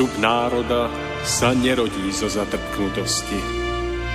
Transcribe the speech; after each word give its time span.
Zostup 0.00 0.16
národa 0.16 0.88
sa 1.28 1.52
nerodí 1.52 2.08
zo 2.08 2.24
zatrpknutosti, 2.24 3.36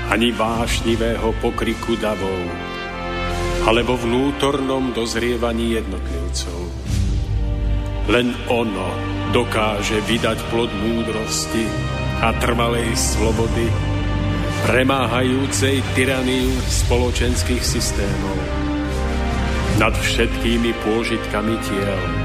ani 0.10 0.34
vášnivého 0.34 1.30
pokriku 1.38 1.94
davov, 2.02 2.42
alebo 3.70 3.94
vnútornom 3.94 4.98
dozrievaní 4.98 5.78
jednotlivcov. 5.78 6.58
Len 8.10 8.34
ono 8.50 8.90
dokáže 9.30 10.02
vydať 10.10 10.50
plod 10.50 10.74
múdrosti 10.74 11.70
a 12.18 12.34
trvalej 12.34 12.90
slobody, 12.98 13.70
premáhajúcej 14.66 15.86
tyraniu 15.94 16.50
spoločenských 16.66 17.62
systémov 17.62 18.42
nad 19.78 19.94
všetkými 19.94 20.74
pôžitkami 20.82 21.54
tiel 21.62 22.25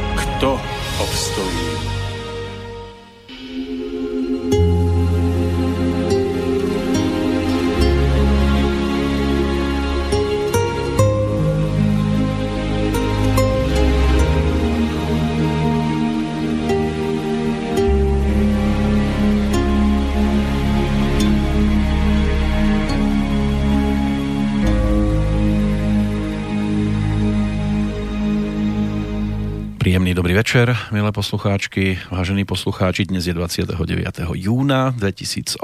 kto 0.41 0.57
obstojí. 0.99 2.00
Dobrý 29.91 30.31
večer, 30.31 30.71
milé 30.95 31.11
poslucháčky, 31.11 31.99
vážení 32.07 32.47
poslucháči. 32.47 33.11
Dnes 33.11 33.27
je 33.27 33.35
29. 33.35 33.75
júna 34.39 34.95
2018. 34.95 35.59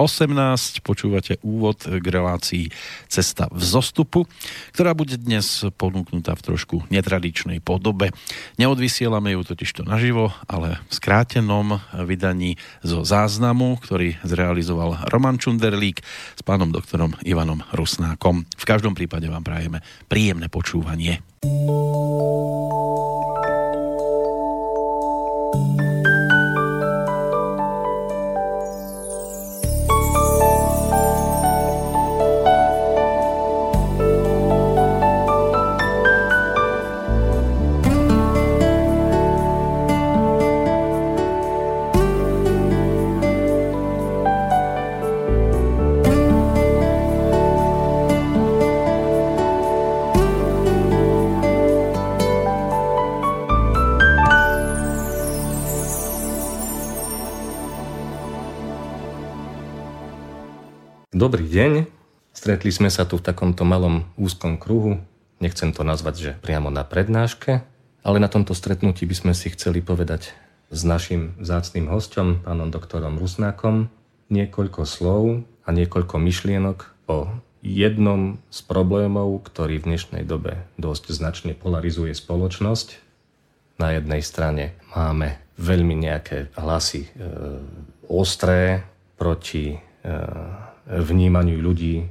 Počúvate 0.84 1.40
úvod 1.48 1.88
k 1.88 2.04
relácii 2.04 2.68
Cesta 3.08 3.48
v 3.48 3.64
zostupu, 3.64 4.28
ktorá 4.76 4.92
bude 4.92 5.16
dnes 5.16 5.64
ponúknutá 5.80 6.36
v 6.36 6.44
trošku 6.44 6.84
netradičnej 6.92 7.64
podobe. 7.64 8.12
Neodvysielame 8.60 9.32
ju 9.32 9.48
totižto 9.48 9.88
naživo, 9.88 10.36
ale 10.44 10.84
v 10.92 10.92
skrátenom 10.92 11.80
vydaní 11.96 12.59
zo 12.84 13.08
záznamu, 13.08 13.80
ktorý 13.80 14.20
zrealizoval 14.28 15.08
Roman 15.08 15.40
Čunderlík 15.40 16.04
s 16.36 16.42
pánom 16.44 16.68
doktorom 16.76 17.16
Ivanom 17.24 17.64
Rusnákom. 17.72 18.44
V 18.44 18.66
každom 18.68 18.92
prípade 18.92 19.32
vám 19.32 19.48
prajeme 19.48 19.80
príjemné 20.12 20.52
počúvanie. 20.52 21.24
Dobrý 61.17 61.50
deň. 61.50 61.89
Stretli 62.29 62.69
sme 62.69 62.94
sa 62.94 63.01
tu 63.01 63.17
v 63.17 63.25
takomto 63.25 63.66
malom 63.66 64.05
úzkom 64.22 64.61
kruhu. 64.61 65.01
Nechcem 65.41 65.73
to 65.73 65.81
nazvať, 65.81 66.16
že 66.22 66.31
priamo 66.45 66.69
na 66.69 66.85
prednáške, 66.85 67.66
ale 68.05 68.22
na 68.22 68.29
tomto 68.29 68.53
stretnutí 68.53 69.09
by 69.09 69.16
sme 69.17 69.33
si 69.33 69.50
chceli 69.50 69.81
povedať 69.81 70.38
s 70.69 70.85
našim 70.85 71.33
zácným 71.41 71.89
hostom, 71.89 72.45
pánom 72.45 72.69
doktorom 72.69 73.17
Rusnákom, 73.17 73.89
niekoľko 74.29 74.85
slov 74.85 75.41
a 75.66 75.73
niekoľko 75.73 76.22
myšlienok 76.22 77.09
o 77.09 77.34
jednom 77.66 78.38
z 78.53 78.59
problémov, 78.69 79.41
ktorý 79.41 79.81
v 79.81 79.97
dnešnej 79.97 80.22
dobe 80.22 80.69
dosť 80.78 81.17
značne 81.17 81.57
polarizuje 81.57 82.13
spoločnosť. 82.13 83.01
Na 83.81 83.97
jednej 83.97 84.22
strane 84.22 84.78
máme 84.94 85.41
veľmi 85.57 85.97
nejaké 85.97 86.53
hlasy 86.61 87.09
e, 87.09 87.25
ostré 88.05 88.85
proti 89.17 89.73
e, 89.73 89.78
vnímaniu 90.88 91.59
ľudí 91.59 91.96
e, 92.02 92.06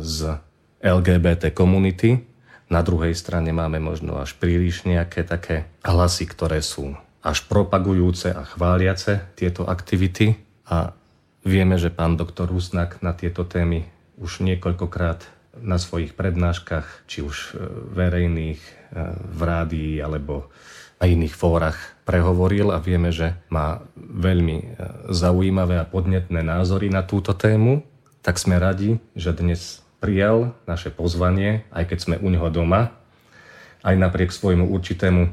z 0.00 0.40
LGBT 0.80 1.52
komunity. 1.52 2.24
Na 2.68 2.80
druhej 2.80 3.12
strane 3.12 3.52
máme 3.52 3.80
možno 3.80 4.20
až 4.20 4.36
príliš 4.36 4.84
nejaké 4.84 5.24
také 5.24 5.68
hlasy, 5.84 6.28
ktoré 6.28 6.64
sú 6.64 6.96
až 7.20 7.44
propagujúce 7.44 8.32
a 8.32 8.44
chváliace 8.44 9.28
tieto 9.36 9.68
aktivity. 9.68 10.40
A 10.68 10.96
vieme, 11.44 11.76
že 11.76 11.92
pán 11.92 12.16
doktor 12.16 12.48
Rusnak 12.48 13.00
na 13.04 13.12
tieto 13.12 13.44
témy 13.44 13.88
už 14.16 14.44
niekoľkokrát 14.44 15.24
na 15.58 15.76
svojich 15.76 16.14
prednáškach, 16.14 17.08
či 17.10 17.20
už 17.20 17.36
e, 17.36 17.50
verejných, 17.92 18.60
e, 18.60 18.72
v 19.12 19.40
rádii 19.40 19.94
alebo 20.00 20.48
na 20.98 21.06
iných 21.06 21.34
fórach 21.34 21.78
prehovoril 22.02 22.74
a 22.74 22.82
vieme, 22.82 23.14
že 23.14 23.38
má 23.54 23.78
veľmi 23.94 24.74
zaujímavé 25.14 25.78
a 25.78 25.86
podnetné 25.86 26.42
názory 26.42 26.90
na 26.90 27.06
túto 27.06 27.38
tému 27.38 27.86
tak 28.28 28.36
sme 28.36 28.60
radi, 28.60 29.00
že 29.16 29.32
dnes 29.32 29.80
prijal 30.04 30.52
naše 30.68 30.92
pozvanie, 30.92 31.64
aj 31.72 31.88
keď 31.88 31.98
sme 32.04 32.16
u 32.20 32.28
neho 32.28 32.52
doma, 32.52 32.92
aj 33.80 33.96
napriek 33.96 34.36
svojmu 34.36 34.68
určitému 34.68 35.22
e, 35.24 35.30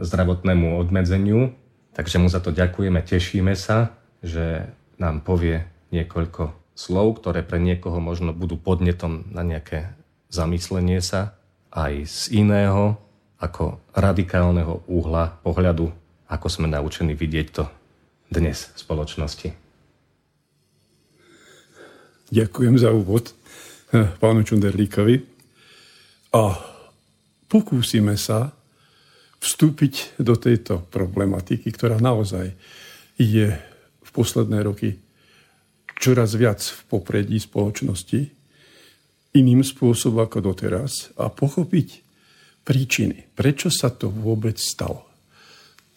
zdravotnému 0.00 0.80
obmedzeniu. 0.80 1.52
Takže 1.92 2.16
mu 2.16 2.32
za 2.32 2.40
to 2.40 2.48
ďakujeme, 2.48 3.04
tešíme 3.04 3.52
sa, 3.52 3.92
že 4.24 4.72
nám 4.96 5.20
povie 5.20 5.68
niekoľko 5.92 6.56
slov, 6.72 7.20
ktoré 7.20 7.44
pre 7.44 7.60
niekoho 7.60 8.00
možno 8.00 8.32
budú 8.32 8.56
podnetom 8.56 9.28
na 9.36 9.44
nejaké 9.44 9.92
zamyslenie 10.32 11.04
sa 11.04 11.36
aj 11.68 12.08
z 12.08 12.40
iného, 12.40 12.96
ako 13.36 13.84
radikálneho 13.92 14.80
úhla 14.88 15.36
pohľadu, 15.44 15.92
ako 16.24 16.46
sme 16.48 16.72
naučení 16.72 17.12
vidieť 17.12 17.46
to 17.52 17.68
dnes 18.32 18.72
v 18.72 18.78
spoločnosti. 18.80 19.69
Ďakujem 22.30 22.78
za 22.78 22.94
úvod 22.94 23.34
eh, 23.90 24.06
pánu 24.22 24.46
Čunderlíkovi. 24.46 25.18
A 26.30 26.54
pokúsime 27.50 28.14
sa 28.14 28.54
vstúpiť 29.42 30.14
do 30.22 30.38
tejto 30.38 30.86
problematiky, 30.94 31.66
ktorá 31.74 31.98
naozaj 31.98 32.54
je 33.18 33.50
v 33.98 34.10
posledné 34.14 34.62
roky 34.62 34.94
čoraz 35.98 36.38
viac 36.38 36.62
v 36.62 36.80
popredí 36.86 37.34
spoločnosti, 37.42 38.30
iným 39.34 39.66
spôsobom 39.66 40.22
ako 40.22 40.54
doteraz 40.54 41.10
a 41.18 41.34
pochopiť 41.34 41.88
príčiny, 42.62 43.34
prečo 43.34 43.74
sa 43.74 43.90
to 43.90 44.06
vôbec 44.06 44.54
stalo. 44.54 45.02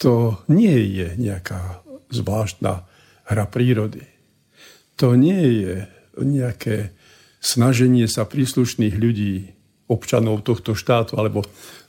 To 0.02 0.42
nie 0.50 0.98
je 0.98 1.14
nejaká 1.14 1.86
zvláštna 2.10 2.90
hra 3.30 3.46
prírody. 3.46 4.02
To 4.98 5.14
nie 5.14 5.62
je 5.62 5.93
nejaké 6.20 6.94
snaženie 7.44 8.08
sa 8.08 8.24
príslušných 8.24 8.96
ľudí, 8.96 9.36
občanov 9.92 10.48
tohto 10.48 10.74
štátu 10.74 11.20
alebo 11.20 11.44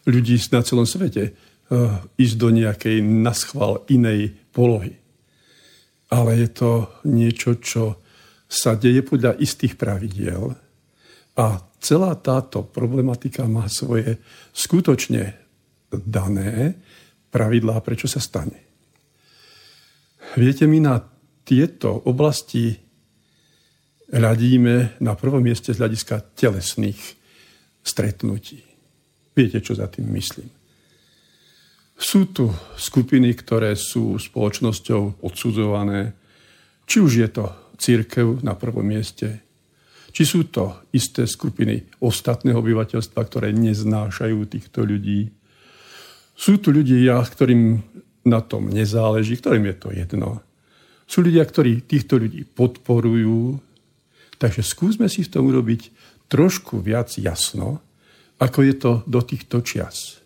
ľudí 0.04 0.36
na 0.50 0.60
celom 0.66 0.84
svete 0.84 1.30
eh, 1.30 1.34
ísť 2.18 2.34
do 2.36 2.48
nejakej 2.50 3.00
naschval 3.00 3.86
inej 3.86 4.34
polohy. 4.50 4.98
Ale 6.10 6.36
je 6.36 6.48
to 6.52 6.70
niečo, 7.08 7.58
čo 7.62 8.02
sa 8.44 8.76
deje 8.76 9.02
podľa 9.02 9.40
istých 9.40 9.74
pravidiel 9.74 10.54
a 11.34 11.44
celá 11.82 12.14
táto 12.14 12.62
problematika 12.62 13.48
má 13.50 13.66
svoje 13.66 14.22
skutočne 14.54 15.34
dané 15.90 16.78
pravidlá, 17.34 17.82
prečo 17.82 18.06
sa 18.06 18.22
stane. 18.22 18.62
Viete, 20.38 20.70
my 20.70 20.78
na 20.78 20.96
tieto 21.42 21.90
oblasti 22.06 22.83
hľadíme 24.12 25.00
na 25.00 25.12
prvom 25.14 25.40
mieste 25.40 25.72
z 25.72 25.80
hľadiska 25.80 26.36
telesných 26.36 27.00
stretnutí. 27.84 28.60
Viete, 29.34 29.60
čo 29.60 29.76
za 29.76 29.88
tým 29.88 30.08
myslím. 30.14 30.48
Sú 31.94 32.26
tu 32.34 32.50
skupiny, 32.74 33.34
ktoré 33.38 33.78
sú 33.78 34.18
spoločnosťou 34.18 35.22
odsudzované, 35.22 36.12
či 36.84 36.98
už 37.00 37.12
je 37.22 37.28
to 37.30 37.44
církev 37.78 38.42
na 38.42 38.58
prvom 38.58 38.82
mieste, 38.82 39.44
či 40.14 40.22
sú 40.22 40.46
to 40.46 40.86
isté 40.94 41.26
skupiny 41.26 41.98
ostatného 41.98 42.62
obyvateľstva, 42.62 43.20
ktoré 43.26 43.50
neznášajú 43.50 44.38
týchto 44.46 44.86
ľudí. 44.86 45.26
Sú 46.38 46.62
tu 46.62 46.70
ľudia, 46.70 47.18
ktorým 47.18 47.82
na 48.22 48.40
tom 48.40 48.70
nezáleží, 48.70 49.38
ktorým 49.38 49.74
je 49.74 49.76
to 49.76 49.88
jedno. 49.90 50.30
Sú 51.04 51.20
ľudia, 51.20 51.42
ktorí 51.42 51.82
týchto 51.82 52.22
ľudí 52.22 52.46
podporujú. 52.46 53.58
Takže 54.38 54.62
skúsme 54.66 55.06
si 55.06 55.22
v 55.22 55.32
tom 55.32 55.46
urobiť 55.48 55.94
trošku 56.28 56.82
viac 56.82 57.14
jasno, 57.14 57.80
ako 58.42 58.58
je 58.66 58.74
to 58.74 58.92
do 59.06 59.20
týchto 59.22 59.62
čias. 59.62 60.18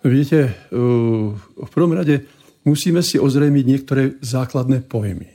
Viete, 0.00 0.56
v 0.72 1.70
prvom 1.70 1.92
rade 1.92 2.24
musíme 2.64 3.04
si 3.04 3.20
ozrejmiť 3.20 3.64
niektoré 3.68 4.16
základné 4.24 4.88
pojmy. 4.88 5.28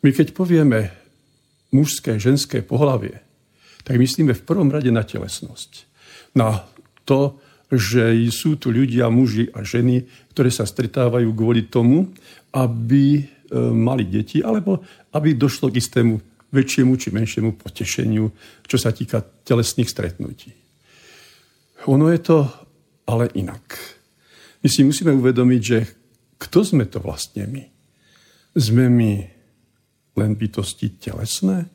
My 0.00 0.10
keď 0.14 0.30
povieme 0.30 0.94
mužské, 1.74 2.16
ženské 2.22 2.62
pohlavie, 2.62 3.18
tak 3.82 3.98
myslíme 3.98 4.30
v 4.30 4.46
prvom 4.46 4.70
rade 4.70 4.94
na 4.94 5.02
telesnosť. 5.02 5.90
Na 6.38 6.62
to, 7.02 7.42
že 7.70 8.14
sú 8.30 8.58
tu 8.58 8.70
ľudia, 8.70 9.10
muži 9.10 9.50
a 9.50 9.66
ženy, 9.66 10.06
ktoré 10.34 10.50
sa 10.54 10.66
stretávajú 10.66 11.30
kvôli 11.34 11.66
tomu, 11.66 12.10
aby 12.50 13.22
e, 13.22 13.22
mali 13.70 14.06
deti, 14.06 14.42
alebo 14.42 14.82
aby 15.14 15.34
došlo 15.34 15.70
k 15.70 15.78
istému 15.78 16.29
väčšiemu 16.50 16.92
či 16.98 17.08
menšiemu 17.14 17.54
potešeniu, 17.54 18.26
čo 18.66 18.76
sa 18.78 18.90
týka 18.90 19.22
telesných 19.22 19.90
stretnutí. 19.90 20.50
Ono 21.86 22.10
je 22.10 22.20
to 22.20 22.38
ale 23.08 23.32
inak. 23.34 23.64
My 24.60 24.68
si 24.68 24.84
musíme 24.84 25.16
uvedomiť, 25.16 25.62
že 25.62 25.78
kto 26.36 26.58
sme 26.62 26.84
to 26.86 27.00
vlastne 27.00 27.48
my? 27.48 27.64
Sme 28.52 28.92
my 28.92 29.12
len 30.20 30.32
bytosti 30.36 31.00
telesné? 31.00 31.70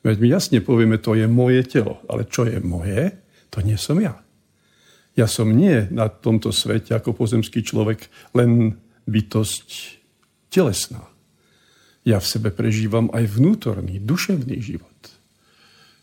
Veď 0.00 0.16
my 0.16 0.26
jasne 0.32 0.58
povieme, 0.64 0.96
to 0.96 1.12
je 1.18 1.26
moje 1.28 1.60
telo. 1.66 2.00
Ale 2.08 2.24
čo 2.24 2.48
je 2.48 2.56
moje, 2.62 3.12
to 3.52 3.60
nie 3.60 3.76
som 3.76 4.00
ja. 4.00 4.16
Ja 5.18 5.26
som 5.26 5.52
nie 5.52 5.90
na 5.90 6.06
tomto 6.08 6.54
svete 6.54 6.94
ako 6.94 7.12
pozemský 7.12 7.66
človek 7.66 8.08
len 8.32 8.78
bytosť 9.10 9.98
telesná. 10.48 11.02
Ja 12.04 12.16
v 12.18 12.26
sebe 12.26 12.48
prežívam 12.48 13.12
aj 13.12 13.36
vnútorný, 13.36 14.00
duševný 14.00 14.56
život. 14.60 15.00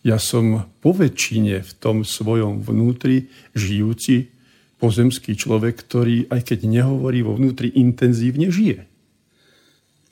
Ja 0.05 0.21
som 0.21 0.69
po 0.79 0.93
väčšine 0.93 1.65
v 1.65 1.71
tom 1.81 2.05
svojom 2.05 2.61
vnútri 2.61 3.33
žijúci 3.57 4.29
pozemský 4.77 5.33
človek, 5.33 5.73
ktorý 5.73 6.29
aj 6.29 6.53
keď 6.53 6.69
nehovorí 6.69 7.25
vo 7.25 7.33
vnútri, 7.33 7.73
intenzívne 7.73 8.53
žije. 8.53 8.85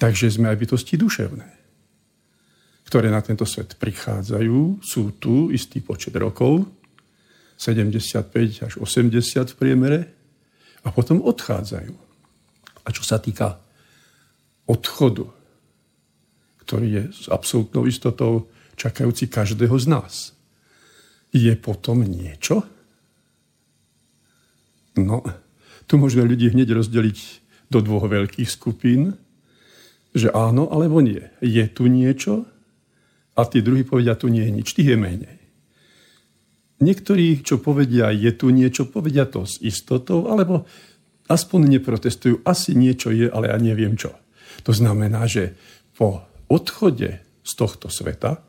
Takže 0.01 0.27
sme 0.27 0.51
aj 0.51 0.57
bytosti 0.59 0.99
duševné, 0.99 1.47
ktoré 2.89 3.07
na 3.13 3.21
tento 3.21 3.45
svet 3.47 3.77
prichádzajú, 3.79 4.83
sú 4.83 5.15
tu 5.21 5.53
istý 5.53 5.79
počet 5.79 6.17
rokov, 6.17 6.65
75 7.55 8.67
až 8.67 8.73
80 8.81 9.53
v 9.53 9.55
priemere, 9.55 9.99
a 10.85 10.93
potom 10.93 11.23
odchádzajú. 11.23 11.93
A 12.85 12.87
čo 12.93 13.01
sa 13.01 13.17
týka 13.17 13.57
odchodu, 14.69 15.25
ktorý 16.65 16.87
je 16.89 17.03
s 17.13 17.25
absolútnou 17.29 17.85
istotou 17.85 18.49
čakajúci 18.75 19.29
každého 19.29 19.77
z 19.77 19.85
nás, 19.87 20.13
je 21.31 21.53
potom 21.55 22.01
niečo? 22.01 22.65
No, 24.97 25.21
tu 25.85 26.01
môžeme 26.01 26.25
ľudí 26.25 26.49
hneď 26.49 26.73
rozdeliť 26.73 27.17
do 27.69 27.79
dvoch 27.83 28.07
veľkých 28.07 28.49
skupín 28.49 29.15
že 30.15 30.31
áno 30.31 30.71
alebo 30.71 31.03
nie. 31.03 31.19
Je 31.43 31.67
tu 31.67 31.91
niečo 31.91 32.47
a 33.35 33.43
tí 33.43 33.59
druhí 33.59 33.83
povedia, 33.83 34.15
tu 34.15 34.31
nie 34.31 34.47
je 34.47 34.55
nič, 34.55 34.67
tých 34.71 34.95
je 34.95 34.97
menej. 34.97 35.37
Niektorí, 36.79 37.43
čo 37.43 37.59
povedia, 37.59 38.15
je 38.15 38.31
tu 38.31 38.47
niečo, 38.47 38.87
povedia 38.87 39.27
to 39.27 39.43
s 39.43 39.59
istotou, 39.59 40.31
alebo 40.31 40.63
aspoň 41.27 41.79
neprotestujú, 41.79 42.47
asi 42.47 42.71
niečo 42.79 43.11
je, 43.11 43.27
ale 43.27 43.51
ja 43.51 43.59
neviem 43.59 43.99
čo. 43.99 44.15
To 44.63 44.71
znamená, 44.71 45.27
že 45.27 45.51
po 45.99 46.23
odchode 46.51 47.21
z 47.45 47.51
tohto 47.55 47.87
sveta, 47.91 48.41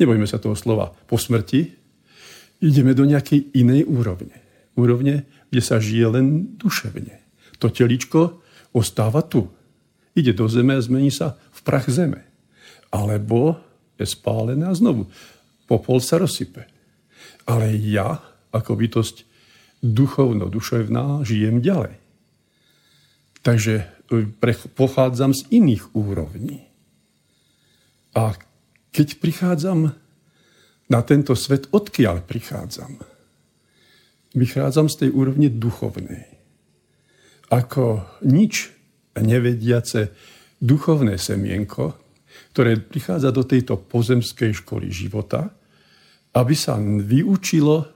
nebojme 0.00 0.24
sa 0.24 0.40
toho 0.40 0.56
slova, 0.56 0.94
po 1.06 1.16
smrti, 1.20 1.74
ideme 2.64 2.96
do 2.96 3.04
nejakej 3.04 3.54
inej 3.54 3.86
úrovne. 3.86 4.34
Úrovne, 4.78 5.26
kde 5.50 5.62
sa 5.62 5.82
žije 5.82 6.06
len 6.08 6.26
duševne. 6.58 7.18
To 7.58 7.70
teličko 7.70 8.42
ostáva 8.74 9.26
tu 9.26 9.50
ide 10.14 10.34
do 10.34 10.46
zeme 10.50 10.78
a 10.78 10.82
zmení 10.82 11.10
sa 11.10 11.38
v 11.54 11.60
prach 11.62 11.86
zeme. 11.90 12.26
Alebo 12.94 13.58
je 13.98 14.06
spálené 14.06 14.66
a 14.66 14.74
znovu 14.74 15.10
popol 15.68 16.00
sa 16.00 16.16
rozsype. 16.16 16.64
Ale 17.44 17.76
ja, 17.76 18.24
ako 18.50 18.72
bytosť 18.72 19.28
duchovno-duševná, 19.84 21.22
žijem 21.22 21.60
ďalej. 21.60 22.00
Takže 23.44 23.84
e, 24.10 24.24
pochádzam 24.74 25.36
z 25.36 25.46
iných 25.52 25.92
úrovní. 25.94 26.66
A 28.18 28.34
keď 28.90 29.22
prichádzam 29.22 29.94
na 30.90 31.00
tento 31.06 31.38
svet, 31.38 31.70
odkiaľ 31.70 32.26
prichádzam? 32.26 32.98
Vychádzam 34.34 34.90
z 34.90 35.06
tej 35.06 35.10
úrovne 35.14 35.46
duchovnej. 35.46 36.26
Ako 37.54 38.02
nič 38.26 38.74
nevediace 39.14 40.10
duchovné 40.58 41.14
semienko, 41.14 41.94
ktoré 42.52 42.82
prichádza 42.82 43.30
do 43.30 43.46
tejto 43.46 43.78
pozemskej 43.78 44.66
školy 44.66 44.90
života, 44.90 45.54
aby 46.34 46.54
sa 46.58 46.74
vyučilo 46.82 47.86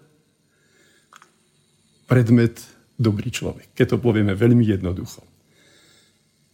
predmet 2.06 2.62
dobrý 2.94 3.28
človek. 3.34 3.74
Keď 3.74 3.96
to 3.96 3.98
povieme 3.98 4.38
veľmi 4.38 4.62
jednoducho. 4.62 5.26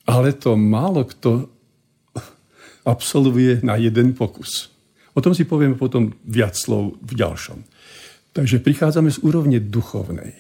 Ale 0.09 0.33
to 0.41 0.57
málo 0.57 1.05
kto 1.05 1.58
absolvuje 2.88 3.61
na 3.61 3.76
jeden 3.76 4.16
pokus. 4.16 4.73
O 5.12 5.21
tom 5.21 5.37
si 5.37 5.45
povieme 5.45 5.76
potom 5.76 6.16
viac 6.25 6.57
slov 6.57 6.97
v 7.04 7.12
ďalšom. 7.12 7.61
Takže 8.33 8.64
prichádzame 8.64 9.12
z 9.12 9.21
úrovne 9.21 9.61
duchovnej. 9.61 10.33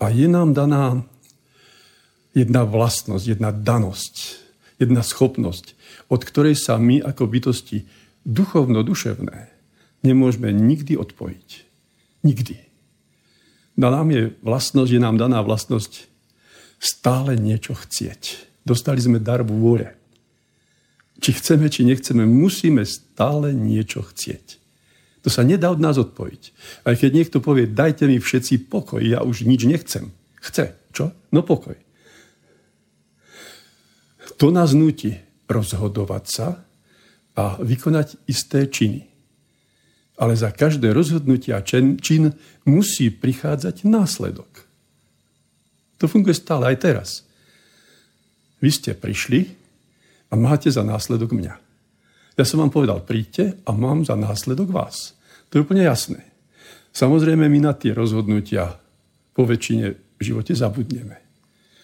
A 0.00 0.08
je 0.08 0.24
nám 0.24 0.56
daná 0.56 1.04
jedna 2.32 2.64
vlastnosť, 2.64 3.24
jedna 3.36 3.50
danosť, 3.52 4.14
jedna 4.80 5.04
schopnosť, 5.04 5.76
od 6.08 6.20
ktorej 6.24 6.56
sa 6.56 6.80
my 6.80 7.00
ako 7.00 7.28
bytosti 7.28 7.88
duchovno-duševné 8.24 9.52
nemôžeme 10.04 10.52
nikdy 10.52 10.94
odpojiť. 11.00 11.48
Nikdy. 12.22 12.56
Na 13.76 13.92
nám 13.92 14.12
je 14.12 14.32
vlastnosť, 14.40 14.90
je 14.92 15.00
nám 15.00 15.16
daná 15.16 15.40
vlastnosť 15.40 16.08
stále 16.78 17.34
niečo 17.40 17.72
chcieť. 17.74 18.48
Dostali 18.62 19.00
sme 19.00 19.18
dar 19.18 19.42
vôle. 19.42 20.05
Či 21.16 21.30
chceme, 21.32 21.72
či 21.72 21.88
nechceme, 21.88 22.28
musíme 22.28 22.84
stále 22.84 23.56
niečo 23.56 24.04
chcieť. 24.04 24.60
To 25.24 25.28
sa 25.32 25.42
nedá 25.42 25.74
od 25.74 25.82
nás 25.82 25.98
odpojiť. 25.98 26.42
Aj 26.86 26.94
keď 26.94 27.10
niekto 27.10 27.38
povie, 27.42 27.66
dajte 27.66 28.06
mi 28.06 28.22
všetci 28.22 28.70
pokoj, 28.70 29.02
ja 29.02 29.26
už 29.26 29.42
nič 29.42 29.66
nechcem. 29.66 30.14
Chce. 30.38 30.78
Čo? 30.94 31.10
No 31.34 31.42
pokoj. 31.42 31.74
To 34.38 34.54
nás 34.54 34.70
nutí 34.76 35.18
rozhodovať 35.50 36.24
sa 36.30 36.48
a 37.36 37.58
vykonať 37.58 38.28
isté 38.30 38.70
činy. 38.70 39.08
Ale 40.16 40.32
za 40.38 40.48
každé 40.54 40.94
rozhodnutie 40.96 41.52
a 41.52 41.60
čin, 41.60 41.98
musí 42.64 43.12
prichádzať 43.12 43.84
následok. 43.84 44.48
To 46.00 46.08
funguje 46.08 46.32
stále 46.38 46.72
aj 46.72 46.76
teraz. 46.80 47.08
Vy 48.62 48.70
ste 48.72 48.96
prišli 48.96 49.65
a 50.30 50.34
máte 50.34 50.70
za 50.72 50.82
následok 50.82 51.32
mňa. 51.32 51.54
Ja 52.36 52.44
som 52.44 52.60
vám 52.60 52.72
povedal, 52.72 53.00
príďte 53.00 53.56
a 53.64 53.72
mám 53.72 54.04
za 54.04 54.18
následok 54.18 54.68
vás. 54.68 55.16
To 55.48 55.58
je 55.58 55.64
úplne 55.64 55.86
jasné. 55.86 56.20
Samozrejme, 56.92 57.48
my 57.48 57.58
na 57.60 57.72
tie 57.72 57.96
rozhodnutia 57.96 58.76
po 59.32 59.44
väčšine 59.44 59.86
v 60.16 60.20
živote 60.20 60.52
zabudneme. 60.56 61.16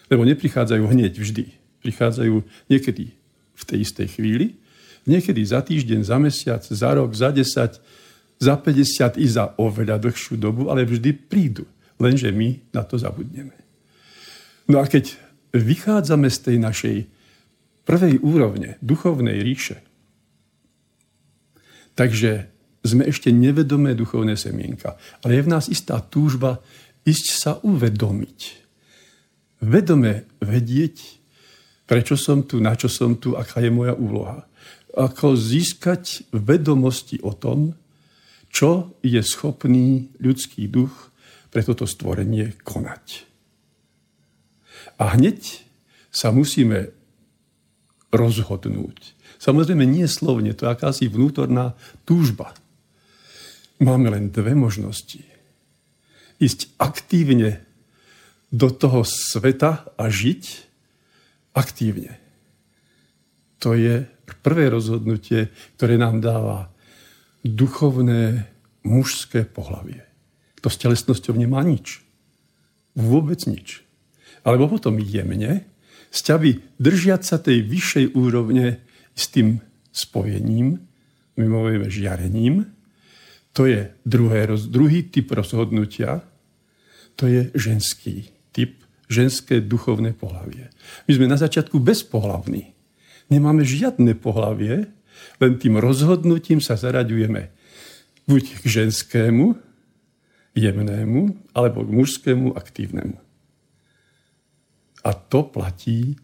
Lebo 0.09 0.25
neprichádzajú 0.25 0.83
hneď 0.89 1.13
vždy 1.17 1.63
prichádzajú 1.83 2.39
niekedy 2.71 3.11
v 3.53 3.63
tej 3.67 3.77
istej 3.83 4.07
chvíli, 4.15 4.55
niekedy 5.03 5.43
za 5.43 5.59
týždeň, 5.59 6.07
za 6.07 6.17
mesiac, 6.17 6.63
za 6.63 6.89
rok, 6.95 7.11
za 7.11 7.35
10, 7.35 7.83
za 8.39 8.55
50 8.55 9.19
i 9.19 9.27
za 9.27 9.51
oveľa 9.59 9.99
dlhšiu 9.99 10.39
dobu, 10.39 10.71
ale 10.71 10.87
vždy 10.87 11.11
prídu. 11.27 11.67
Lenže 11.99 12.31
my 12.31 12.71
na 12.71 12.87
to 12.87 12.95
zabudneme. 12.95 13.53
No 14.71 14.79
a 14.79 14.87
keď 14.87 15.19
vychádzame 15.51 16.31
z 16.31 16.39
tej 16.39 16.57
našej 16.57 16.97
prvej 17.83 18.19
úrovne 18.23 18.79
duchovnej 18.79 19.43
ríše. 19.43 19.83
Takže 21.93 22.49
sme 22.83 23.07
ešte 23.07 23.31
nevedomé 23.31 23.95
duchovné 23.95 24.35
semienka. 24.35 24.99
Ale 25.23 25.39
je 25.39 25.45
v 25.45 25.51
nás 25.51 25.71
istá 25.71 26.03
túžba 26.03 26.59
ísť 27.07 27.25
sa 27.31 27.51
uvedomiť. 27.63 28.39
Vedome 29.63 30.27
vedieť, 30.43 31.23
prečo 31.87 32.19
som 32.19 32.43
tu, 32.43 32.59
na 32.59 32.75
čo 32.75 32.91
som 32.91 33.15
tu, 33.15 33.39
aká 33.39 33.63
je 33.63 33.71
moja 33.71 33.95
úloha. 33.95 34.43
Ako 34.93 35.39
získať 35.39 36.27
vedomosti 36.35 37.23
o 37.23 37.31
tom, 37.31 37.73
čo 38.53 38.99
je 39.01 39.17
schopný 39.23 40.11
ľudský 40.19 40.67
duch 40.67 41.09
pre 41.49 41.63
toto 41.63 41.87
stvorenie 41.87 42.59
konať. 42.61 43.25
A 44.99 45.17
hneď 45.17 45.65
sa 46.13 46.29
musíme 46.29 46.93
rozhodnúť. 48.13 49.17
Samozrejme 49.41 49.83
nie 49.83 50.05
slovne, 50.05 50.53
to 50.53 50.69
je 50.69 50.73
akási 50.73 51.09
vnútorná 51.09 51.73
túžba. 52.05 52.53
Máme 53.81 54.13
len 54.13 54.29
dve 54.29 54.55
možnosti. 54.55 55.25
Ísť 56.37 56.71
aktívne 56.79 57.65
do 58.53 58.69
toho 58.69 59.01
sveta 59.03 59.89
a 59.97 60.03
žiť 60.07 60.43
aktívne. 61.57 62.21
To 63.59 63.73
je 63.73 64.05
prvé 64.43 64.69
rozhodnutie, 64.69 65.49
ktoré 65.75 65.95
nám 65.95 66.19
dáva 66.19 66.69
duchovné 67.43 68.47
mužské 68.83 69.47
pohlavie. 69.47 70.03
To 70.63 70.71
s 70.71 70.79
telesnosťou 70.79 71.35
nemá 71.35 71.63
nič. 71.63 72.03
Vôbec 72.95 73.39
nič. 73.47 73.83
Alebo 74.43 74.67
potom 74.67 74.99
jemne, 74.99 75.63
sťavy 76.13 76.61
držiať 76.77 77.21
sa 77.25 77.41
tej 77.41 77.65
vyššej 77.65 78.05
úrovne 78.13 78.77
s 79.17 79.33
tým 79.33 79.57
spojením, 79.89 80.77
my 81.33 81.45
môžeme 81.49 81.89
žiarením, 81.89 82.69
to 83.53 83.65
je 83.65 83.89
druhé, 84.05 84.45
druhý 84.69 85.09
typ 85.09 85.33
rozhodnutia, 85.33 86.21
to 87.17 87.25
je 87.29 87.49
ženský 87.53 88.29
typ, 88.53 88.81
ženské 89.09 89.61
duchovné 89.61 90.13
pohlavie. 90.13 90.69
My 91.05 91.11
sme 91.13 91.29
na 91.29 91.37
začiatku 91.37 91.77
bezpohlavní. 91.77 92.73
Nemáme 93.29 93.61
žiadne 93.61 94.17
pohlavie, 94.17 94.89
len 95.37 95.51
tým 95.61 95.77
rozhodnutím 95.77 96.61
sa 96.61 96.77
zaraďujeme 96.77 97.53
buď 98.25 98.43
k 98.61 98.63
ženskému, 98.65 99.53
jemnému, 100.53 101.21
alebo 101.53 101.85
k 101.85 101.89
mužskému, 101.93 102.53
aktívnemu. 102.53 103.22
A 105.03 105.11
to 105.13 105.47
platí 105.47 106.15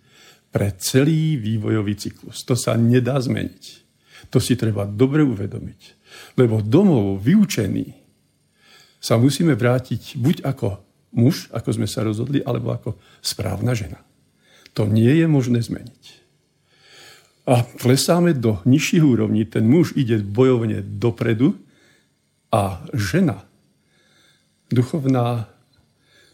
pre 0.50 0.74
celý 0.80 1.38
vývojový 1.38 1.94
cyklus. 2.00 2.42
To 2.48 2.58
sa 2.58 2.74
nedá 2.80 3.20
zmeniť. 3.20 3.64
To 4.34 4.42
si 4.42 4.58
treba 4.58 4.88
dobre 4.88 5.22
uvedomiť. 5.24 5.82
Lebo 6.40 6.64
domov 6.64 7.22
vyučený 7.22 7.88
sa 9.00 9.16
musíme 9.16 9.56
vrátiť 9.56 10.20
buď 10.20 10.44
ako 10.44 10.68
muž, 11.16 11.48
ako 11.54 11.70
sme 11.76 11.88
sa 11.88 12.04
rozhodli, 12.04 12.44
alebo 12.44 12.74
ako 12.74 13.00
správna 13.24 13.72
žena. 13.78 14.02
To 14.76 14.90
nie 14.90 15.12
je 15.22 15.28
možné 15.28 15.64
zmeniť 15.64 16.20
a 17.50 17.66
klesáme 17.66 18.38
do 18.38 18.62
nižších 18.70 19.02
úrovní. 19.02 19.50
Ten 19.50 19.66
muž 19.66 19.98
ide 19.98 20.22
bojovne 20.22 20.86
dopredu 20.86 21.58
a 22.54 22.86
žena 22.94 23.42
duchovná 24.70 25.50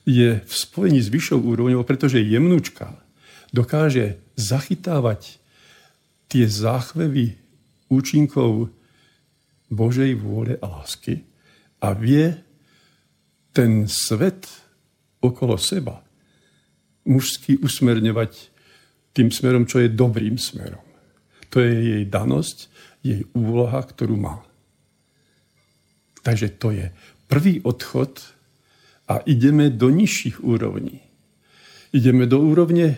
je 0.05 0.39
v 0.39 0.53
spojení 0.53 1.01
s 1.01 1.09
vyššou 1.09 1.41
úrovňou, 1.41 1.81
pretože 1.81 2.21
jemnúčka 2.21 2.93
dokáže 3.49 4.21
zachytávať 4.37 5.41
tie 6.29 6.45
záchvevy 6.45 7.35
účinkov 7.89 8.69
Božej 9.73 10.13
vôle 10.17 10.61
a 10.61 10.65
lásky 10.81 11.25
a 11.81 11.97
vie 11.97 12.37
ten 13.49 13.89
svet 13.89 14.45
okolo 15.21 15.57
seba 15.57 16.05
mužský 17.05 17.61
usmerňovať 17.61 18.31
tým 19.15 19.29
smerom, 19.31 19.63
čo 19.65 19.79
je 19.79 19.93
dobrým 19.93 20.35
smerom. 20.35 20.81
To 21.53 21.61
je 21.63 21.71
jej 21.71 22.03
danosť, 22.05 22.57
jej 23.05 23.21
úloha, 23.31 23.79
ktorú 23.79 24.17
má. 24.17 24.43
Takže 26.25 26.57
to 26.57 26.73
je 26.73 26.89
prvý 27.29 27.61
odchod 27.61 28.34
a 29.05 29.21
ideme 29.25 29.69
do 29.69 29.89
nižších 29.89 30.41
úrovní. 30.41 31.01
Ideme 31.93 32.25
do 32.25 32.41
úrovne 32.41 32.97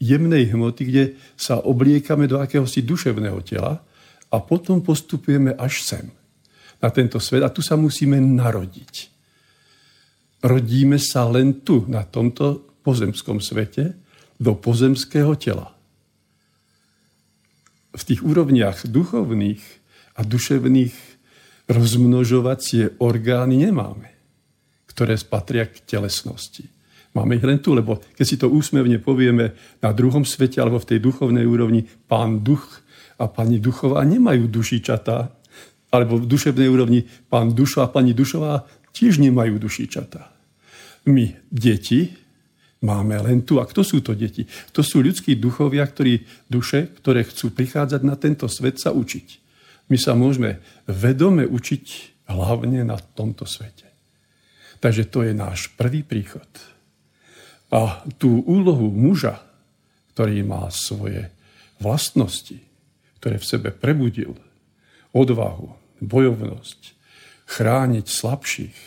jemnej 0.00 0.52
hmoty, 0.52 0.82
kde 0.84 1.04
sa 1.36 1.60
obliekame 1.60 2.28
do 2.28 2.40
akéhosi 2.40 2.84
duševného 2.84 3.40
tela 3.44 3.80
a 4.30 4.36
potom 4.38 4.84
postupujeme 4.84 5.56
až 5.56 5.82
sem, 5.82 6.06
na 6.80 6.88
tento 6.88 7.20
svet. 7.20 7.44
A 7.44 7.52
tu 7.52 7.60
sa 7.60 7.76
musíme 7.76 8.20
narodiť. 8.20 9.12
Rodíme 10.40 10.96
sa 10.96 11.28
len 11.28 11.60
tu, 11.60 11.84
na 11.88 12.04
tomto 12.04 12.80
pozemskom 12.80 13.44
svete, 13.44 13.92
do 14.40 14.56
pozemského 14.56 15.36
tela 15.36 15.80
v 17.94 18.02
tých 18.02 18.22
úrovniach 18.22 18.86
duchovných 18.86 19.62
a 20.14 20.20
duševných 20.22 20.94
rozmnožovacie 21.70 22.98
orgány 23.02 23.66
nemáme, 23.66 24.10
ktoré 25.00 25.16
spatria 25.16 25.64
k 25.64 25.80
telesnosti. 25.88 26.68
Máme 27.16 27.40
ich 27.40 27.44
len 27.48 27.56
tu, 27.64 27.72
lebo 27.72 28.04
keď 28.12 28.26
si 28.28 28.36
to 28.36 28.52
úsmevne 28.52 29.00
povieme 29.00 29.56
na 29.80 29.96
druhom 29.96 30.28
svete 30.28 30.60
alebo 30.60 30.76
v 30.76 30.92
tej 30.92 30.98
duchovnej 31.00 31.48
úrovni, 31.48 31.88
pán 32.04 32.44
duch 32.44 32.84
a 33.16 33.24
pani 33.24 33.56
duchová 33.56 34.04
nemajú 34.04 34.44
dušičatá, 34.52 35.32
alebo 35.88 36.20
v 36.20 36.28
duševnej 36.28 36.68
úrovni 36.68 37.08
pán 37.32 37.56
dušo 37.56 37.80
a 37.80 37.88
pani 37.88 38.12
dušová 38.12 38.68
tiež 38.92 39.24
nemajú 39.24 39.56
dušičatá. 39.56 40.22
My, 41.08 41.32
deti, 41.48 42.12
máme 42.84 43.24
len 43.24 43.42
tu. 43.48 43.56
A 43.56 43.64
kto 43.64 43.80
sú 43.80 44.04
to 44.04 44.12
deti? 44.12 44.44
To 44.76 44.84
sú 44.84 45.00
ľudskí 45.00 45.34
duchovia, 45.40 45.88
ktorí 45.88 46.28
duše, 46.46 46.92
ktoré 47.00 47.24
chcú 47.24 47.56
prichádzať 47.56 48.04
na 48.04 48.20
tento 48.20 48.52
svet 48.52 48.76
sa 48.76 48.92
učiť. 48.92 49.26
My 49.88 49.96
sa 49.96 50.12
môžeme 50.12 50.60
vedome 50.86 51.48
učiť 51.48 51.84
hlavne 52.30 52.86
na 52.86 53.00
tomto 53.00 53.48
svete. 53.48 53.89
Takže 54.80 55.04
to 55.12 55.24
je 55.24 55.36
náš 55.36 55.68
prvý 55.76 56.00
príchod. 56.00 56.48
A 57.70 58.02
tú 58.18 58.42
úlohu 58.48 58.90
muža, 58.90 59.44
ktorý 60.16 60.42
má 60.42 60.66
svoje 60.72 61.30
vlastnosti, 61.78 62.58
ktoré 63.20 63.36
v 63.36 63.46
sebe 63.46 63.68
prebudil, 63.70 64.34
odvahu, 65.12 65.76
bojovnosť, 66.00 66.96
chrániť 67.46 68.06
slabších, 68.08 68.78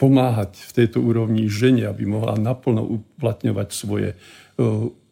pomáhať 0.00 0.56
v 0.56 0.70
tejto 0.72 1.04
úrovni 1.04 1.44
žene, 1.52 1.84
aby 1.84 2.08
mohla 2.08 2.40
naplno 2.40 2.80
uplatňovať 2.80 3.68
svoje 3.68 4.16
e, 4.16 4.16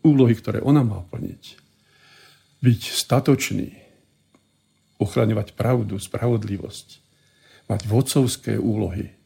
úlohy, 0.01 0.33
ktoré 0.33 0.65
ona 0.65 0.81
má 0.81 1.05
plniť. 1.05 1.61
Byť 2.65 2.81
statočný, 2.97 3.77
ochraňovať 4.97 5.53
pravdu, 5.53 6.01
spravodlivosť, 6.01 6.89
mať 7.69 7.81
vodcovské 7.85 8.57
úlohy. 8.57 9.18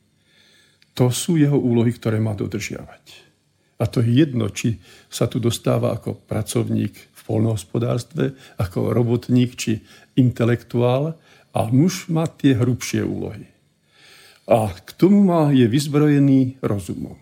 To 0.99 1.09
sú 1.09 1.41
jeho 1.41 1.57
úlohy, 1.57 1.93
ktoré 1.97 2.21
má 2.21 2.37
dodržiavať. 2.37 3.33
A 3.81 3.91
to 3.91 3.99
je 4.05 4.23
jedno, 4.23 4.47
či 4.53 4.79
sa 5.11 5.27
tu 5.27 5.43
dostáva 5.43 5.91
ako 5.97 6.23
pracovník 6.29 6.95
v 6.95 7.21
polnohospodárstve, 7.27 8.37
ako 8.61 8.95
robotník 8.95 9.59
či 9.59 9.83
intelektuál, 10.15 11.19
a 11.53 11.69
muž 11.69 12.09
má 12.09 12.25
tie 12.25 12.57
hrubšie 12.57 13.05
úlohy. 13.05 13.45
A 14.49 14.73
k 14.73 14.89
tomu 14.97 15.21
má, 15.23 15.53
je 15.53 15.69
vyzbrojený 15.69 16.65
rozumom. 16.65 17.21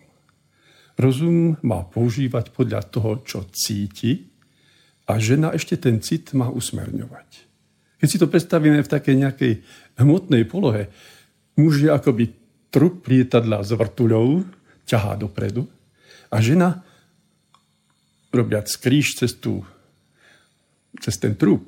Rozum 0.95 1.59
má 1.67 1.83
používať 1.83 2.55
podľa 2.55 2.87
toho, 2.87 3.25
čo 3.27 3.49
cíti 3.51 4.31
a 5.09 5.19
žena 5.19 5.51
ešte 5.51 5.81
ten 5.81 5.99
cit 5.99 6.31
má 6.37 6.53
usmerňovať. 6.53 7.29
Keď 8.01 8.09
si 8.09 8.21
to 8.21 8.31
predstavíme 8.31 8.81
v 8.81 8.93
takej 8.93 9.17
nejakej 9.17 9.53
hmotnej 10.01 10.47
polohe, 10.49 10.89
muž 11.59 11.85
je 11.85 11.91
akoby 11.93 12.40
trup 12.71 13.07
lietadla 13.11 13.67
s 13.67 13.75
vrtuľou, 13.75 14.47
ťahá 14.87 15.19
dopredu 15.19 15.67
a 16.31 16.39
žena, 16.39 16.83
robiac 18.31 18.71
kríž 18.79 19.19
cez, 19.19 19.35
tú, 19.35 19.67
cez 21.03 21.19
ten 21.19 21.35
trup, 21.35 21.67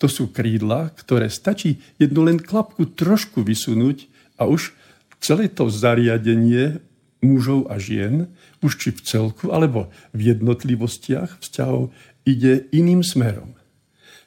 to 0.00 0.08
sú 0.08 0.32
krídla, 0.32 0.92
ktoré 0.96 1.28
stačí 1.28 1.80
jednu 2.00 2.24
len 2.24 2.40
klapku 2.40 2.88
trošku 2.88 3.44
vysunúť 3.44 4.08
a 4.40 4.48
už 4.48 4.72
celé 5.20 5.52
to 5.52 5.68
zariadenie 5.68 6.80
mužov 7.20 7.68
a 7.68 7.76
žien, 7.76 8.32
už 8.64 8.80
či 8.80 8.88
v 8.96 9.00
celku, 9.04 9.52
alebo 9.52 9.92
v 10.16 10.32
jednotlivostiach 10.32 11.44
vzťahov, 11.44 11.92
ide 12.24 12.64
iným 12.72 13.04
smerom. 13.04 13.52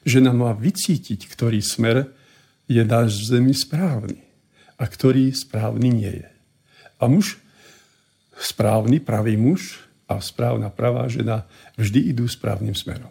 Žena 0.06 0.30
má 0.30 0.54
vycítiť, 0.54 1.26
ktorý 1.26 1.58
smer 1.58 2.14
je 2.70 2.82
náš 2.86 3.26
zemi 3.26 3.50
správny 3.50 4.23
a 4.84 4.86
ktorý 4.86 5.32
správny 5.32 5.88
nie 5.88 6.12
je. 6.20 6.28
A 7.00 7.08
muž, 7.08 7.40
správny, 8.36 9.00
pravý 9.00 9.40
muž 9.40 9.80
a 10.04 10.20
správna 10.20 10.68
pravá 10.68 11.08
žena 11.08 11.48
vždy 11.80 12.12
idú 12.12 12.28
správnym 12.28 12.76
smerom. 12.76 13.08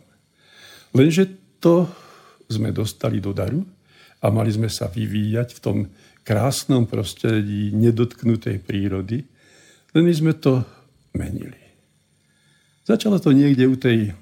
Lenže 0.94 1.34
to 1.58 1.90
sme 2.46 2.70
dostali 2.70 3.18
do 3.18 3.34
daru 3.34 3.66
a 4.22 4.30
mali 4.30 4.54
sme 4.54 4.70
sa 4.70 4.86
vyvíjať 4.86 5.58
v 5.58 5.60
tom 5.66 5.78
krásnom 6.22 6.86
prostredí 6.86 7.74
nedotknutej 7.74 8.62
prírody, 8.62 9.26
len 9.98 10.04
my 10.06 10.14
sme 10.14 10.38
to 10.38 10.62
menili. 11.18 11.58
Začalo 12.86 13.18
to 13.18 13.34
niekde 13.34 13.66
u 13.66 13.74
tej 13.74 14.14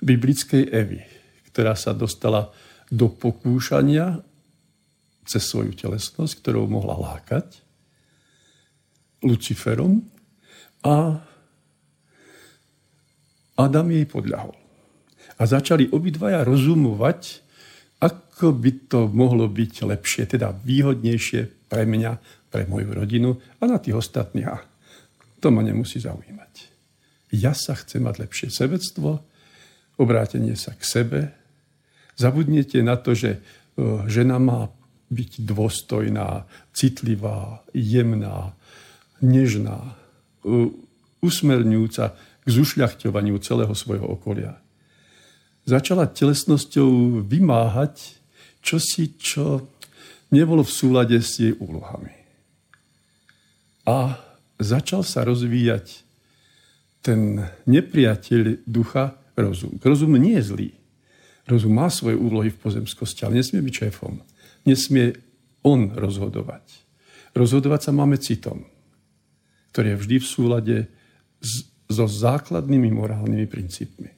biblickej 0.00 0.72
Evy, 0.72 1.04
ktorá 1.52 1.76
sa 1.76 1.92
dostala 1.92 2.48
do 2.88 3.12
pokúšania 3.12 4.24
cez 5.26 5.42
svoju 5.46 5.74
telesnosť, 5.74 6.42
ktorou 6.42 6.66
mohla 6.66 6.98
lákať 6.98 7.62
Luciferom 9.22 10.02
a 10.82 11.22
Adam 13.54 13.88
jej 13.94 14.06
podľahol. 14.08 14.58
A 15.38 15.42
začali 15.46 15.90
obidvaja 15.94 16.42
rozumovať, 16.42 17.42
ako 18.02 18.50
by 18.58 18.70
to 18.90 19.06
mohlo 19.06 19.46
byť 19.46 19.72
lepšie, 19.86 20.26
teda 20.26 20.50
výhodnejšie 20.66 21.70
pre 21.70 21.86
mňa, 21.86 22.12
pre 22.50 22.66
moju 22.66 22.90
rodinu 22.90 23.38
a 23.62 23.62
na 23.70 23.78
tých 23.78 24.02
ostatných. 24.02 24.48
A 24.50 24.58
to 25.38 25.54
ma 25.54 25.62
nemusí 25.62 26.02
zaujímať. 26.02 26.52
Ja 27.32 27.54
sa 27.54 27.78
chcem 27.78 28.04
mať 28.04 28.28
lepšie 28.28 28.48
sebectvo, 28.52 29.22
obrátenie 29.96 30.58
sa 30.58 30.74
k 30.74 30.82
sebe. 30.82 31.20
Zabudnete 32.18 32.82
na 32.84 33.00
to, 33.00 33.16
že 33.16 33.38
e, 33.38 33.40
žena 34.10 34.36
má 34.36 34.68
byť 35.12 35.44
dôstojná, 35.44 36.48
citlivá, 36.72 37.60
jemná, 37.76 38.56
nežná, 39.20 39.92
usmerňujúca 41.20 42.04
k 42.42 42.48
zušľachťovaniu 42.48 43.36
celého 43.38 43.70
svojho 43.76 44.08
okolia. 44.08 44.58
Začala 45.68 46.10
telesnosťou 46.10 47.22
vymáhať 47.22 48.18
čosi, 48.64 49.14
čo 49.14 49.70
nebolo 50.34 50.66
v 50.66 50.74
súlade 50.74 51.14
s 51.20 51.38
jej 51.38 51.54
úlohami. 51.54 52.10
A 53.86 54.18
začal 54.58 55.06
sa 55.06 55.22
rozvíjať 55.22 56.02
ten 57.02 57.46
nepriateľ 57.66 58.66
ducha 58.66 59.18
rozum. 59.34 59.78
Rozum 59.82 60.14
nie 60.18 60.38
je 60.38 60.48
zlý. 60.50 60.70
Rozum 61.50 61.74
má 61.74 61.90
svoje 61.90 62.14
úlohy 62.14 62.54
v 62.54 62.62
pozemskosti, 62.62 63.26
ale 63.26 63.42
nesmie 63.42 63.58
byť 63.58 63.74
šéfom. 63.74 64.22
Nesmie 64.64 65.18
on 65.62 65.94
rozhodovať. 65.94 66.64
Rozhodovať 67.32 67.80
sa 67.88 67.92
máme 67.94 68.18
citom 68.20 68.72
ktorý 69.72 69.96
je 69.96 70.00
vždy 70.04 70.16
v 70.20 70.26
súlade 70.28 70.76
s, 71.40 71.64
so 71.88 72.04
základnými 72.04 72.92
morálnymi 72.92 73.48
princípmi. 73.48 74.12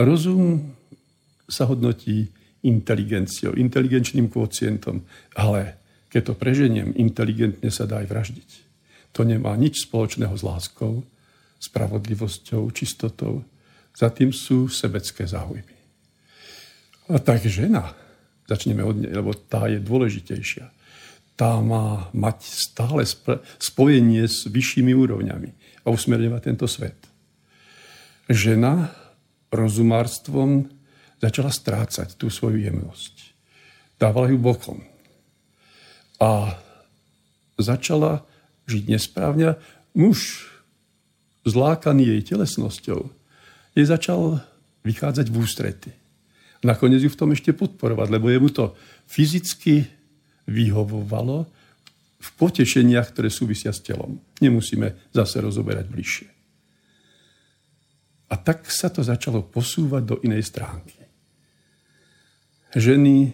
Rozum 0.00 0.72
sa 1.44 1.68
hodnotí 1.68 2.32
inteligenciou, 2.64 3.54
inteligenčným 3.54 4.32
kvocientom, 4.32 5.04
ale 5.36 5.78
keď 6.08 6.32
to 6.32 6.34
preženiem, 6.34 6.96
inteligentne 6.96 7.68
sa 7.68 7.84
dá 7.84 8.00
aj 8.00 8.08
vraždiť. 8.08 8.50
To 9.12 9.22
nemá 9.22 9.52
nič 9.56 9.84
spoločného 9.84 10.32
s 10.32 10.42
láskou, 10.42 11.04
spravodlivosťou, 11.60 12.68
čistotou. 12.72 13.44
Za 13.96 14.12
tým 14.12 14.32
sú 14.32 14.68
sebecké 14.68 15.24
záujmy. 15.24 15.76
A 17.12 17.16
tak 17.22 17.44
žena, 17.48 17.96
začneme 18.46 18.82
od 18.86 18.96
nej, 19.02 19.12
lebo 19.12 19.34
tá 19.34 19.66
je 19.66 19.82
dôležitejšia 19.82 20.76
tá 21.36 21.60
má 21.60 22.08
mať 22.16 22.48
stále 22.48 23.04
spojenie 23.60 24.24
s 24.24 24.48
vyššími 24.48 24.96
úrovňami 24.96 25.50
a 25.84 25.92
usmerňovať 25.92 26.42
tento 26.42 26.64
svet. 26.64 26.96
Žena 28.26 28.90
rozumárstvom 29.52 30.66
začala 31.20 31.52
strácať 31.52 32.16
tú 32.16 32.32
svoju 32.32 32.64
jemnosť. 32.64 33.36
Dávala 34.00 34.32
ju 34.32 34.40
bokom. 34.40 34.80
A 36.16 36.56
začala 37.60 38.24
žiť 38.64 38.96
nesprávne. 38.96 39.60
Muž, 39.92 40.48
zlákaný 41.44 42.16
jej 42.16 42.22
telesnosťou, 42.32 43.12
jej 43.76 43.86
začal 43.86 44.40
vychádzať 44.88 45.26
v 45.28 45.36
ústrety. 45.36 45.92
Nakoniec 46.66 47.06
ju 47.06 47.10
v 47.14 47.20
tom 47.20 47.30
ešte 47.30 47.54
podporovať, 47.54 48.08
lebo 48.10 48.26
je 48.26 48.42
mu 48.42 48.50
to 48.50 48.74
fyzicky 49.06 49.86
vyhovovalo 50.50 51.46
v 52.18 52.28
potešeniach, 52.34 53.14
ktoré 53.14 53.30
súvisia 53.30 53.70
s 53.70 53.86
telom. 53.86 54.18
Nemusíme 54.42 55.14
zase 55.14 55.38
rozoberať 55.38 55.86
bližšie. 55.86 56.28
A 58.26 58.34
tak 58.34 58.66
sa 58.66 58.90
to 58.90 59.06
začalo 59.06 59.46
posúvať 59.46 60.02
do 60.02 60.16
inej 60.26 60.50
stránky. 60.50 60.98
Ženy 62.74 63.30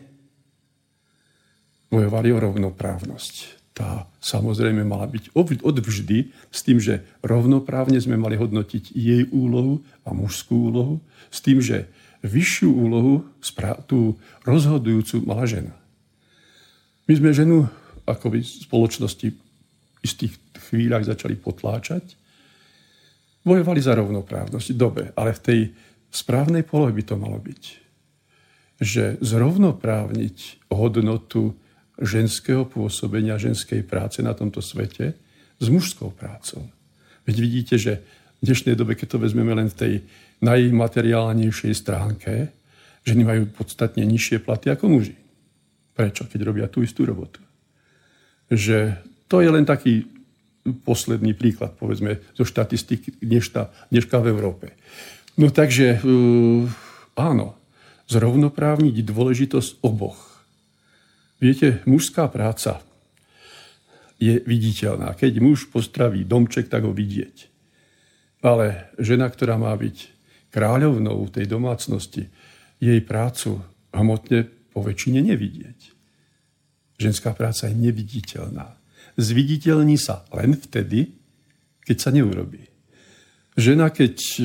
bojovali 1.89 2.29
o 2.37 2.39
rovnoprávnosť. 2.41 3.65
Tá 3.73 4.05
samozrejme 4.21 4.85
mala 4.85 5.09
byť 5.09 5.33
odvždy 5.65 6.19
s 6.53 6.61
tým, 6.61 6.77
že 6.77 7.01
rovnoprávne 7.25 7.97
sme 7.97 8.21
mali 8.21 8.37
hodnotiť 8.37 8.93
jej 8.93 9.25
úlohu 9.33 9.81
a 10.05 10.13
mužskú 10.13 10.69
úlohu, 10.69 11.01
s 11.33 11.41
tým, 11.41 11.65
že 11.65 11.89
vyššiu 12.23 12.71
úlohu, 12.71 13.27
tú 13.87 14.17
rozhodujúcu 14.47 15.27
mala 15.27 15.45
žena. 15.47 15.75
My 17.11 17.19
sme 17.19 17.35
ženu 17.35 17.67
ako 18.07 18.35
by 18.35 18.39
spoločnosti 18.43 19.29
v 19.31 20.01
istých 20.03 20.35
chvíľach 20.71 21.07
začali 21.07 21.39
potláčať. 21.39 22.19
Bojovali 23.43 23.81
za 23.83 23.95
rovnoprávnosť. 23.99 24.75
Dobre, 24.75 25.11
ale 25.15 25.35
v 25.35 25.43
tej 25.43 25.61
správnej 26.11 26.67
polohe 26.67 26.95
by 26.95 27.03
to 27.07 27.15
malo 27.19 27.39
byť. 27.39 27.63
Že 28.83 29.05
zrovnoprávniť 29.23 30.67
hodnotu 30.75 31.55
ženského 32.03 32.67
pôsobenia, 32.67 33.39
ženskej 33.39 33.87
práce 33.87 34.19
na 34.23 34.35
tomto 34.35 34.59
svete 34.59 35.15
s 35.63 35.67
mužskou 35.71 36.11
prácou. 36.11 36.67
Veď 37.23 37.37
vidíte, 37.39 37.75
že 37.79 38.03
v 38.43 38.51
dnešnej 38.51 38.75
dobe, 38.75 38.99
keď 38.99 39.15
to 39.15 39.23
vezmeme 39.23 39.55
len 39.55 39.71
v 39.71 39.79
tej 39.79 39.95
najmateriálnejšej 40.43 41.73
stránke, 41.73 42.51
ženy 43.07 43.23
majú 43.23 43.43
podstatne 43.55 44.03
nižšie 44.03 44.43
platy 44.43 44.75
ako 44.75 44.91
muži. 44.91 45.17
Prečo? 45.95 46.27
Keď 46.27 46.41
robia 46.43 46.67
tú 46.67 46.83
istú 46.83 47.07
robotu. 47.07 47.39
Že 48.51 48.99
to 49.31 49.41
je 49.41 49.49
len 49.49 49.65
taký 49.65 50.05
posledný 50.63 51.35
príklad, 51.35 51.75
povedzme, 51.75 52.23
zo 52.35 52.47
štatistik 52.47 53.19
dneška, 53.19 53.91
dneška 53.91 54.17
v 54.23 54.31
Európe. 54.31 54.67
No 55.35 55.51
takže, 55.51 55.99
uh, 56.03 56.69
áno, 57.19 57.59
zrovnoprávniť 58.07 59.03
dôležitosť 59.03 59.83
oboch. 59.83 60.45
Viete, 61.43 61.83
mužská 61.89 62.31
práca 62.31 62.79
je 64.23 64.39
viditeľná. 64.47 65.19
Keď 65.19 65.43
muž 65.43 65.67
postraví 65.67 66.23
domček, 66.23 66.71
tak 66.71 66.87
ho 66.87 66.95
vidieť. 66.95 67.51
Ale 68.47 68.95
žena, 69.03 69.27
ktorá 69.27 69.59
má 69.59 69.75
byť 69.75 70.22
kráľovnou 70.53 71.27
tej 71.33 71.49
domácnosti, 71.49 72.29
jej 72.79 73.01
prácu 73.01 73.59
hmotne 73.91 74.47
po 74.71 74.85
väčšine 74.85 75.25
nevidieť. 75.25 75.93
Ženská 77.01 77.33
práca 77.33 77.67
je 77.67 77.75
neviditeľná. 77.75 78.77
Zviditeľní 79.17 79.97
sa 79.97 80.29
len 80.31 80.55
vtedy, 80.55 81.17
keď 81.83 81.97
sa 81.99 82.11
neurobí. 82.15 82.63
Žena, 83.59 83.93
keď 83.93 84.17
e, 84.17 84.45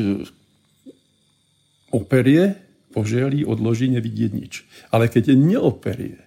operie, 1.93 2.60
požehlí, 2.91 3.48
odloží, 3.48 3.88
nevidieť 3.88 4.32
nič. 4.34 4.54
Ale 4.91 5.08
keď 5.08 5.38
neoperie 5.38 6.20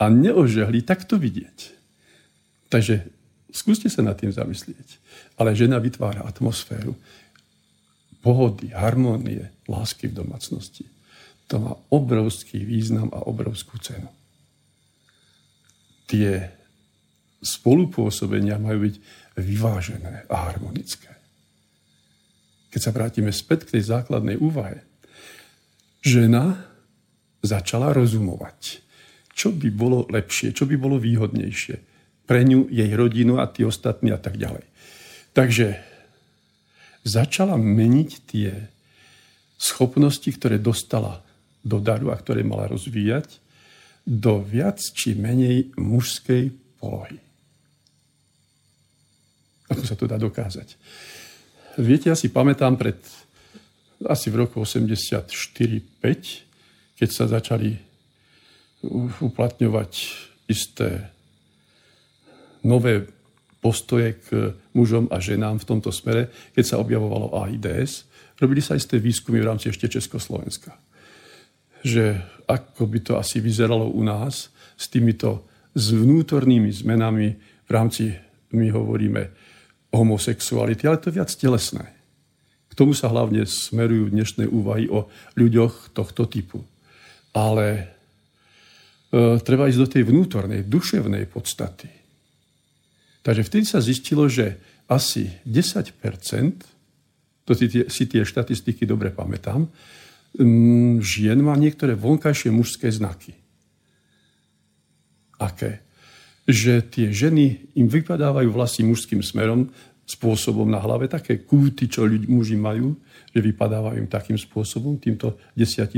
a 0.00 0.10
neožehlí, 0.10 0.82
tak 0.82 1.06
to 1.06 1.20
vidieť. 1.20 1.58
Takže 2.72 3.06
skúste 3.54 3.86
sa 3.86 4.02
nad 4.02 4.18
tým 4.18 4.34
zamyslieť. 4.34 4.98
Ale 5.38 5.54
žena 5.54 5.78
vytvára 5.78 6.26
atmosféru 6.26 6.98
pohody, 8.26 8.74
harmónie, 8.74 9.54
lásky 9.70 10.10
v 10.10 10.26
domácnosti 10.26 10.90
to 11.46 11.62
má 11.62 11.72
obrovský 11.94 12.66
význam 12.66 13.10
a 13.14 13.22
obrovskú 13.26 13.78
cenu. 13.78 14.10
Tie 16.10 16.42
spolupôsobenia 17.42 18.58
majú 18.58 18.90
byť 18.90 18.94
vyvážené 19.38 20.26
a 20.26 20.36
harmonické. 20.50 21.10
Keď 22.70 22.80
sa 22.82 22.94
vrátime 22.94 23.30
späť 23.30 23.70
k 23.70 23.78
tej 23.78 23.94
základnej 23.94 24.36
úvahe, 24.42 24.82
žena 26.02 26.66
začala 27.46 27.94
rozumovať, 27.94 28.82
čo 29.30 29.54
by 29.54 29.70
bolo 29.70 30.10
lepšie, 30.10 30.50
čo 30.50 30.66
by 30.66 30.74
bolo 30.74 30.98
výhodnejšie 30.98 31.76
pre 32.26 32.42
ňu, 32.42 32.66
jej 32.74 32.90
rodinu 32.90 33.38
a 33.38 33.46
tí 33.46 33.62
ostatní 33.62 34.10
a 34.10 34.18
tak 34.18 34.34
ďalej. 34.34 34.66
Takže 35.30 35.78
začala 37.06 37.54
meniť 37.54 38.10
tie 38.26 38.50
schopnosti, 39.56 40.26
ktoré 40.26 40.58
dostala 40.58 41.22
do 41.62 41.78
daru 41.78 42.10
a 42.10 42.18
ktoré 42.18 42.42
mala 42.42 42.68
rozvíjať, 42.68 43.46
do 44.06 44.38
viac 44.38 44.78
či 44.78 45.18
menej 45.18 45.74
mužskej 45.74 46.54
polohy. 46.78 47.18
Ako 49.66 49.82
sa 49.82 49.98
to 49.98 50.06
dá 50.06 50.14
dokázať? 50.14 50.78
Viete, 51.82 52.06
ja 52.06 52.14
si 52.14 52.30
pamätám 52.30 52.78
pred 52.78 53.02
asi 54.06 54.30
v 54.30 54.46
roku 54.46 54.62
84-5, 54.62 56.94
keď 57.00 57.08
sa 57.10 57.26
začali 57.26 57.74
uplatňovať 59.24 59.92
isté 60.46 61.10
nové 62.62 63.10
postoje 63.66 64.14
k 64.22 64.54
mužom 64.78 65.10
a 65.10 65.18
ženám 65.18 65.58
v 65.58 65.66
tomto 65.66 65.90
smere, 65.90 66.30
keď 66.54 66.64
sa 66.70 66.78
objavovalo 66.78 67.34
AIDS, 67.34 68.06
robili 68.38 68.62
sa 68.62 68.78
isté 68.78 69.02
výskumy 69.02 69.42
v 69.42 69.48
rámci 69.50 69.74
ešte 69.74 69.90
Československa. 69.90 70.78
Že 71.82 72.22
ako 72.46 72.86
by 72.86 72.98
to 73.02 73.12
asi 73.18 73.42
vyzeralo 73.42 73.90
u 73.90 74.06
nás 74.06 74.54
s 74.78 74.86
týmito 74.86 75.42
s 75.74 75.90
vnútornými 75.90 76.70
zmenami 76.70 77.28
v 77.66 77.70
rámci, 77.74 78.14
my 78.54 78.70
hovoríme, 78.70 79.34
homosexuality, 79.90 80.86
ale 80.86 81.02
to 81.02 81.10
je 81.10 81.18
viac 81.18 81.30
telesné. 81.34 81.90
K 82.70 82.72
tomu 82.78 82.94
sa 82.94 83.10
hlavne 83.10 83.42
smerujú 83.48 84.14
dnešné 84.14 84.46
úvahy 84.46 84.86
o 84.86 85.10
ľuďoch 85.34 85.90
tohto 85.90 86.28
typu. 86.28 86.62
Ale 87.32 87.66
e, 87.76 87.84
treba 89.40 89.68
ísť 89.68 89.80
do 89.80 89.88
tej 89.88 90.02
vnútornej, 90.06 90.64
duševnej 90.64 91.28
podstaty. 91.28 91.95
Takže 93.26 93.42
vtedy 93.42 93.66
sa 93.66 93.82
zistilo, 93.82 94.30
že 94.30 94.54
asi 94.86 95.34
10% 95.42 95.98
to 97.46 97.54
si 97.54 97.66
tie, 97.70 97.86
si 97.86 98.10
tie 98.10 98.26
štatistiky 98.26 98.86
dobre 98.86 99.14
pamätám, 99.14 99.70
žien 100.98 101.38
má 101.40 101.54
niektoré 101.54 101.94
vonkajšie 101.94 102.50
mužské 102.50 102.90
znaky. 102.90 103.38
Aké? 105.38 105.86
Že 106.46 106.82
tie 106.90 107.06
ženy 107.14 107.74
im 107.78 107.86
vypadávajú 107.86 108.50
vlasy 108.50 108.82
mužským 108.82 109.22
smerom, 109.22 109.70
spôsobom 110.06 110.70
na 110.70 110.78
hlave, 110.78 111.10
také 111.10 111.42
kúty, 111.42 111.90
čo 111.90 112.06
ľudí, 112.06 112.30
muži 112.30 112.54
majú, 112.54 112.94
že 113.34 113.42
vypadávajú 113.42 114.06
im 114.06 114.10
takým 114.10 114.38
spôsobom, 114.38 115.02
týmto 115.02 115.34
10%, 115.58 115.90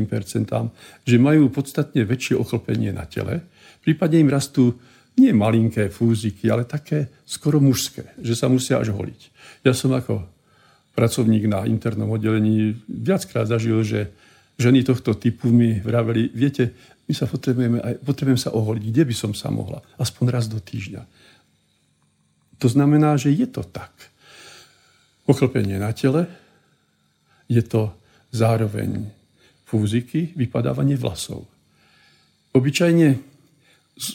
že 1.04 1.16
majú 1.20 1.52
podstatne 1.52 2.08
väčšie 2.08 2.40
ochlpenie 2.40 2.88
na 2.88 3.04
tele, 3.04 3.44
prípadne 3.84 4.24
im 4.24 4.32
rastú 4.32 4.80
nie 5.18 5.34
malinké 5.34 5.90
fúziky, 5.90 6.50
ale 6.50 6.64
také 6.64 7.22
skoro 7.26 7.58
mužské, 7.58 8.16
že 8.22 8.34
sa 8.38 8.46
musia 8.46 8.78
až 8.78 8.94
holiť. 8.94 9.20
Ja 9.66 9.74
som 9.74 9.90
ako 9.94 10.22
pracovník 10.94 11.46
na 11.46 11.62
internom 11.66 12.10
oddelení 12.10 12.74
viackrát 12.86 13.46
zažil, 13.46 13.82
že 13.86 14.10
ženy 14.58 14.82
tohto 14.82 15.14
typu 15.14 15.54
mi 15.54 15.78
vraveli, 15.78 16.34
viete, 16.34 16.74
my 17.06 17.14
sa 17.14 17.30
potrebujeme, 17.30 17.78
aj, 17.78 17.94
potrebujem 18.02 18.40
sa 18.40 18.50
oholiť, 18.50 18.84
kde 18.90 19.02
by 19.06 19.14
som 19.14 19.32
sa 19.32 19.48
mohla, 19.54 19.78
aspoň 19.96 20.24
raz 20.28 20.50
do 20.50 20.58
týždňa. 20.58 21.02
To 22.58 22.66
znamená, 22.66 23.14
že 23.14 23.30
je 23.30 23.46
to 23.46 23.62
tak. 23.62 23.94
Ochlpenie 25.30 25.78
na 25.78 25.94
tele, 25.94 26.26
je 27.46 27.62
to 27.62 27.94
zároveň 28.34 29.08
fúziky, 29.64 30.34
vypadávanie 30.34 30.98
vlasov. 30.98 31.46
Obyčajne 32.52 33.37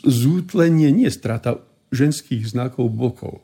zútlenie 0.07 0.89
nie 0.89 1.11
strata 1.11 1.59
ženských 1.91 2.47
znakov 2.47 2.89
bokov, 2.89 3.43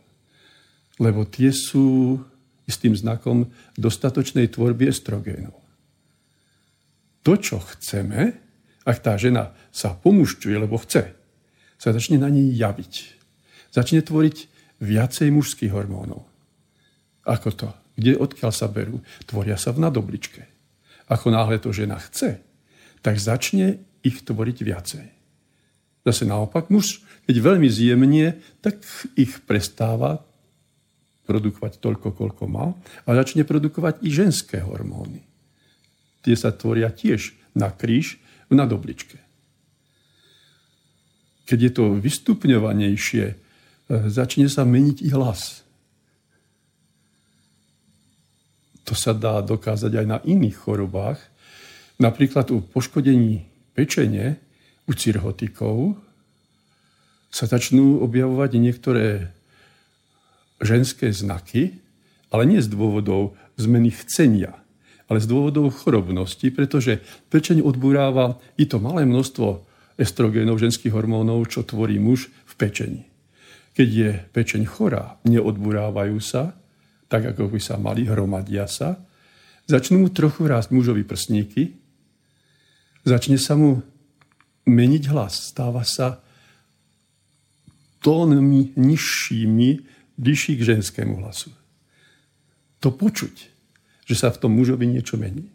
lebo 0.97 1.27
tie 1.27 1.51
sú 1.51 2.17
istým 2.65 2.95
znakom 2.95 3.49
dostatočnej 3.75 4.49
tvorby 4.49 4.89
estrogénov. 4.89 5.57
To, 7.27 7.35
čo 7.35 7.59
chceme, 7.75 8.37
ak 8.87 8.97
tá 9.03 9.19
žena 9.19 9.51
sa 9.69 9.93
pomušťuje, 9.93 10.55
lebo 10.55 10.79
chce, 10.79 11.13
sa 11.79 11.89
začne 11.95 12.19
na 12.19 12.31
nej 12.31 12.55
javiť. 12.55 12.93
Začne 13.71 14.01
tvoriť 14.01 14.37
viacej 14.79 15.27
mužských 15.31 15.71
hormónov. 15.71 16.25
Ako 17.27 17.51
to? 17.53 17.69
Kde, 17.99 18.15
odkiaľ 18.15 18.51
sa 18.55 18.71
berú? 18.71 19.03
Tvoria 19.27 19.59
sa 19.59 19.75
v 19.75 19.83
nadobličke. 19.83 20.47
Ako 21.11 21.33
náhle 21.33 21.59
to 21.59 21.75
žena 21.75 21.99
chce, 21.99 22.39
tak 23.03 23.19
začne 23.19 23.81
ich 24.05 24.23
tvoriť 24.23 24.57
viacej. 24.63 25.18
Zase 26.09 26.25
naopak, 26.25 26.73
muž, 26.73 27.05
keď 27.29 27.37
veľmi 27.37 27.69
zjemnie, 27.69 28.41
tak 28.65 28.81
ich 29.13 29.45
prestáva 29.45 30.25
produkovať 31.29 31.77
toľko, 31.77 32.17
koľko 32.17 32.43
má 32.49 32.73
a 33.05 33.09
začne 33.13 33.45
produkovať 33.45 34.01
i 34.01 34.09
ženské 34.09 34.57
hormóny. 34.65 35.21
Tie 36.25 36.33
sa 36.33 36.49
tvoria 36.49 36.89
tiež 36.89 37.37
na 37.53 37.69
kríž 37.69 38.17
v 38.49 38.57
nadobličke. 38.57 39.21
Keď 41.45 41.59
je 41.61 41.71
to 41.77 41.93
vystupňovanejšie, 42.01 43.25
e, 43.29 43.35
začne 44.09 44.49
sa 44.49 44.65
meniť 44.65 45.05
i 45.05 45.09
hlas. 45.13 45.61
To 48.89 48.97
sa 48.97 49.13
dá 49.13 49.45
dokázať 49.45 49.93
aj 49.93 50.05
na 50.09 50.17
iných 50.25 50.57
chorobách. 50.57 51.21
Napríklad 52.01 52.49
u 52.49 52.65
poškodení 52.65 53.45
pečene, 53.77 54.48
u 54.89 54.91
cirhotikov, 54.97 56.01
sa 57.29 57.45
začnú 57.45 58.01
objavovať 58.01 58.57
niektoré 58.57 59.29
ženské 60.57 61.13
znaky, 61.13 61.77
ale 62.33 62.49
nie 62.49 62.59
z 62.59 62.73
dôvodov 62.73 63.37
zmeny 63.61 63.93
chcenia, 63.93 64.57
ale 65.05 65.21
z 65.21 65.29
dôvodov 65.29 65.69
chorobnosti, 65.77 66.49
pretože 66.49 67.05
pečeň 67.29 67.61
odburáva 67.61 68.41
i 68.57 68.65
to 68.65 68.81
malé 68.81 69.05
množstvo 69.05 69.61
estrogénov, 70.01 70.57
ženských 70.57 70.93
hormónov, 70.93 71.45
čo 71.53 71.61
tvorí 71.61 72.01
muž 72.01 72.33
v 72.49 72.53
pečení. 72.57 73.03
Keď 73.77 73.87
je 73.87 74.09
pečeň 74.33 74.65
chorá, 74.65 75.21
neodburávajú 75.25 76.17
sa, 76.17 76.57
tak 77.09 77.29
ako 77.33 77.53
by 77.53 77.59
sa 77.61 77.77
mali, 77.77 78.05
hromadia 78.05 78.65
sa, 78.65 78.97
začnú 79.69 80.01
mu 80.01 80.09
trochu 80.09 80.49
rásť 80.49 80.73
mužovi 80.73 81.05
prsníky, 81.05 81.77
začne 83.05 83.37
sa 83.37 83.53
mu 83.57 83.81
meniť 84.67 85.03
hlas, 85.11 85.53
stáva 85.53 85.83
sa 85.87 86.19
tónmi 87.99 88.75
nižšími, 88.79 89.69
bližší 90.19 90.59
k 90.59 90.75
ženskému 90.75 91.23
hlasu. 91.23 91.51
To 92.79 92.91
počuť, 92.91 93.35
že 94.07 94.15
sa 94.15 94.31
v 94.31 94.39
tom 94.39 94.55
mužovi 94.55 94.87
niečo 94.87 95.19
mení. 95.19 95.47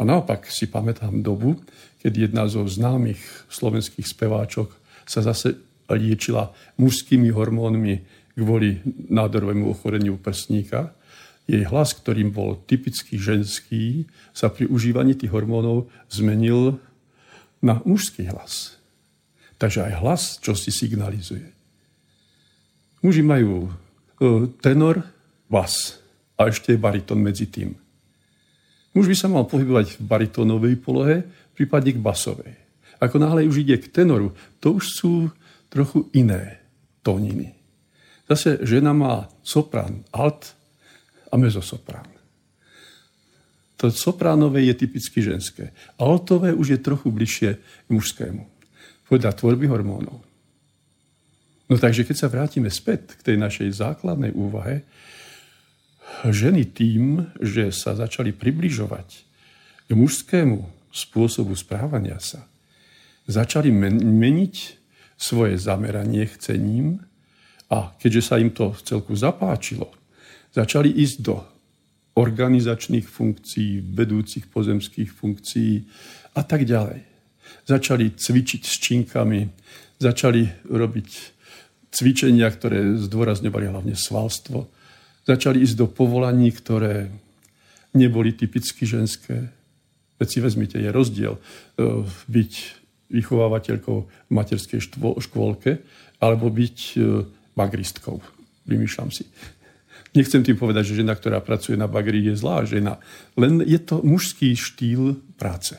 A 0.00 0.04
naopak 0.04 0.48
si 0.48 0.64
pamätám 0.64 1.20
dobu, 1.20 1.60
keď 2.00 2.12
jedna 2.28 2.48
zo 2.48 2.64
známych 2.64 3.20
slovenských 3.52 4.08
speváčok 4.08 4.72
sa 5.04 5.20
zase 5.20 5.60
liečila 5.92 6.54
mužskými 6.80 7.28
hormónmi 7.28 8.00
kvôli 8.32 8.80
nádorovému 9.10 9.68
ochoreniu 9.68 10.16
prsníka. 10.16 10.96
Jej 11.44 11.66
hlas, 11.68 11.92
ktorým 11.92 12.32
bol 12.32 12.62
typicky 12.64 13.20
ženský, 13.20 14.08
sa 14.32 14.48
pri 14.48 14.70
užívaní 14.70 15.18
tých 15.18 15.34
hormónov 15.34 15.90
zmenil 16.08 16.80
na 17.60 17.80
mužský 17.84 18.28
hlas. 18.28 18.80
Takže 19.60 19.92
aj 19.92 19.94
hlas 20.00 20.22
čo 20.40 20.56
si 20.56 20.72
signalizuje. 20.72 21.52
Muži 23.00 23.24
majú 23.24 23.68
e, 23.68 23.70
tenor, 24.60 25.04
bas 25.48 26.00
a 26.36 26.48
ešte 26.48 26.76
bariton 26.76 27.20
medzi 27.20 27.48
tým. 27.48 27.76
Muž 28.92 29.06
by 29.06 29.16
sa 29.16 29.28
mal 29.30 29.46
pohybovať 29.46 29.96
v 29.96 30.04
baritónovej 30.04 30.74
polohe, 30.80 31.24
prípadne 31.54 31.96
k 31.96 32.02
basovej. 32.02 32.54
Ako 33.00 33.16
náhle 33.16 33.48
už 33.48 33.64
ide 33.64 33.80
k 33.80 33.88
tenoru, 33.88 34.36
to 34.60 34.76
už 34.76 34.84
sú 34.84 35.14
trochu 35.72 36.10
iné 36.12 36.60
tóniny. 37.00 37.56
Zase 38.28 38.60
žena 38.62 38.92
má 38.92 39.26
soprán, 39.40 40.04
alt 40.12 40.54
a 41.32 41.34
mezosoprán. 41.40 42.19
To 43.80 43.88
sopránové 43.88 44.68
je 44.68 44.76
typicky 44.76 45.24
ženské. 45.24 45.72
Altové 45.96 46.52
už 46.52 46.76
je 46.76 46.84
trochu 46.84 47.08
bližšie 47.08 47.50
k 47.56 47.88
mužskému. 47.88 48.44
Podľa 49.08 49.32
tvorby 49.32 49.66
hormónov. 49.72 50.20
No 51.70 51.74
takže 51.80 52.04
keď 52.04 52.16
sa 52.18 52.28
vrátime 52.28 52.68
späť 52.68 53.16
k 53.16 53.32
tej 53.32 53.36
našej 53.40 53.72
základnej 53.72 54.36
úvahe, 54.36 54.84
ženy 56.28 56.68
tým, 56.68 57.32
že 57.40 57.72
sa 57.72 57.96
začali 57.96 58.36
približovať 58.36 59.08
k 59.88 59.90
mužskému 59.96 60.60
spôsobu 60.92 61.56
správania 61.56 62.20
sa, 62.20 62.44
začali 63.30 63.72
meniť 63.72 64.54
svoje 65.16 65.56
zameranie 65.56 66.28
chcením 66.28 67.00
a 67.72 67.96
keďže 67.96 68.22
sa 68.28 68.36
im 68.36 68.52
to 68.52 68.76
celku 68.82 69.16
zapáčilo, 69.16 69.88
začali 70.52 70.90
ísť 70.90 71.16
do 71.22 71.40
organizačných 72.18 73.06
funkcií, 73.06 73.84
vedúcich 73.94 74.50
pozemských 74.50 75.10
funkcií 75.14 75.86
a 76.34 76.42
tak 76.42 76.66
ďalej. 76.66 77.06
Začali 77.66 78.14
cvičiť 78.14 78.62
s 78.66 78.74
činkami, 78.82 79.46
začali 80.02 80.66
robiť 80.66 81.08
cvičenia, 81.90 82.46
ktoré 82.50 82.98
zdôrazňovali 82.98 83.66
hlavne 83.70 83.94
svalstvo. 83.94 84.70
Začali 85.26 85.62
ísť 85.62 85.76
do 85.78 85.86
povolaní, 85.86 86.50
ktoré 86.50 87.10
neboli 87.94 88.34
typicky 88.34 88.86
ženské. 88.86 89.50
Veď 90.18 90.28
si 90.30 90.38
vezmite, 90.42 90.76
je 90.78 90.90
rozdiel 90.90 91.34
e, 91.36 91.40
byť 92.30 92.52
vychovávateľkou 93.10 93.98
v 94.06 94.30
materskej 94.30 94.80
škôlke 95.18 95.82
alebo 96.22 96.46
byť 96.46 96.78
e, 96.78 96.98
magristkou. 97.58 98.22
Vymýšľam 98.70 99.10
si. 99.10 99.26
Nechcem 100.10 100.42
tým 100.42 100.58
povedať, 100.58 100.90
že 100.90 101.06
žena, 101.06 101.14
ktorá 101.14 101.38
pracuje 101.38 101.78
na 101.78 101.86
bagri, 101.86 102.18
je 102.18 102.34
zlá 102.34 102.66
žena. 102.66 102.98
Len 103.38 103.62
je 103.62 103.78
to 103.78 104.02
mužský 104.02 104.58
štýl 104.58 105.22
práce. 105.38 105.78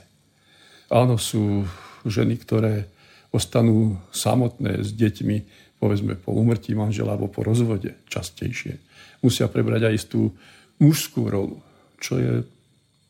Áno, 0.88 1.20
sú 1.20 1.67
ženy, 2.08 2.39
ktoré 2.39 2.88
ostanú 3.32 4.00
samotné 4.12 4.84
s 4.84 4.96
deťmi, 4.96 5.38
povedzme 5.80 6.15
po 6.15 6.32
umrtí 6.36 6.76
manžela 6.76 7.15
alebo 7.15 7.32
po 7.32 7.44
rozvode 7.44 7.96
častejšie. 8.08 8.80
Musia 9.24 9.52
prebrať 9.52 9.91
aj 9.91 9.94
istú 10.00 10.32
mužskú 10.80 11.28
rolu, 11.28 11.60
čo 12.00 12.20
je, 12.20 12.34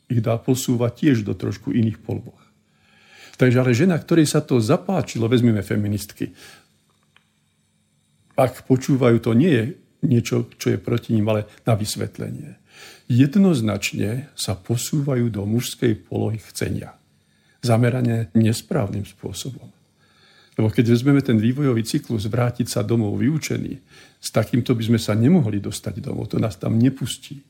ich 0.10 0.22
dá 0.22 0.42
posúvať 0.42 0.92
tiež 1.06 1.18
do 1.26 1.38
trošku 1.38 1.74
iných 1.74 2.02
polboch. 2.02 2.38
Takže 3.38 3.58
ale 3.58 3.74
žena, 3.74 3.98
ktorej 3.98 4.30
sa 4.30 4.42
to 4.46 4.62
zapáčilo, 4.62 5.26
vezmeme 5.26 5.66
feministky, 5.66 6.30
ak 8.38 8.66
počúvajú, 8.66 9.18
to 9.22 9.34
nie 9.34 9.50
je 9.50 9.66
niečo, 10.06 10.50
čo 10.58 10.74
je 10.74 10.82
proti 10.82 11.14
ním, 11.14 11.30
ale 11.30 11.48
na 11.66 11.78
vysvetlenie. 11.78 12.58
Jednoznačne 13.12 14.32
sa 14.34 14.56
posúvajú 14.56 15.28
do 15.30 15.44
mužskej 15.44 16.08
polohy 16.08 16.40
chcenia. 16.52 16.96
Zameranie 17.62 18.32
nesprávnym 18.34 19.06
spôsobom. 19.06 19.70
Lebo 20.60 20.68
keď 20.68 20.96
vezmeme 20.96 21.22
ten 21.24 21.40
vývojový 21.40 21.84
cyklus, 21.86 22.28
vrátiť 22.28 22.68
sa 22.68 22.82
domov 22.84 23.20
vyučený, 23.22 23.74
s 24.22 24.30
takýmto 24.30 24.76
by 24.76 24.84
sme 24.94 25.00
sa 25.00 25.14
nemohli 25.16 25.64
dostať 25.64 26.04
domov, 26.04 26.32
to 26.32 26.38
nás 26.42 26.58
tam 26.60 26.76
nepustí. 26.76 27.44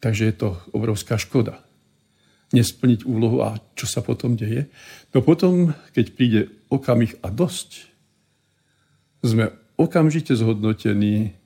Takže 0.00 0.22
je 0.28 0.34
to 0.36 0.48
obrovská 0.72 1.20
škoda. 1.20 1.60
Nesplniť 2.50 3.04
úlohu 3.06 3.44
a 3.46 3.60
čo 3.78 3.86
sa 3.86 4.00
potom 4.00 4.34
deje? 4.34 4.66
No 5.12 5.22
potom, 5.22 5.76
keď 5.92 6.06
príde 6.16 6.40
okamih 6.72 7.20
a 7.22 7.28
dosť, 7.30 7.86
sme 9.20 9.52
okamžite 9.76 10.32
zhodnotení 10.32 11.36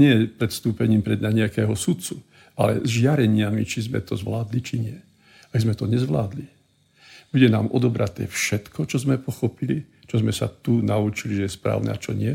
nie 0.00 0.24
predstúpením 0.24 1.04
pred 1.04 1.20
nejakého 1.20 1.76
sudcu, 1.76 2.16
ale 2.56 2.80
s 2.80 2.88
žiareniami, 2.88 3.68
či 3.68 3.84
sme 3.84 4.00
to 4.00 4.16
zvládli, 4.16 4.58
či 4.64 4.80
nie. 4.80 4.98
Ak 5.52 5.60
sme 5.60 5.76
to 5.76 5.84
nezvládli, 5.84 6.48
bude 7.30 7.46
nám 7.46 7.70
odobraté 7.70 8.26
všetko, 8.26 8.88
čo 8.88 8.96
sme 8.98 9.20
pochopili, 9.20 9.86
čo 10.10 10.18
sme 10.18 10.34
sa 10.34 10.50
tu 10.50 10.82
naučili, 10.82 11.38
že 11.38 11.46
je 11.46 11.56
správne 11.56 11.94
a 11.94 12.00
čo 12.00 12.10
nie. 12.10 12.34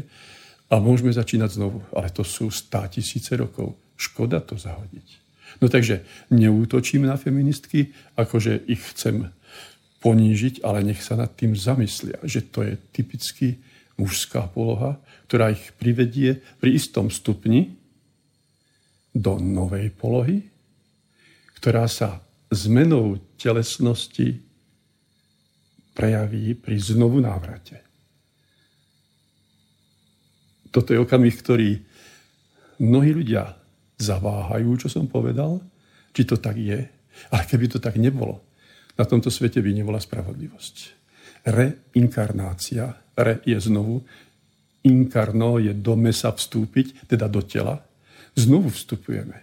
A 0.72 0.80
môžeme 0.80 1.12
začínať 1.12 1.60
znovu. 1.60 1.84
Ale 1.92 2.08
to 2.16 2.24
sú 2.24 2.48
stá 2.48 2.88
tisíce 2.88 3.36
rokov. 3.36 3.76
Škoda 4.00 4.40
to 4.40 4.56
zahodiť. 4.56 5.08
No 5.60 5.68
takže 5.68 6.04
neútočím 6.32 7.08
na 7.08 7.20
feministky, 7.20 7.92
akože 8.16 8.68
ich 8.72 8.82
chcem 8.96 9.30
ponížiť, 10.00 10.64
ale 10.64 10.84
nech 10.88 11.04
sa 11.04 11.20
nad 11.20 11.32
tým 11.36 11.56
zamyslia, 11.56 12.20
že 12.24 12.48
to 12.48 12.64
je 12.64 12.80
typický 12.96 13.60
mužská 13.96 14.52
poloha, 14.52 15.00
ktorá 15.28 15.52
ich 15.52 15.72
privedie 15.80 16.44
pri 16.60 16.76
istom 16.76 17.08
stupni 17.08 17.76
do 19.16 19.40
novej 19.40 19.92
polohy, 19.96 20.44
ktorá 21.60 21.88
sa 21.88 22.20
zmenou 22.52 23.18
telesnosti 23.40 24.44
prejaví 25.96 26.54
pri 26.60 26.76
znovu 26.76 27.24
návrate. 27.24 27.80
Toto 30.76 30.92
je 30.92 31.00
okamih, 31.00 31.36
ktorý 31.40 31.80
mnohí 32.84 33.16
ľudia 33.16 33.56
zaváhajú, 33.96 34.76
čo 34.76 34.92
som 34.92 35.08
povedal, 35.08 35.64
či 36.12 36.28
to 36.28 36.36
tak 36.36 36.60
je. 36.60 36.84
Ale 37.32 37.44
keby 37.48 37.72
to 37.72 37.80
tak 37.80 37.96
nebolo, 37.96 38.44
na 39.00 39.08
tomto 39.08 39.32
svete 39.32 39.64
by 39.64 39.72
nebola 39.72 40.04
spravodlivosť 40.04 40.76
reinkarnácia. 41.48 43.05
Re 43.16 43.40
je 43.48 43.56
znovu, 43.60 44.04
inkarno 44.84 45.58
je 45.58 45.72
do 45.72 45.96
mesa 45.96 46.36
vstúpiť, 46.36 47.08
teda 47.08 47.32
do 47.32 47.40
tela. 47.42 47.80
Znovu 48.36 48.70
vstupujeme. 48.70 49.40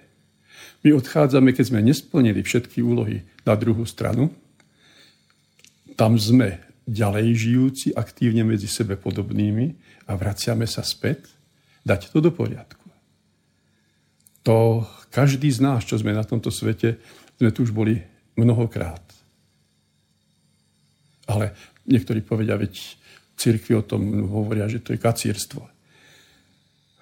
My 0.84 0.92
odchádzame, 0.92 1.56
keď 1.56 1.64
sme 1.72 1.80
nesplnili 1.80 2.44
všetky 2.44 2.84
úlohy 2.84 3.24
na 3.48 3.56
druhú 3.56 3.88
stranu. 3.88 4.28
Tam 5.96 6.20
sme 6.20 6.60
ďalej 6.84 7.26
žijúci, 7.32 7.86
aktívne 7.96 8.44
medzi 8.44 8.68
sebe 8.68 8.98
podobnými 8.98 9.72
a 10.10 10.18
vraciame 10.18 10.68
sa 10.68 10.84
späť, 10.84 11.30
dať 11.86 12.12
to 12.12 12.18
do 12.20 12.30
poriadku. 12.34 12.82
To 14.42 14.82
každý 15.14 15.48
z 15.48 15.62
nás, 15.62 15.86
čo 15.86 15.96
sme 15.96 16.12
na 16.12 16.26
tomto 16.26 16.50
svete, 16.50 16.98
sme 17.38 17.54
tu 17.54 17.62
už 17.62 17.70
boli 17.70 18.02
mnohokrát. 18.34 19.02
Ale 21.30 21.54
Niektorí 21.82 22.22
povedia, 22.22 22.54
veď 22.54 22.94
cirkvi 23.36 23.74
o 23.74 23.86
tom 23.86 24.28
hovoria, 24.28 24.68
že 24.68 24.80
to 24.80 24.92
je 24.94 25.02
kacírstvo. 25.02 25.62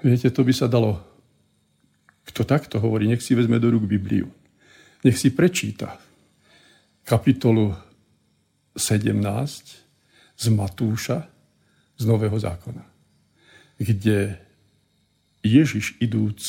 Viete, 0.00 0.32
to 0.32 0.40
by 0.46 0.52
sa 0.54 0.70
dalo, 0.70 0.96
kto 2.24 2.46
takto 2.46 2.80
hovorí, 2.80 3.04
nech 3.10 3.20
si 3.20 3.36
vezme 3.36 3.60
do 3.60 3.68
rúk 3.68 3.84
Bibliu. 3.84 4.30
Nech 5.04 5.16
si 5.16 5.32
prečíta 5.32 6.00
kapitolu 7.04 7.74
17 8.76 9.12
z 10.36 10.46
Matúša 10.52 11.28
z 12.00 12.02
Nového 12.08 12.36
zákona, 12.40 12.84
kde 13.76 14.40
Ježiš 15.44 16.00
idúc 16.00 16.40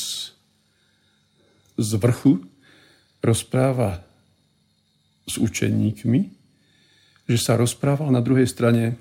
z 1.76 1.90
vrchu 2.00 2.40
rozpráva 3.20 4.04
s 5.28 5.36
učeníkmi 5.36 6.42
že 7.32 7.38
sa 7.38 7.54
rozprával 7.56 8.10
na 8.10 8.20
druhej 8.20 8.44
strane 8.44 8.98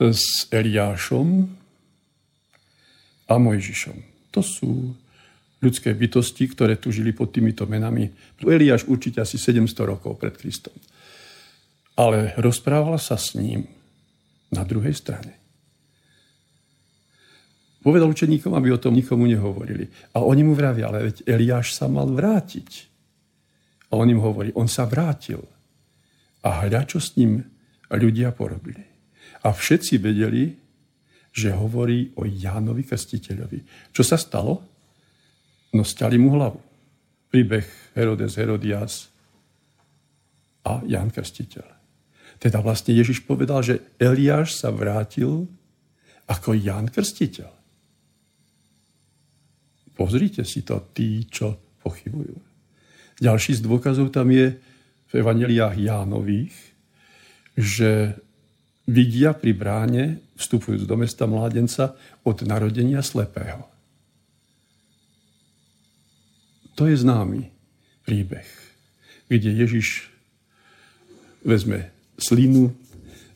s 0.00 0.48
Eliášom 0.52 1.48
a 3.26 3.34
Mojžišom. 3.40 3.96
To 4.32 4.40
sú 4.44 4.92
ľudské 5.64 5.96
bytosti, 5.96 6.46
ktoré 6.52 6.76
tu 6.76 6.92
žili 6.92 7.16
pod 7.16 7.32
týmito 7.32 7.64
menami. 7.64 8.12
Eliáš 8.44 8.84
určite 8.86 9.24
asi 9.24 9.40
700 9.40 9.72
rokov 9.88 10.20
pred 10.20 10.36
Kristom. 10.36 10.76
Ale 11.96 12.36
rozprával 12.36 13.00
sa 13.00 13.16
s 13.16 13.32
ním 13.34 13.64
na 14.52 14.62
druhej 14.68 14.92
strane. 14.92 15.32
Povedal 17.80 18.10
učeníkom, 18.10 18.50
aby 18.52 18.74
o 18.74 18.82
tom 18.82 18.98
nikomu 18.98 19.30
nehovorili. 19.30 19.86
A 20.12 20.20
oni 20.20 20.42
mu 20.42 20.58
vravia, 20.58 20.90
ale 20.90 21.08
veď 21.10 21.22
Eliáš 21.24 21.78
sa 21.78 21.86
mal 21.86 22.10
vrátiť. 22.10 22.90
A 23.94 23.96
on 23.96 24.10
im 24.10 24.18
hovorí, 24.18 24.50
on 24.58 24.66
sa 24.66 24.84
vrátil 24.84 25.40
a 26.42 26.66
hľa, 26.66 26.82
čo 26.86 26.98
s 26.98 27.14
ním 27.14 27.46
ľudia 27.90 28.34
porobili. 28.34 28.95
A 29.46 29.54
všetci 29.54 30.02
vedeli, 30.02 30.50
že 31.30 31.54
hovorí 31.54 32.10
o 32.18 32.26
Jánovi 32.26 32.82
Krstiteľovi. 32.82 33.92
Čo 33.94 34.02
sa 34.02 34.18
stalo? 34.18 34.58
No 35.70 35.86
stiali 35.86 36.18
mu 36.18 36.34
hlavu. 36.34 36.58
Príbeh 37.30 37.94
Herodes 37.94 38.34
Herodias 38.34 39.06
a 40.66 40.82
Jan 40.82 41.14
Krstiteľ. 41.14 41.66
Teda 42.42 42.58
vlastne 42.58 42.90
Ježiš 42.96 43.22
povedal, 43.22 43.62
že 43.62 43.94
Eliáš 44.02 44.58
sa 44.58 44.74
vrátil 44.74 45.46
ako 46.26 46.58
Jan 46.58 46.90
Krstiteľ. 46.90 47.52
Pozrite 49.94 50.42
si 50.42 50.66
to, 50.66 50.90
tí, 50.90 51.22
čo 51.30 51.78
pochybujú. 51.80 52.36
Ďalší 53.22 53.56
z 53.56 53.64
dôkazov 53.64 54.12
tam 54.12 54.28
je 54.28 54.58
v 55.06 55.12
evaneliách 55.16 55.78
Jánových, 55.78 56.56
že 57.56 58.12
vidia 58.86 59.34
pri 59.34 59.52
bráne, 59.52 60.22
vstupujúc 60.38 60.86
do 60.86 60.94
mesta 60.94 61.26
mládenca, 61.26 61.98
od 62.22 62.46
narodenia 62.46 63.02
slepého. 63.02 63.66
To 66.78 66.86
je 66.86 66.96
známy 66.96 67.50
príbeh, 68.06 68.46
kde 69.26 69.50
Ježiš 69.66 70.12
vezme 71.42 71.90
slinu 72.20 72.70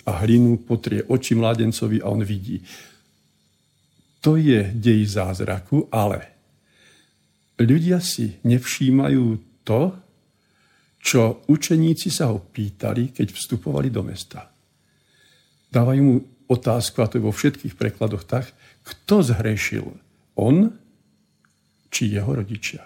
a 0.07 0.23
hlinu, 0.23 0.61
potrie 0.61 1.03
oči 1.07 1.35
mládencovi 1.35 2.01
a 2.01 2.11
on 2.11 2.23
vidí. 2.23 2.63
To 4.21 4.37
je 4.37 4.71
dej 4.77 5.09
zázraku, 5.09 5.89
ale 5.89 6.29
ľudia 7.57 7.99
si 8.05 8.37
nevšímajú 8.45 9.25
to, 9.65 9.97
čo 11.01 11.41
učeníci 11.49 12.13
sa 12.13 12.29
ho 12.29 12.45
pýtali, 12.45 13.17
keď 13.17 13.33
vstupovali 13.33 13.89
do 13.89 14.05
mesta. 14.05 14.45
Dávajú 15.71 16.03
mu 16.03 16.15
otázku, 16.51 16.99
a 17.01 17.07
to 17.07 17.23
je 17.23 17.27
vo 17.27 17.31
všetkých 17.31 17.79
prekladoch 17.79 18.27
tak, 18.27 18.51
kto 18.83 19.23
zhrešil? 19.23 19.87
On 20.35 20.75
či 21.91 22.11
jeho 22.11 22.31
rodičia? 22.35 22.83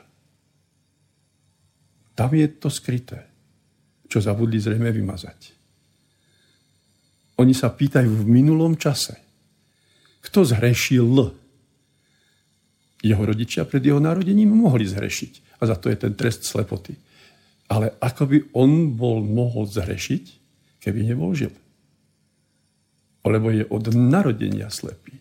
Tam 2.15 2.31
je 2.31 2.47
to 2.47 2.69
skryté, 2.71 3.27
čo 4.07 4.21
zabudli 4.21 4.61
zrejme 4.61 4.93
vymazať. 4.93 5.55
Oni 7.41 7.51
sa 7.51 7.75
pýtajú 7.75 8.07
v 8.07 8.25
minulom 8.31 8.79
čase. 8.79 9.19
Kto 10.23 10.47
zhrešil? 10.47 11.11
Jeho 13.05 13.23
rodičia 13.27 13.67
pred 13.67 13.83
jeho 13.83 13.99
narodením 13.99 14.55
mohli 14.55 14.87
zhrešiť. 14.87 15.59
A 15.61 15.67
za 15.67 15.77
to 15.77 15.91
je 15.91 15.99
ten 15.99 16.15
trest 16.15 16.47
slepoty. 16.47 16.95
Ale 17.69 17.97
ako 17.99 18.23
by 18.31 18.39
on 18.55 18.95
bol 18.95 19.19
mohol 19.25 19.67
zhrešiť, 19.67 20.25
keby 20.79 21.11
nebol 21.11 21.35
žil. 21.35 21.53
Lebo 23.25 23.49
je 23.49 23.65
od 23.65 23.85
narodenia 23.97 24.69
slepý. 24.69 25.17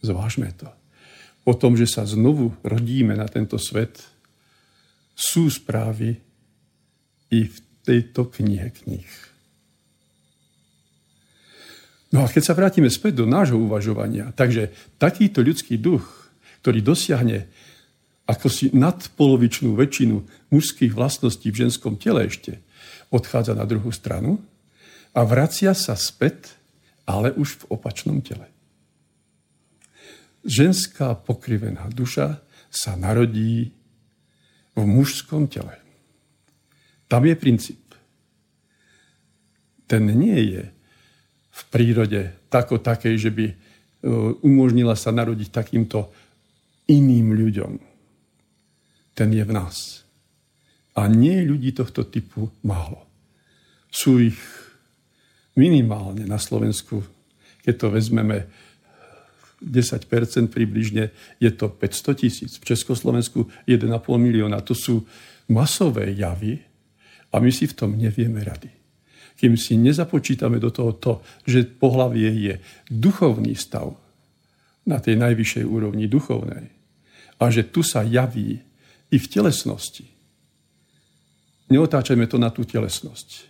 Zvážme 0.00 0.54
to. 0.56 0.70
o 1.44 1.56
tom, 1.56 1.74
že 1.74 1.88
sa 1.88 2.06
znovu 2.06 2.54
rodíme 2.62 3.16
na 3.16 3.26
tento 3.26 3.58
svet, 3.58 3.98
sú 5.16 5.50
správy 5.50 6.14
i 7.32 7.40
v 7.48 7.56
tejto 7.82 8.28
knihe 8.28 8.70
knih. 8.70 9.10
No 12.10 12.22
a 12.22 12.30
keď 12.30 12.42
sa 12.44 12.54
vrátime 12.58 12.90
späť 12.90 13.22
do 13.22 13.26
nášho 13.26 13.58
uvažovania, 13.58 14.34
takže 14.34 14.70
takýto 14.98 15.42
ľudský 15.42 15.78
duch, 15.78 16.06
ktorý 16.62 16.82
dosiahne 16.84 17.46
ako 18.30 18.46
si 18.46 18.70
nadpolovičnú 18.70 19.74
väčšinu 19.74 20.22
mužských 20.54 20.94
vlastností 20.94 21.50
v 21.50 21.66
ženskom 21.66 21.98
tele 21.98 22.30
ešte, 22.30 22.62
odchádza 23.10 23.58
na 23.58 23.66
druhú 23.66 23.90
stranu 23.90 24.38
a 25.14 25.20
vracia 25.26 25.74
sa 25.74 25.98
späť, 25.98 26.54
ale 27.06 27.34
už 27.34 27.64
v 27.64 27.68
opačnom 27.74 28.22
tele. 28.22 28.46
Ženská 30.46 31.18
pokrivená 31.18 31.90
duša 31.92 32.40
sa 32.70 32.94
narodí 32.94 33.74
v 34.78 34.82
mužskom 34.86 35.50
tele. 35.50 35.76
Tam 37.10 37.26
je 37.26 37.34
princíp. 37.34 37.82
Ten 39.90 40.06
nie 40.06 40.38
je 40.54 40.64
v 41.50 41.62
prírode 41.74 42.30
tako 42.46 42.78
takej, 42.78 43.18
že 43.18 43.30
by 43.34 43.46
e, 43.50 43.54
umožnila 44.46 44.94
sa 44.94 45.10
narodiť 45.10 45.50
takýmto 45.50 46.14
iným 46.86 47.34
ľuďom. 47.34 47.72
Ten 49.18 49.28
je 49.34 49.42
v 49.42 49.52
nás. 49.52 50.06
A 50.94 51.10
nie 51.10 51.42
ľudí 51.42 51.74
tohto 51.74 52.06
typu 52.06 52.54
málo. 52.62 53.02
Sú 53.90 54.22
ich 54.22 54.38
minimálne 55.58 56.26
na 56.26 56.38
Slovensku, 56.38 57.02
keď 57.64 57.74
to 57.76 57.86
vezmeme 57.90 58.46
10% 59.60 60.08
približne, 60.48 61.12
je 61.36 61.50
to 61.52 61.68
500 61.68 62.16
tisíc. 62.16 62.52
V 62.56 62.64
Československu 62.64 63.44
1,5 63.68 63.92
milióna. 64.16 64.64
To 64.64 64.72
sú 64.72 65.04
masové 65.52 66.16
javy 66.16 66.56
a 67.30 67.36
my 67.38 67.50
si 67.52 67.68
v 67.68 67.76
tom 67.76 67.92
nevieme 67.94 68.40
rady. 68.40 68.72
Kým 69.36 69.56
si 69.56 69.76
nezapočítame 69.76 70.60
do 70.60 70.72
toho 70.72 70.96
to, 70.96 71.12
že 71.44 71.68
pohlavie 71.68 72.28
je 72.28 72.54
duchovný 72.88 73.52
stav 73.56 73.92
na 74.88 74.96
tej 75.00 75.20
najvyššej 75.20 75.64
úrovni 75.64 76.08
duchovnej 76.08 76.72
a 77.40 77.44
že 77.52 77.68
tu 77.68 77.84
sa 77.84 78.04
javí 78.04 78.60
i 79.12 79.16
v 79.16 79.26
telesnosti. 79.28 80.08
Neotáčajme 81.68 82.24
to 82.26 82.36
na 82.40 82.48
tú 82.48 82.64
telesnosť 82.64 83.49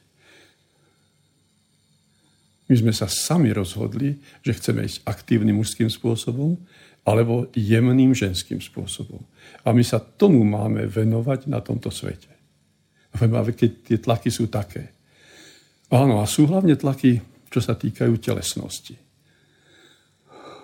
my 2.71 2.75
sme 2.79 2.93
sa 2.95 3.11
sami 3.11 3.51
rozhodli, 3.51 4.23
že 4.47 4.55
chceme 4.55 4.87
ísť 4.87 5.03
aktívnym 5.03 5.59
mužským 5.59 5.91
spôsobom 5.91 6.55
alebo 7.03 7.51
jemným 7.51 8.15
ženským 8.15 8.63
spôsobom. 8.63 9.19
A 9.67 9.75
my 9.75 9.83
sa 9.83 9.99
tomu 9.99 10.47
máme 10.47 10.87
venovať 10.87 11.51
na 11.51 11.59
tomto 11.59 11.91
svete. 11.91 12.31
Keď 13.19 13.71
tie 13.83 13.99
tlaky 13.99 14.31
sú 14.31 14.47
také. 14.47 14.95
Áno, 15.91 16.23
a 16.23 16.31
sú 16.31 16.47
hlavne 16.47 16.79
tlaky, 16.79 17.19
čo 17.51 17.59
sa 17.59 17.75
týkajú 17.75 18.15
telesnosti. 18.23 18.95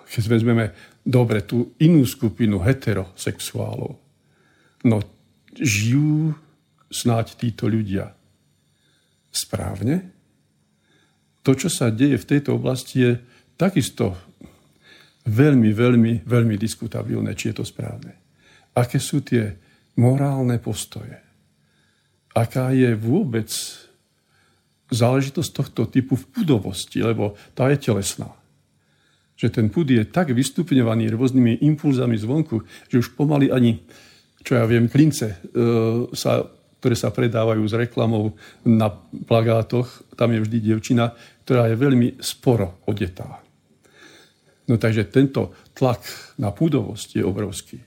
Keď 0.07 0.23
vezmeme 0.31 0.71
dobre 1.03 1.43
tú 1.43 1.75
inú 1.83 2.07
skupinu 2.07 2.63
heterosexuálov, 2.63 3.99
no 4.87 4.97
žijú 5.59 6.31
snáď 6.87 7.35
títo 7.35 7.67
ľudia 7.67 8.15
správne? 9.27 10.16
To, 11.47 11.55
čo 11.55 11.71
sa 11.71 11.87
deje 11.87 12.19
v 12.19 12.27
tejto 12.27 12.59
oblasti, 12.59 13.07
je 13.07 13.11
takisto 13.55 14.19
veľmi, 15.23 15.71
veľmi, 15.71 16.27
veľmi 16.27 16.55
diskutabilné, 16.59 17.31
či 17.39 17.55
je 17.55 17.63
to 17.63 17.63
správne. 17.63 18.11
Aké 18.75 18.99
sú 18.99 19.23
tie 19.23 19.55
morálne 19.95 20.59
postoje? 20.59 21.15
Aká 22.35 22.75
je 22.75 22.91
vôbec 22.99 23.47
záležitosť 24.91 25.51
tohto 25.55 25.87
typu 25.87 26.19
v 26.19 26.27
pudovosti, 26.35 26.99
lebo 26.99 27.39
tá 27.55 27.71
je 27.71 27.79
telesná. 27.79 28.27
Že 29.39 29.47
ten 29.47 29.67
pud 29.71 29.87
je 29.87 30.03
tak 30.03 30.35
vystupňovaný 30.35 31.15
rôznymi 31.15 31.63
impulzami 31.63 32.19
zvonku, 32.19 32.67
že 32.91 32.99
už 32.99 33.15
pomaly 33.15 33.55
ani, 33.55 33.79
čo 34.43 34.59
ja 34.59 34.67
viem, 34.67 34.91
klince 34.91 35.31
e, 35.31 35.37
sa 36.11 36.43
ktoré 36.77 36.93
sa 36.93 37.09
predávajú 37.09 37.65
s 37.65 37.73
reklamou 37.73 38.37
na 38.61 38.93
plagátoch. 39.25 40.05
Tam 40.13 40.29
je 40.29 40.45
vždy 40.45 40.57
dievčina, 40.61 41.17
ktorá 41.47 41.71
je 41.71 41.79
veľmi 41.79 42.19
sporo 42.19 42.83
odetá. 42.91 43.39
No 44.67 44.75
takže 44.75 45.07
tento 45.07 45.55
tlak 45.71 46.03
na 46.35 46.51
púdovosť 46.51 47.17
je 47.17 47.23
obrovský. 47.23 47.79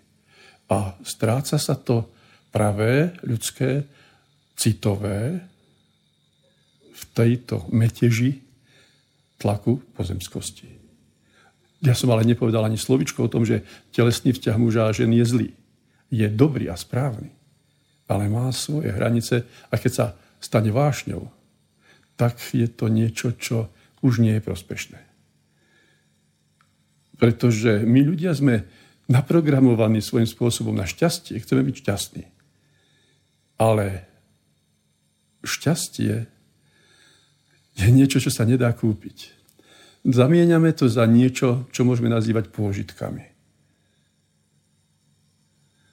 A 0.72 0.96
stráca 1.04 1.60
sa 1.60 1.76
to 1.76 2.08
pravé, 2.48 3.12
ľudské, 3.20 3.84
citové 4.56 5.44
v 6.88 7.02
tejto 7.12 7.68
meteži 7.68 8.40
tlaku 9.36 9.84
pozemskosti. 9.92 10.72
Ja 11.84 11.92
som 11.92 12.08
ale 12.16 12.24
nepovedal 12.24 12.64
ani 12.64 12.80
slovičko 12.80 13.28
o 13.28 13.32
tom, 13.32 13.44
že 13.44 13.64
telesný 13.92 14.32
vzťah 14.32 14.56
muža 14.56 14.88
a 14.88 14.96
ženy 14.96 15.20
je 15.20 15.26
zlý. 15.28 15.48
Je 16.08 16.24
dobrý 16.32 16.72
a 16.72 16.76
správny 16.80 17.40
ale 18.10 18.26
má 18.26 18.50
svoje 18.50 18.90
hranice 18.90 19.46
a 19.70 19.78
keď 19.78 19.92
sa 19.94 20.06
stane 20.42 20.74
vášňou, 20.74 21.30
tak 22.20 22.36
je 22.52 22.68
to 22.68 22.92
niečo, 22.92 23.32
čo 23.32 23.72
už 24.04 24.20
nie 24.20 24.36
je 24.36 24.44
prospešné. 24.44 25.00
Pretože 27.16 27.88
my 27.88 28.04
ľudia 28.04 28.36
sme 28.36 28.68
naprogramovaní 29.08 30.04
svojím 30.04 30.28
spôsobom 30.28 30.76
na 30.76 30.84
šťastie, 30.84 31.40
chceme 31.40 31.64
byť 31.64 31.76
šťastní. 31.80 32.24
Ale 33.56 34.04
šťastie 35.40 36.28
je 37.80 37.88
niečo, 37.88 38.20
čo 38.20 38.28
sa 38.28 38.44
nedá 38.44 38.68
kúpiť. 38.76 39.32
Zamieňame 40.04 40.76
to 40.76 40.92
za 40.92 41.08
niečo, 41.08 41.68
čo 41.72 41.88
môžeme 41.88 42.12
nazývať 42.12 42.52
pôžitkami. 42.52 43.24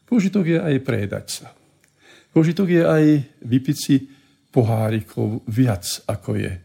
Pôžitok 0.07 0.43
je 0.47 0.59
aj 0.59 0.75
predať 0.83 1.25
sa. 1.27 1.47
Požitok 2.31 2.67
je 2.71 2.83
aj 2.83 3.03
vypiť 3.43 3.77
si 3.79 4.16
pohárikov 4.57 5.45
viac, 5.45 5.85
ako 6.09 6.33
je 6.33 6.57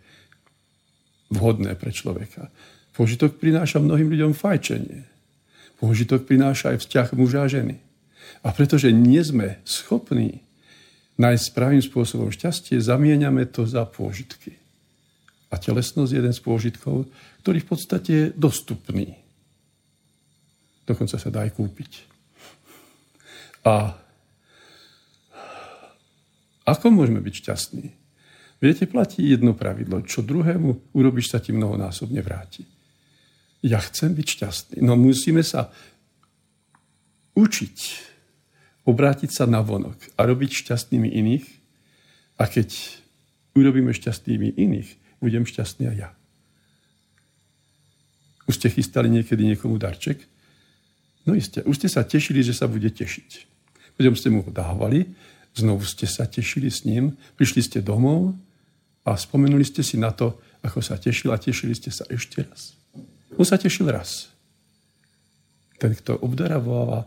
vhodné 1.29 1.77
pre 1.77 1.93
človeka. 1.93 2.49
Požitok 2.97 3.37
prináša 3.37 3.85
mnohým 3.85 4.09
ľuďom 4.09 4.33
fajčenie. 4.33 5.05
Požitok 5.77 6.25
prináša 6.25 6.73
aj 6.73 6.89
vzťah 6.89 7.09
muža 7.21 7.45
a 7.45 7.53
ženy. 7.53 7.77
A 8.41 8.49
pretože 8.57 8.89
nie 8.89 9.21
sme 9.21 9.61
schopní 9.69 10.41
nájsť 11.21 11.45
správnym 11.53 11.85
spôsobom 11.85 12.33
šťastie, 12.33 12.81
zamieňame 12.81 13.45
to 13.53 13.69
za 13.69 13.85
pôžitky. 13.85 14.57
A 15.53 15.61
telesnosť 15.61 16.16
je 16.16 16.19
jeden 16.25 16.33
z 16.33 16.41
pôžitkov, 16.41 17.05
ktorý 17.45 17.61
v 17.61 17.69
podstate 17.69 18.12
je 18.12 18.27
dostupný. 18.33 19.21
Dokonca 20.89 21.21
sa 21.21 21.29
dá 21.29 21.45
aj 21.45 21.53
kúpiť. 21.61 21.93
A 23.69 24.01
ako 26.69 26.95
môžeme 26.95 27.19
byť 27.19 27.35
šťastní? 27.43 27.87
Viete, 28.63 28.87
platí 28.87 29.27
jedno 29.27 29.59
pravidlo. 29.59 30.07
Čo 30.07 30.23
druhému 30.23 30.95
urobíš, 30.95 31.35
sa 31.35 31.43
ti 31.43 31.51
mnohonásobne 31.51 32.23
vráti. 32.23 32.63
Ja 33.63 33.83
chcem 33.83 34.15
byť 34.15 34.27
šťastný. 34.27 34.77
No 34.83 34.95
musíme 34.95 35.43
sa 35.43 35.75
učiť 37.35 37.79
obrátiť 38.83 39.31
sa 39.31 39.47
na 39.47 39.63
vonok 39.63 39.99
a 40.19 40.27
robiť 40.27 40.67
šťastnými 40.67 41.09
iných. 41.11 41.47
A 42.39 42.51
keď 42.51 42.75
urobíme 43.55 43.95
šťastnými 43.95 44.59
iných, 44.59 45.21
budem 45.23 45.47
šťastný 45.47 45.91
aj 45.95 45.97
ja. 45.99 46.11
Už 48.51 48.59
ste 48.59 48.75
chystali 48.75 49.07
niekedy 49.07 49.47
niekomu 49.47 49.79
darček? 49.79 50.27
No 51.23 51.39
isté, 51.39 51.63
už 51.63 51.79
ste 51.79 51.89
sa 51.91 52.03
tešili, 52.03 52.43
že 52.43 52.51
sa 52.51 52.67
bude 52.67 52.91
tešiť. 52.91 53.31
Potom 53.95 54.19
ste 54.19 54.35
mu 54.35 54.43
ho 54.43 54.51
dávali 54.51 55.07
Znovu 55.53 55.85
ste 55.85 56.09
sa 56.09 56.25
tešili 56.25 56.73
s 56.73 56.89
ním, 56.89 57.13
prišli 57.37 57.61
ste 57.61 57.79
domov 57.85 58.33
a 59.05 59.17
spomenuli 59.19 59.65
ste 59.67 59.85
si 59.85 60.01
na 60.01 60.09
to, 60.09 60.41
ako 60.65 60.81
sa 60.81 60.97
tešil 60.97 61.29
a 61.35 61.41
tešili 61.41 61.77
ste 61.77 61.93
sa 61.93 62.09
ešte 62.09 62.41
raz. 62.41 62.73
On 63.37 63.45
sa 63.45 63.61
tešil 63.61 63.91
raz. 63.93 64.33
Ten, 65.77 65.93
kto 65.93 66.17
obdarováva, 66.25 67.05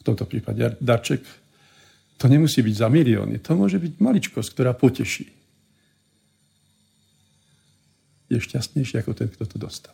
v 0.00 0.02
tomto 0.06 0.24
prípade 0.24 0.78
darček, 0.80 1.20
to 2.16 2.30
nemusí 2.30 2.62
byť 2.62 2.74
za 2.78 2.88
milióny, 2.88 3.42
to 3.42 3.58
môže 3.58 3.76
byť 3.76 3.92
maličkosť, 4.00 4.48
ktorá 4.54 4.72
poteší. 4.72 5.28
Je 8.30 8.38
šťastnejší 8.40 9.04
ako 9.04 9.12
ten, 9.12 9.28
kto 9.28 9.44
to 9.44 9.56
dostal. 9.60 9.92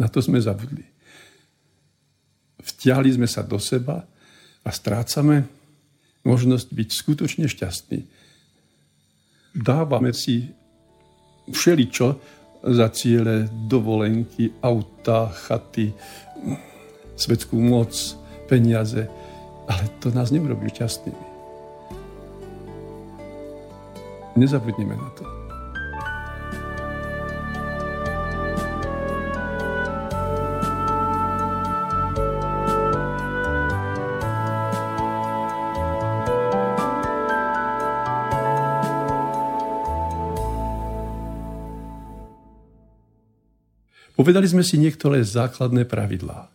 Na 0.00 0.08
to 0.08 0.24
sme 0.24 0.40
zabudli. 0.40 0.86
Vtiahli 2.64 3.12
sme 3.12 3.28
sa 3.28 3.44
do 3.44 3.60
seba 3.60 4.08
a 4.64 4.68
strácame 4.72 5.44
možnosť 6.24 6.66
byť 6.72 6.88
skutočne 6.88 7.46
šťastný. 7.46 8.00
Dávame 9.54 10.16
si 10.16 10.50
všeličo 11.46 12.08
za 12.64 12.88
ciele 12.96 13.46
dovolenky, 13.68 14.56
auta, 14.64 15.28
chaty, 15.28 15.92
svetskú 17.14 17.60
moc, 17.60 17.92
peniaze, 18.48 19.04
ale 19.68 19.84
to 20.00 20.08
nás 20.10 20.32
neurobí 20.32 20.72
šťastnými. 20.72 21.26
Nezabudnime 24.34 24.96
na 24.96 25.10
to. 25.14 25.43
Povedali 44.24 44.48
sme 44.48 44.64
si 44.64 44.80
niektoré 44.80 45.20
základné 45.20 45.84
pravidlá. 45.84 46.48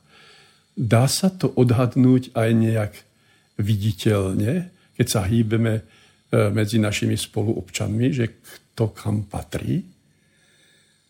Dá 0.74 1.05
sa 1.05 1.30
to 1.30 1.53
odhadnúť 1.53 2.34
aj 2.34 2.49
nejak 2.49 2.93
viditeľne, 3.61 4.74
keď 4.97 5.05
sa 5.05 5.22
hýbeme 5.22 5.78
e, 5.78 5.82
medzi 6.49 6.82
našimi 6.82 7.13
spoluobčanmi, 7.13 8.09
že 8.09 8.41
kto 8.41 8.89
kam 8.89 9.22
patrí, 9.22 9.86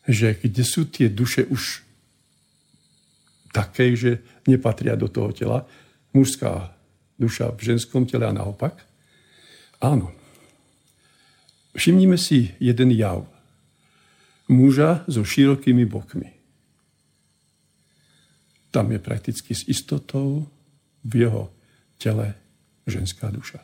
že 0.03 0.35
kde 0.35 0.63
sú 0.67 0.91
tie 0.91 1.07
duše 1.07 1.47
už 1.47 1.79
také, 3.55 3.95
že 3.95 4.19
nepatria 4.43 4.99
do 4.99 5.07
toho 5.07 5.31
tela, 5.31 5.63
mužská 6.11 6.75
duša 7.15 7.55
v 7.55 7.71
ženskom 7.71 8.03
tele 8.03 8.27
a 8.27 8.35
naopak. 8.35 8.83
Áno. 9.79 10.11
Všimnime 11.71 12.19
si 12.19 12.51
jeden 12.59 12.91
jav. 12.91 13.23
Muža 14.51 15.07
so 15.07 15.23
širokými 15.23 15.87
bokmi. 15.87 16.38
Tam 18.69 18.91
je 18.91 18.99
prakticky 19.01 19.57
s 19.57 19.65
istotou 19.65 20.45
v 21.03 21.25
jeho 21.25 21.49
tele 21.97 22.37
ženská 22.85 23.33
duša. 23.33 23.61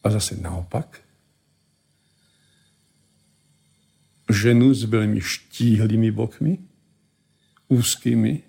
A 0.00 0.06
zase 0.08 0.40
naopak, 0.40 1.04
ženu 4.30 4.72
s 4.72 4.86
veľmi 4.86 5.20
štíhlými 5.20 6.08
bokmi, 6.14 6.56
úzkými, 7.68 8.42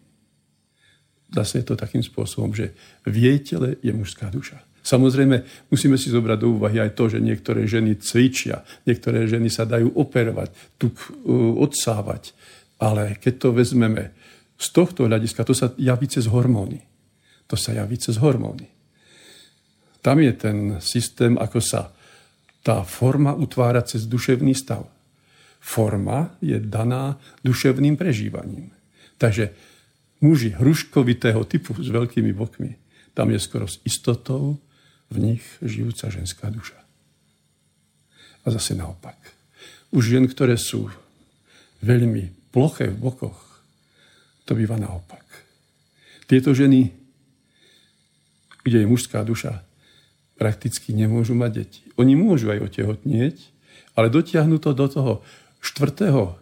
zase 1.34 1.62
je 1.62 1.66
to 1.66 1.76
takým 1.76 2.06
spôsobom, 2.06 2.54
že 2.54 2.72
v 3.04 3.16
jej 3.18 3.38
tele 3.42 3.70
je 3.82 3.92
mužská 3.92 4.30
duša. 4.30 4.62
Samozrejme, 4.82 5.46
musíme 5.70 5.94
si 5.94 6.10
zobrať 6.10 6.38
do 6.42 6.58
úvahy 6.58 6.82
aj 6.82 6.98
to, 6.98 7.06
že 7.06 7.22
niektoré 7.22 7.70
ženy 7.70 8.02
cvičia, 8.02 8.66
niektoré 8.90 9.30
ženy 9.30 9.54
sa 9.54 9.62
dajú 9.62 9.94
operovať, 9.94 10.50
tuk 10.82 10.98
uh, 10.98 11.54
odsávať. 11.62 12.34
Ale 12.82 13.14
keď 13.22 13.34
to 13.38 13.50
vezmeme 13.54 14.10
z 14.62 14.68
tohto 14.70 15.10
hľadiska 15.10 15.42
to 15.42 15.58
sa 15.58 15.74
javí 15.82 16.06
cez 16.06 16.30
hormóny. 16.30 16.86
To 17.50 17.58
sa 17.58 17.74
javí 17.74 17.98
cez 17.98 18.22
hormóny. 18.22 18.70
Tam 20.06 20.22
je 20.22 20.34
ten 20.38 20.78
systém, 20.78 21.34
ako 21.42 21.58
sa 21.58 21.90
tá 22.62 22.86
forma 22.86 23.34
utvára 23.34 23.82
cez 23.82 24.06
duševný 24.06 24.54
stav. 24.54 24.86
Forma 25.58 26.38
je 26.42 26.62
daná 26.62 27.18
duševným 27.42 27.98
prežívaním. 27.98 28.70
Takže 29.18 29.54
muži 30.22 30.54
hruškovitého 30.54 31.42
typu 31.50 31.74
s 31.78 31.90
veľkými 31.90 32.34
bokmi, 32.34 32.78
tam 33.18 33.34
je 33.34 33.42
skoro 33.42 33.66
s 33.66 33.82
istotou 33.82 34.62
v 35.10 35.18
nich 35.20 35.44
žijúca 35.62 36.08
ženská 36.08 36.54
duša. 36.54 36.78
A 38.42 38.48
zase 38.50 38.78
naopak. 38.78 39.18
Už 39.92 40.16
žien, 40.16 40.26
ktoré 40.26 40.56
sú 40.56 40.88
veľmi 41.84 42.54
ploché 42.54 42.90
v 42.90 42.98
bokoch, 42.98 43.51
to 44.52 44.60
býva 44.60 44.76
naopak. 44.76 45.24
Tieto 46.28 46.52
ženy, 46.52 46.92
kde 48.68 48.84
je 48.84 48.92
mužská 48.92 49.24
duša, 49.24 49.64
prakticky 50.36 50.92
nemôžu 50.92 51.40
mať 51.40 51.52
deti. 51.56 51.88
Oni 51.96 52.20
môžu 52.20 52.52
aj 52.52 52.68
otehotnieť, 52.68 53.48
ale 53.96 54.12
dotiahnu 54.12 54.60
to 54.60 54.76
do 54.76 54.92
toho 54.92 55.14
štvrtého 55.64 56.36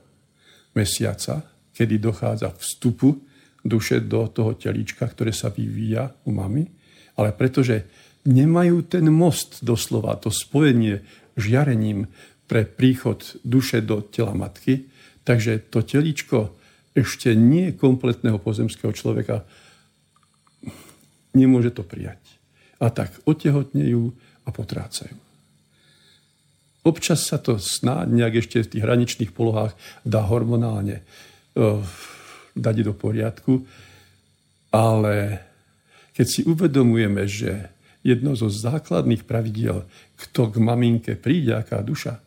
mesiaca, 0.74 1.46
kedy 1.78 2.02
dochádza 2.02 2.50
vstupu 2.58 3.14
duše 3.62 4.02
do 4.02 4.26
toho 4.26 4.58
telíčka, 4.58 5.06
ktoré 5.06 5.30
sa 5.30 5.54
vyvíja 5.54 6.10
u 6.26 6.34
mamy, 6.34 6.66
ale 7.14 7.30
pretože 7.38 7.86
nemajú 8.26 8.90
ten 8.90 9.06
most 9.14 9.62
doslova, 9.62 10.18
to 10.18 10.34
spojenie 10.34 11.06
žiarením 11.38 12.10
pre 12.50 12.66
príchod 12.66 13.22
duše 13.46 13.86
do 13.86 14.02
tela 14.02 14.34
matky, 14.34 14.90
takže 15.22 15.70
to 15.70 15.86
telíčko 15.86 16.58
ešte 17.00 17.32
nie 17.34 17.72
kompletného 17.72 18.38
pozemského 18.38 18.92
človeka 18.92 19.48
nemôže 21.34 21.72
to 21.72 21.88
prijať. 21.88 22.20
A 22.80 22.92
tak 22.92 23.16
otehotnejú 23.28 24.12
a 24.48 24.50
potrácajú. 24.52 25.16
Občas 26.88 27.28
sa 27.28 27.38
to 27.38 27.60
snáď 27.60 28.08
nejak 28.08 28.36
ešte 28.40 28.64
v 28.64 28.72
tých 28.72 28.86
hraničných 28.88 29.36
polohách 29.36 29.76
dá 30.08 30.24
hormonálne 30.24 31.04
uh, 31.60 31.84
dať 32.56 32.76
do 32.88 32.94
poriadku, 32.96 33.68
ale 34.72 35.44
keď 36.16 36.28
si 36.28 36.42
uvedomujeme, 36.48 37.28
že 37.28 37.68
jedno 38.00 38.34
zo 38.40 38.48
základných 38.48 39.28
pravidiel, 39.28 39.84
kto 40.16 40.56
k 40.56 40.56
maminke 40.64 41.14
príde, 41.20 41.52
aká 41.52 41.84
duša, 41.84 42.24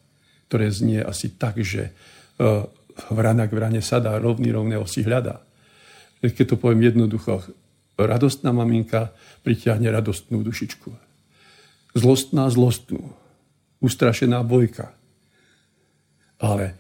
ktoré 0.53 0.69
znie 0.69 1.01
asi 1.01 1.33
tak, 1.33 1.65
že 1.65 1.89
uh, 2.37 2.69
vrana 3.11 3.49
k 3.49 3.57
vrane 3.57 3.81
sadá, 3.85 4.17
rovný 4.19 4.53
rovného 4.53 4.85
si 4.85 5.05
hľadá. 5.05 5.43
Keď 6.23 6.55
to 6.55 6.57
poviem 6.61 6.87
jednoducho, 6.87 7.43
radostná 7.99 8.55
maminka 8.55 9.11
pritiahne 9.43 9.91
radostnú 9.91 10.41
dušičku. 10.47 10.91
Zlostná 11.99 12.49
zlostnú. 12.49 13.13
Ustrašená 13.83 14.41
bojka. 14.47 14.95
Ale 16.39 16.79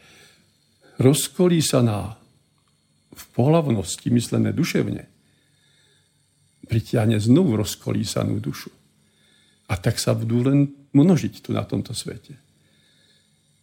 rozkolísaná 1.03 2.17
v 3.13 3.25
pohlavnosti 3.35 4.09
myslené 4.09 4.55
duševne 4.55 5.11
pritiahne 6.71 7.19
znovu 7.19 7.59
rozkolísanú 7.59 8.39
dušu. 8.39 8.71
A 9.69 9.77
tak 9.77 9.99
sa 9.99 10.17
budú 10.17 10.47
len 10.47 10.73
množiť 10.95 11.45
tu 11.45 11.51
na 11.53 11.67
tomto 11.67 11.93
svete. 11.93 12.39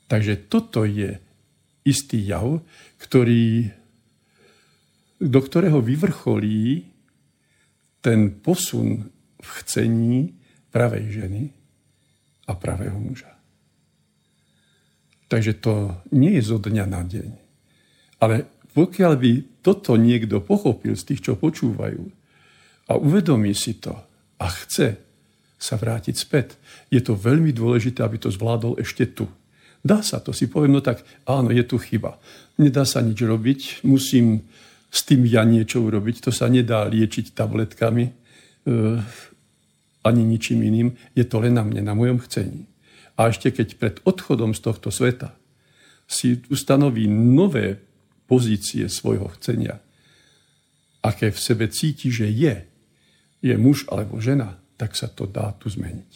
Takže 0.09 0.49
toto 0.49 0.83
je 0.85 1.17
istý 1.89 2.21
jav, 2.21 2.61
ktorý, 3.01 3.73
do 5.19 5.39
ktorého 5.41 5.81
vyvrcholí 5.81 6.85
ten 7.99 8.31
posun 8.39 9.09
v 9.39 9.49
chcení 9.63 10.17
pravej 10.69 11.05
ženy 11.09 11.43
a 12.47 12.53
pravého 12.55 12.95
muža. 12.95 13.33
Takže 15.29 15.61
to 15.61 15.93
nie 16.13 16.41
je 16.41 16.43
zo 16.45 16.57
dňa 16.57 16.85
na 16.89 17.01
deň. 17.05 17.29
Ale 18.19 18.49
pokiaľ 18.73 19.13
by 19.17 19.31
toto 19.61 19.93
niekto 19.97 20.41
pochopil 20.41 20.97
z 20.97 21.13
tých, 21.13 21.21
čo 21.29 21.33
počúvajú 21.37 22.03
a 22.89 22.97
uvedomí 22.97 23.53
si 23.53 23.77
to 23.77 23.93
a 24.41 24.45
chce 24.49 24.97
sa 25.59 25.75
vrátiť 25.75 26.15
späť, 26.15 26.57
je 26.89 27.03
to 27.03 27.13
veľmi 27.13 27.53
dôležité, 27.53 28.01
aby 28.01 28.17
to 28.17 28.33
zvládol 28.33 28.79
ešte 28.81 29.05
tu. 29.11 29.27
Dá 29.79 30.03
sa 30.03 30.19
to, 30.19 30.35
si 30.35 30.51
poviem, 30.51 30.75
no 30.75 30.81
tak 30.83 31.07
áno, 31.23 31.55
je 31.55 31.63
tu 31.63 31.79
chyba. 31.79 32.19
Nedá 32.59 32.83
sa 32.83 32.99
nič 32.99 33.15
robiť, 33.23 33.87
musím 33.87 34.43
s 34.91 35.07
tým 35.07 35.23
ja 35.23 35.47
niečo 35.47 35.79
urobiť. 35.79 36.27
To 36.27 36.31
sa 36.35 36.51
nedá 36.51 36.83
liečiť 36.83 37.31
tabletkami 37.31 38.03
e, 38.03 38.11
ani 40.03 40.21
ničím 40.27 40.67
iným. 40.67 40.89
Je 41.15 41.23
to 41.23 41.39
len 41.39 41.55
na 41.55 41.63
mne, 41.63 41.79
na 41.79 41.95
mojom 41.95 42.19
chcení. 42.27 42.67
A 43.15 43.31
ešte 43.31 43.55
keď 43.55 43.67
pred 43.79 43.95
odchodom 44.03 44.51
z 44.51 44.59
tohto 44.59 44.91
sveta 44.91 45.31
si 46.09 46.43
ustanoví 46.51 47.07
nové 47.07 47.79
pozície 48.27 48.89
svojho 48.91 49.31
chcenia, 49.39 49.79
aké 50.99 51.31
v 51.31 51.39
sebe 51.39 51.71
cíti, 51.71 52.11
že 52.11 52.27
je, 52.27 52.67
je 53.39 53.55
muž 53.55 53.87
alebo 53.87 54.19
žena, 54.19 54.59
tak 54.75 54.99
sa 54.99 55.07
to 55.07 55.23
dá 55.23 55.55
tu 55.55 55.71
zmeniť. 55.71 56.13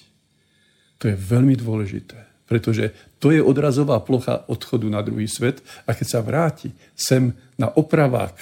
To 1.00 1.08
je 1.08 1.16
veľmi 1.16 1.56
dôležité 1.56 2.33
pretože 2.46 2.92
to 3.18 3.32
je 3.32 3.40
odrazová 3.40 4.04
plocha 4.04 4.44
odchodu 4.52 4.88
na 4.92 5.00
druhý 5.00 5.26
svet 5.32 5.64
a 5.88 5.96
keď 5.96 6.08
sa 6.08 6.20
vráti 6.20 6.76
sem 6.94 7.32
na 7.56 7.72
opravák, 7.72 8.36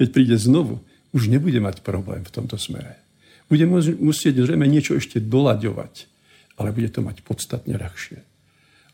keď 0.00 0.06
príde 0.10 0.36
znovu, 0.40 0.80
už 1.14 1.30
nebude 1.30 1.60
mať 1.62 1.86
problém 1.86 2.26
v 2.26 2.34
tomto 2.34 2.58
smere. 2.58 2.98
Bude 3.46 3.68
musieť 4.00 4.34
zrejme 4.42 4.66
niečo 4.66 4.96
ešte 4.98 5.22
dolaďovať, 5.22 6.10
ale 6.58 6.74
bude 6.74 6.90
to 6.90 7.04
mať 7.04 7.22
podstatne 7.22 7.76
ľahšie. 7.76 8.18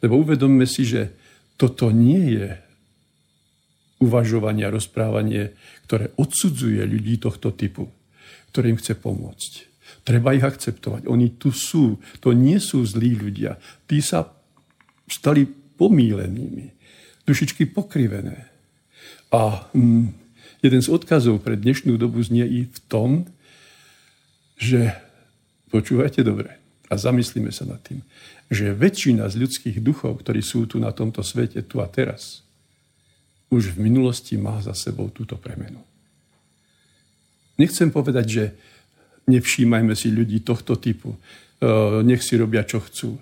Lebo 0.04 0.20
uvedomme 0.20 0.66
si, 0.66 0.84
že 0.84 1.14
toto 1.56 1.92
nie 1.92 2.40
je 2.40 2.48
uvažovanie 4.00 4.64
a 4.64 4.72
rozprávanie, 4.72 5.52
ktoré 5.84 6.10
odsudzuje 6.16 6.80
ľudí 6.88 7.20
tohto 7.20 7.52
typu, 7.52 7.88
ktorým 8.50 8.80
chce 8.80 8.96
pomôcť. 8.96 9.52
Treba 10.00 10.32
ich 10.32 10.44
akceptovať. 10.44 11.04
Oni 11.04 11.36
tu 11.36 11.52
sú. 11.52 12.00
To 12.24 12.32
nie 12.32 12.56
sú 12.56 12.80
zlí 12.88 13.20
ľudia. 13.20 13.60
Tí 13.84 14.00
sa 14.00 14.24
stali 15.10 15.46
pomílenými, 15.76 16.70
dušičky 17.26 17.66
pokrivené. 17.74 18.46
A 19.34 19.70
mm, 19.74 20.14
jeden 20.62 20.80
z 20.80 20.88
odkazov 20.88 21.42
pre 21.42 21.58
dnešnú 21.58 21.98
dobu 21.98 22.22
znie 22.22 22.46
i 22.46 22.60
v 22.66 22.78
tom, 22.86 23.26
že 24.60 24.92
počúvajte 25.72 26.20
dobre 26.22 26.60
a 26.90 26.94
zamyslíme 26.98 27.54
sa 27.54 27.64
nad 27.64 27.80
tým, 27.80 28.02
že 28.50 28.74
väčšina 28.74 29.30
z 29.30 29.46
ľudských 29.46 29.78
duchov, 29.78 30.20
ktorí 30.20 30.42
sú 30.42 30.66
tu 30.66 30.82
na 30.82 30.90
tomto 30.90 31.22
svete, 31.22 31.62
tu 31.62 31.78
a 31.78 31.86
teraz, 31.86 32.42
už 33.50 33.74
v 33.74 33.90
minulosti 33.90 34.34
má 34.38 34.58
za 34.62 34.74
sebou 34.74 35.10
túto 35.10 35.38
premenu. 35.38 35.82
Nechcem 37.58 37.90
povedať, 37.90 38.26
že 38.26 38.44
nevšímajme 39.30 39.94
si 39.94 40.10
ľudí 40.10 40.42
tohto 40.42 40.74
typu, 40.80 41.14
e, 41.14 41.18
nech 42.02 42.22
si 42.24 42.34
robia, 42.34 42.66
čo 42.66 42.82
chcú. 42.82 43.20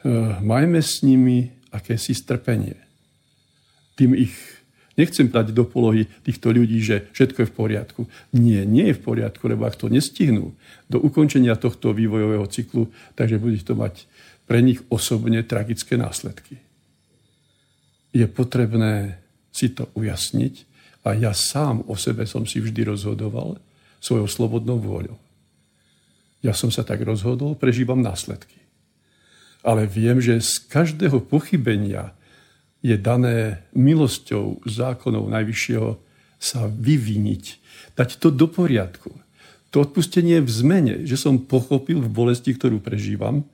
E, 0.00 0.08
majme 0.40 0.80
s 0.80 1.04
nimi 1.04 1.50
akési 1.72 2.16
strpenie. 2.16 2.76
Tým 3.96 4.16
ich 4.16 4.60
Nechcem 5.00 5.32
dať 5.32 5.56
do 5.56 5.64
polohy 5.64 6.04
týchto 6.20 6.52
ľudí, 6.52 6.76
že 6.84 7.08
všetko 7.16 7.38
je 7.40 7.48
v 7.48 7.56
poriadku. 7.56 8.00
Nie, 8.36 8.68
nie 8.68 8.92
je 8.92 9.00
v 9.00 9.04
poriadku, 9.08 9.48
lebo 9.48 9.64
ak 9.64 9.80
to 9.80 9.88
nestihnú 9.88 10.52
do 10.92 11.00
ukončenia 11.00 11.56
tohto 11.56 11.96
vývojového 11.96 12.44
cyklu, 12.52 12.92
takže 13.16 13.40
bude 13.40 13.56
to 13.64 13.72
mať 13.72 14.04
pre 14.44 14.60
nich 14.60 14.84
osobne 14.92 15.40
tragické 15.40 15.96
následky. 15.96 16.60
Je 18.12 18.28
potrebné 18.28 19.16
si 19.48 19.72
to 19.72 19.88
ujasniť 19.96 20.68
a 21.08 21.16
ja 21.16 21.32
sám 21.32 21.80
o 21.88 21.96
sebe 21.96 22.28
som 22.28 22.44
si 22.44 22.60
vždy 22.60 22.92
rozhodoval 22.92 23.56
svojou 24.04 24.28
slobodnou 24.28 24.76
vôľou. 24.76 25.16
Ja 26.44 26.52
som 26.52 26.68
sa 26.68 26.84
tak 26.84 27.00
rozhodol, 27.00 27.56
prežívam 27.56 28.04
následky. 28.04 28.59
Ale 29.60 29.84
viem, 29.84 30.20
že 30.22 30.40
z 30.40 30.62
každého 30.68 31.20
pochybenia 31.20 32.16
je 32.80 32.96
dané 32.96 33.60
milosťou 33.76 34.64
zákonov 34.64 35.28
Najvyššieho 35.28 36.00
sa 36.40 36.64
vyviniť, 36.64 37.44
dať 37.92 38.16
to 38.16 38.32
do 38.32 38.48
poriadku. 38.48 39.12
To 39.70 39.84
odpustenie 39.84 40.40
v 40.40 40.50
zmene, 40.50 40.94
že 41.04 41.20
som 41.20 41.36
pochopil 41.36 42.00
v 42.00 42.08
bolesti, 42.10 42.56
ktorú 42.56 42.80
prežívam, 42.80 43.44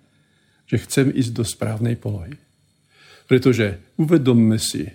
že 0.71 0.81
chcem 0.87 1.11
ísť 1.11 1.33
do 1.35 1.45
správnej 1.45 1.99
polohy. 1.99 2.39
Pretože 3.27 3.83
uvedomme 3.99 4.57
si, 4.63 4.87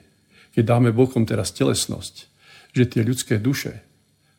keď 0.55 0.64
dáme 0.64 0.89
bokom 0.95 1.28
teraz 1.28 1.51
telesnosť, 1.51 2.32
že 2.72 2.88
tie 2.88 3.03
ľudské 3.03 3.36
duše 3.38 3.84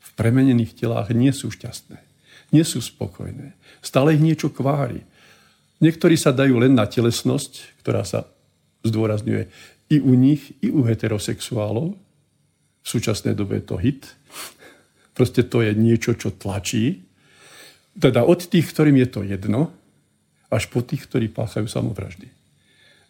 v 0.00 0.08
premenených 0.16 0.72
telách 0.72 1.12
nie 1.12 1.30
sú 1.30 1.52
šťastné, 1.52 2.00
nie 2.56 2.64
sú 2.64 2.80
spokojné. 2.80 3.52
Stále 3.84 4.16
ich 4.16 4.24
niečo 4.24 4.48
kvári. 4.48 5.04
Niektorí 5.82 6.14
sa 6.14 6.30
dajú 6.30 6.62
len 6.62 6.78
na 6.78 6.86
telesnosť, 6.86 7.82
ktorá 7.82 8.06
sa 8.06 8.30
zdôrazňuje 8.86 9.50
i 9.90 9.98
u 9.98 10.14
nich, 10.14 10.54
i 10.62 10.70
u 10.70 10.86
heterosexuálov. 10.86 11.98
V 12.82 12.86
súčasnej 12.86 13.34
dobe 13.34 13.58
je 13.58 13.64
to 13.66 13.76
hit. 13.82 14.02
Proste 15.12 15.42
to 15.42 15.60
je 15.60 15.74
niečo, 15.74 16.14
čo 16.14 16.30
tlačí. 16.30 17.02
Teda 17.98 18.22
od 18.22 18.46
tých, 18.46 18.70
ktorým 18.70 18.96
je 19.02 19.08
to 19.10 19.20
jedno, 19.26 19.74
až 20.48 20.70
po 20.70 20.80
tých, 20.86 21.04
ktorí 21.10 21.28
páchajú 21.28 21.66
samovraždy. 21.66 22.30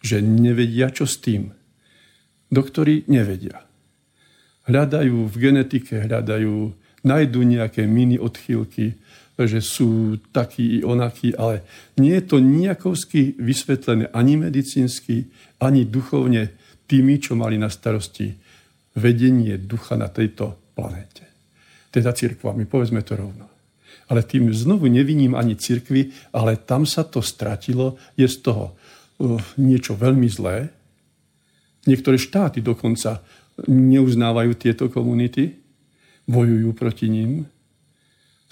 Že 0.02 0.24
nevedia, 0.24 0.90
čo 0.90 1.04
s 1.04 1.20
tým. 1.20 1.52
Doktori 2.48 3.04
nevedia. 3.06 3.62
Hľadajú 4.66 5.28
v 5.28 5.34
genetike, 5.38 6.02
hľadajú, 6.02 6.72
nájdu 7.02 7.40
nejaké 7.42 7.86
mini 7.86 8.18
odchýlky, 8.18 8.98
že 9.40 9.64
sú 9.64 10.20
takí 10.30 10.80
i 10.80 10.84
onakí, 10.84 11.32
ale 11.34 11.64
nie 11.96 12.12
je 12.20 12.24
to 12.24 12.36
nejakovsky 12.38 13.34
vysvetlené 13.40 14.12
ani 14.12 14.36
medicínsky, 14.36 15.32
ani 15.58 15.88
duchovne 15.88 16.52
tými, 16.84 17.16
čo 17.16 17.32
mali 17.32 17.56
na 17.56 17.72
starosti 17.72 18.36
vedenie 18.92 19.56
ducha 19.56 19.96
na 19.96 20.12
tejto 20.12 20.76
planéte. 20.76 21.24
Teda 21.88 22.12
církvami, 22.12 22.68
povedzme 22.68 23.00
to 23.00 23.16
rovno. 23.16 23.48
Ale 24.12 24.24
tým 24.24 24.52
znovu 24.52 24.88
neviním 24.92 25.32
ani 25.32 25.56
cirkvi, 25.56 26.12
ale 26.36 26.60
tam 26.60 26.84
sa 26.84 27.04
to 27.04 27.24
stratilo, 27.24 27.96
je 28.16 28.28
z 28.28 28.36
toho 28.44 28.72
uh, 28.72 29.40
niečo 29.56 29.96
veľmi 29.96 30.28
zlé. 30.28 30.68
Niektoré 31.88 32.20
štáty 32.20 32.60
dokonca 32.60 33.24
neuznávajú 33.68 34.52
tieto 34.56 34.92
komunity, 34.92 35.56
bojujú 36.28 36.70
proti 36.76 37.08
ním. 37.08 37.48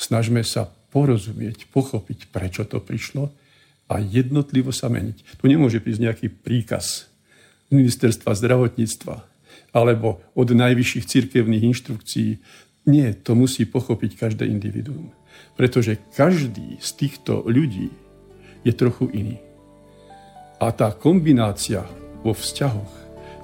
Snažme 0.01 0.41
sa 0.41 0.73
porozumieť, 0.97 1.69
pochopiť, 1.69 2.33
prečo 2.33 2.65
to 2.65 2.81
prišlo 2.81 3.29
a 3.93 4.01
jednotlivo 4.01 4.73
sa 4.73 4.89
meniť. 4.89 5.37
Tu 5.37 5.45
nemôže 5.45 5.77
prísť 5.85 6.01
nejaký 6.09 6.27
príkaz 6.33 7.13
ministerstva 7.69 8.33
zdravotníctva 8.33 9.29
alebo 9.77 10.25
od 10.33 10.49
najvyšších 10.51 11.05
cirkevných 11.05 11.67
inštrukcií. 11.69 12.31
Nie, 12.89 13.13
to 13.13 13.37
musí 13.37 13.69
pochopiť 13.69 14.17
každé 14.17 14.49
individuum. 14.49 15.13
Pretože 15.55 16.01
každý 16.17 16.81
z 16.81 16.91
týchto 16.97 17.45
ľudí 17.45 17.93
je 18.65 18.73
trochu 18.75 19.07
iný. 19.13 19.37
A 20.59 20.73
tá 20.73 20.97
kombinácia 20.97 21.85
vo 22.25 22.33
vzťahoch 22.33 22.95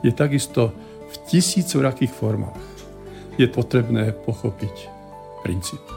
je 0.02 0.12
takisto 0.12 0.72
v 1.06 1.14
tisícorakých 1.30 2.12
formách. 2.12 2.64
Je 3.36 3.46
potrebné 3.46 4.16
pochopiť 4.24 4.74
princíp. 5.44 5.95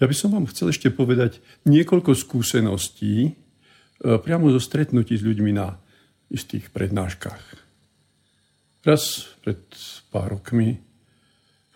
Ja 0.00 0.08
by 0.08 0.16
som 0.16 0.32
vám 0.32 0.48
chcel 0.48 0.72
ešte 0.72 0.88
povedať 0.88 1.44
niekoľko 1.68 2.16
skúseností 2.16 3.28
e, 3.28 3.30
priamo 4.00 4.48
zo 4.48 4.56
stretnutí 4.56 5.12
s 5.12 5.22
ľuďmi 5.22 5.52
na 5.52 5.76
istých 6.32 6.72
prednáškach. 6.72 7.44
Raz 8.80 9.28
pred 9.44 9.60
pár 10.08 10.40
rokmi 10.40 10.80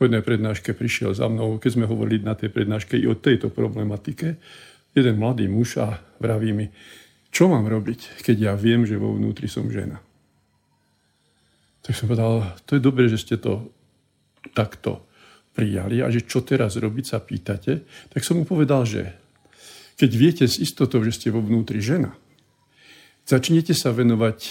po 0.00 0.08
jednej 0.08 0.24
prednáške 0.24 0.72
prišiel 0.72 1.12
za 1.12 1.28
mnou, 1.28 1.60
keď 1.60 1.70
sme 1.76 1.90
hovorili 1.90 2.24
na 2.24 2.32
tej 2.32 2.48
prednáške 2.48 2.96
i 2.96 3.04
o 3.04 3.20
tejto 3.20 3.52
problematike, 3.52 4.40
jeden 4.96 5.20
mladý 5.20 5.44
muž 5.44 5.76
a 5.84 6.00
vraví 6.16 6.56
mi, 6.56 6.66
čo 7.28 7.52
mám 7.52 7.68
robiť, 7.68 8.24
keď 8.24 8.36
ja 8.40 8.52
viem, 8.56 8.88
že 8.88 8.96
vo 8.96 9.12
vnútri 9.12 9.52
som 9.52 9.68
žena. 9.68 10.00
Tak 11.84 11.92
som 11.92 12.08
povedal, 12.08 12.56
to 12.64 12.80
je 12.80 12.82
dobré, 12.82 13.04
že 13.12 13.20
ste 13.20 13.36
to 13.36 13.68
takto 14.56 15.04
prijali 15.54 16.02
a 16.02 16.10
že 16.10 16.26
čo 16.26 16.42
teraz 16.42 16.74
robiť 16.74 17.04
sa 17.06 17.22
pýtate, 17.22 17.86
tak 18.10 18.20
som 18.26 18.42
mu 18.42 18.44
povedal, 18.44 18.82
že 18.82 19.14
keď 19.94 20.10
viete 20.12 20.44
s 20.50 20.58
istotou, 20.58 20.98
že 21.06 21.14
ste 21.14 21.30
vo 21.30 21.38
vnútri 21.38 21.78
žena, 21.78 22.18
začnete 23.24 23.70
sa 23.72 23.94
venovať 23.94 24.50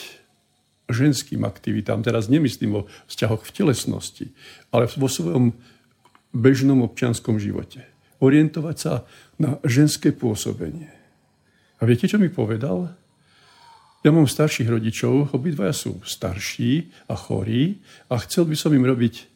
ženským 0.87 1.43
aktivitám, 1.43 2.03
teraz 2.03 2.31
nemyslím 2.31 2.83
o 2.83 2.87
vzťahoch 3.11 3.43
v 3.43 3.51
telesnosti, 3.51 4.27
ale 4.71 4.87
vo 4.87 5.11
svojom 5.11 5.51
bežnom 6.31 6.81
občianskom 6.87 7.37
živote. 7.37 7.83
Orientovať 8.23 8.75
sa 8.79 8.93
na 9.35 9.59
ženské 9.67 10.15
pôsobenie. 10.15 10.91
A 11.79 11.81
viete, 11.83 12.07
čo 12.07 12.15
mi 12.15 12.31
povedal? 12.31 12.95
Ja 14.03 14.11
mám 14.11 14.27
starších 14.27 14.67
rodičov, 14.67 15.35
obidvaja 15.35 15.75
sú 15.75 15.99
starší 16.03 16.91
a 17.07 17.15
chorí 17.15 17.83
a 18.11 18.19
chcel 18.23 18.47
by 18.47 18.55
som 18.55 18.71
im 18.75 18.83
robiť 18.83 19.32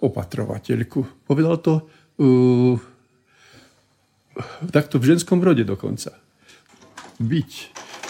opatrovateľku. 0.00 1.28
Povedal 1.28 1.56
to 1.60 1.84
uh, 1.84 2.76
takto 4.72 4.96
v 4.96 5.14
ženskom 5.14 5.40
rode 5.40 5.64
dokonca. 5.64 6.16
Byť 7.20 7.52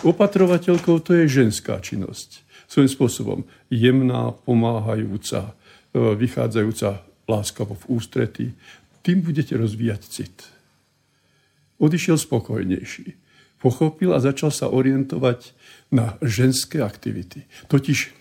opatrovateľkou 0.06 1.02
to 1.02 1.18
je 1.22 1.24
ženská 1.26 1.82
činnosť. 1.82 2.46
Svojím 2.70 2.90
spôsobom 2.90 3.38
jemná, 3.68 4.30
pomáhajúca, 4.46 5.52
uh, 5.52 6.14
vychádzajúca 6.14 7.02
láskavo 7.26 7.74
v 7.74 7.84
ústretí. 7.90 8.46
Tým 9.02 9.22
budete 9.22 9.54
rozvíjať 9.58 10.02
cit. 10.06 10.36
Odišiel 11.80 12.20
spokojnejší. 12.20 13.16
Pochopil 13.60 14.12
a 14.12 14.20
začal 14.20 14.52
sa 14.52 14.72
orientovať 14.72 15.52
na 15.92 16.16
ženské 16.24 16.80
aktivity. 16.80 17.44
Totiž 17.68 18.12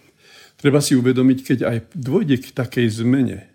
treba 0.59 0.83
si 0.83 0.95
uvedomiť, 0.99 1.39
keď 1.43 1.59
aj 1.63 1.77
dôjde 1.95 2.43
k 2.43 2.47
takej 2.51 2.87
zmene, 2.91 3.47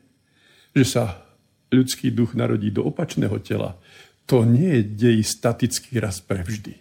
že 0.75 0.85
sa 0.85 1.22
ľudský 1.70 2.11
duch 2.11 2.35
narodí 2.35 2.70
do 2.70 2.85
opačného 2.87 3.39
tela, 3.41 3.79
to 4.27 4.43
nie 4.43 4.81
je 4.81 4.83
dej 4.85 5.18
statický 5.22 6.01
raz 6.01 6.20
prevždy. 6.25 6.75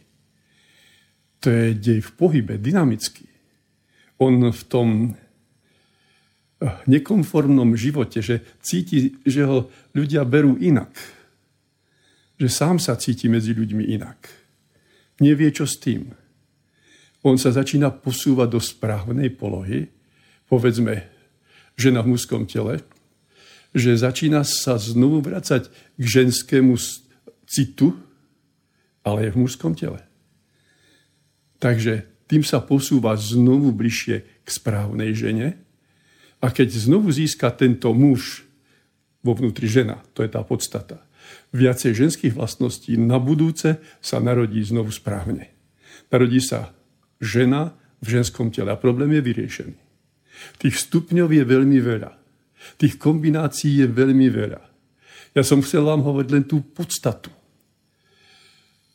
To 1.43 1.51
je 1.51 1.75
dej 1.75 1.99
v 1.99 2.11
pohybe, 2.15 2.55
dynamický. 2.55 3.27
On 4.17 4.31
v 4.47 4.63
tom 4.71 5.11
eh, 5.11 5.17
nekonformnom 6.87 7.75
živote, 7.75 8.23
že 8.23 8.41
cíti, 8.63 9.19
že 9.27 9.43
ho 9.43 9.67
ľudia 9.91 10.23
berú 10.23 10.55
inak. 10.55 10.95
Že 12.39 12.47
sám 12.47 12.75
sa 12.79 12.95
cíti 12.95 13.27
medzi 13.27 13.51
ľuďmi 13.51 13.91
inak. 13.91 14.19
Nevie, 15.19 15.51
čo 15.51 15.67
s 15.67 15.75
tým. 15.77 16.15
On 17.27 17.35
sa 17.35 17.51
začína 17.51 17.91
posúvať 17.91 18.47
do 18.55 18.59
správnej 18.63 19.31
polohy 19.35 19.91
povedzme, 20.53 21.09
žena 21.73 22.05
v 22.05 22.13
mužskom 22.13 22.45
tele, 22.45 22.85
že 23.73 23.97
začína 23.97 24.45
sa 24.45 24.77
znovu 24.77 25.25
vracať 25.25 25.67
k 25.97 26.03
ženskému 26.03 26.77
citu, 27.49 27.97
ale 29.01 29.27
je 29.27 29.33
v 29.33 29.39
mužskom 29.43 29.73
tele. 29.73 29.99
Takže 31.57 32.07
tým 32.29 32.45
sa 32.45 32.63
posúva 32.63 33.17
znovu 33.19 33.73
bližšie 33.75 34.45
k 34.45 34.47
správnej 34.47 35.11
žene 35.17 35.59
a 36.39 36.49
keď 36.53 36.71
znovu 36.71 37.11
získa 37.11 37.51
tento 37.53 37.91
muž 37.91 38.47
vo 39.23 39.35
vnútri 39.35 39.67
žena, 39.67 40.03
to 40.11 40.23
je 40.23 40.29
tá 40.31 40.43
podstata, 40.43 41.03
viacej 41.55 41.95
ženských 41.95 42.33
vlastností, 42.35 42.99
na 42.99 43.21
budúce 43.21 43.79
sa 44.03 44.19
narodí 44.19 44.59
znovu 44.65 44.91
správne. 44.91 45.53
Narodí 46.11 46.43
sa 46.43 46.75
žena 47.23 47.73
v 48.03 48.19
ženskom 48.19 48.51
tele 48.51 48.75
a 48.75 48.79
problém 48.79 49.15
je 49.15 49.21
vyriešený. 49.23 49.77
Tých 50.59 50.75
stupňov 50.75 51.29
je 51.31 51.43
veľmi 51.47 51.79
veľa. 51.79 52.11
Tých 52.77 52.97
kombinácií 52.97 53.83
je 53.83 53.87
veľmi 53.87 54.27
veľa. 54.29 54.61
Ja 55.33 55.41
som 55.41 55.65
chcel 55.65 55.85
vám 55.85 56.05
hovoriť 56.05 56.29
len 56.29 56.45
tú 56.45 56.61
podstatu. 56.61 57.33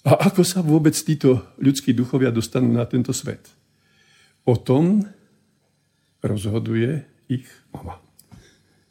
A 0.07 0.15
ako 0.31 0.47
sa 0.47 0.63
vôbec 0.63 0.95
títo 0.95 1.53
ľudskí 1.59 1.93
duchovia 1.93 2.31
dostanú 2.31 2.71
na 2.71 2.87
tento 2.87 3.11
svet? 3.11 3.45
O 4.47 4.57
tom 4.57 5.05
rozhoduje 6.23 7.05
ich 7.29 7.45
mama 7.75 8.01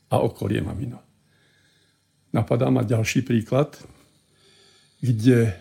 a 0.07 0.15
okolie 0.21 0.61
mamino. 0.61 1.01
Napadá 2.36 2.69
ma 2.69 2.84
ďalší 2.84 3.23
príklad, 3.23 3.80
kde 5.01 5.55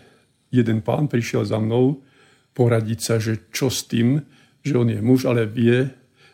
jeden 0.51 0.79
pán 0.83 1.07
prišiel 1.07 1.47
za 1.47 1.57
mnou 1.57 2.03
poradiť 2.53 2.99
sa, 2.99 3.15
že 3.17 3.49
čo 3.49 3.71
s 3.71 3.87
tým, 3.87 4.21
že 4.61 4.75
on 4.75 4.89
je 4.89 4.99
muž, 4.99 5.25
ale 5.25 5.47
vie, 5.47 5.89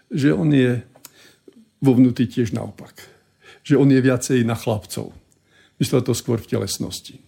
že 0.10 0.34
on 0.34 0.50
je 0.52 0.82
vo 1.84 1.92
vnútri 1.92 2.32
tiež 2.32 2.56
naopak. 2.56 2.96
Že 3.68 3.84
on 3.84 3.92
je 3.92 4.00
viacej 4.00 4.40
na 4.48 4.56
chlapcov. 4.56 5.12
Myslel 5.84 6.00
to 6.00 6.16
skôr 6.16 6.40
v 6.40 6.48
telesnosti. 6.48 7.20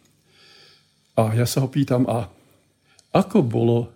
A 1.20 1.36
ja 1.36 1.44
sa 1.44 1.60
ho 1.64 1.68
pýtam, 1.68 2.08
a 2.08 2.32
ako 3.12 3.44
bolo, 3.44 3.92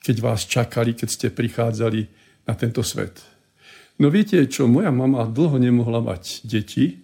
keď 0.00 0.16
vás 0.24 0.48
čakali, 0.48 0.96
keď 0.96 1.08
ste 1.08 1.28
prichádzali 1.28 2.00
na 2.48 2.56
tento 2.56 2.80
svet? 2.80 3.20
No 4.00 4.08
viete 4.08 4.40
čo, 4.48 4.68
moja 4.68 4.92
mama 4.92 5.28
dlho 5.28 5.60
nemohla 5.60 6.00
mať 6.00 6.44
deti, 6.44 7.00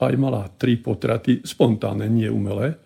aj 0.00 0.14
mala 0.18 0.50
tri 0.60 0.76
potraty, 0.76 1.44
spontánne, 1.46 2.08
nie 2.10 2.28
umelé. 2.28 2.76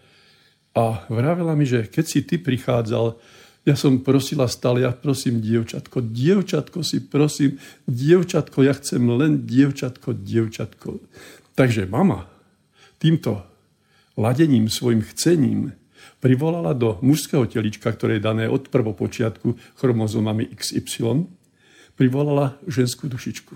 A 0.76 1.02
vravela 1.10 1.58
mi, 1.58 1.66
že 1.66 1.90
keď 1.90 2.04
si 2.06 2.22
ty 2.22 2.38
prichádzal, 2.38 3.18
ja 3.68 3.76
som 3.76 4.00
prosila 4.00 4.48
stále, 4.48 4.88
ja 4.88 4.96
prosím 4.96 5.44
dievčatko, 5.44 6.00
dievčatko 6.00 6.80
si 6.80 7.04
prosím, 7.04 7.60
dievčatko, 7.84 8.64
ja 8.64 8.72
chcem 8.72 9.04
len 9.12 9.44
dievčatko, 9.44 10.16
dievčatko. 10.16 11.04
Takže 11.52 11.84
mama 11.84 12.24
týmto 12.96 13.44
ladením, 14.16 14.72
svojim 14.72 15.04
chcením 15.04 15.76
privolala 16.16 16.72
do 16.72 16.96
mužského 17.04 17.44
telička, 17.44 17.92
ktoré 17.92 18.16
je 18.16 18.26
dané 18.26 18.44
od 18.48 18.72
prvopočiatku 18.72 19.76
chromozomami 19.76 20.48
XY, 20.56 21.28
privolala 21.92 22.56
ženskú 22.64 23.04
dušičku. 23.04 23.52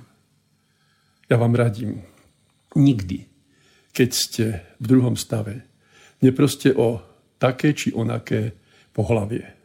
Ja 1.32 1.40
vám 1.40 1.56
radím, 1.56 2.04
nikdy, 2.76 3.24
keď 3.96 4.10
ste 4.12 4.44
v 4.76 4.84
druhom 4.84 5.16
stave, 5.16 5.64
neproste 6.20 6.76
o 6.76 7.00
také 7.40 7.72
či 7.72 7.96
onaké 7.96 8.52
pohlavie. 8.92 9.61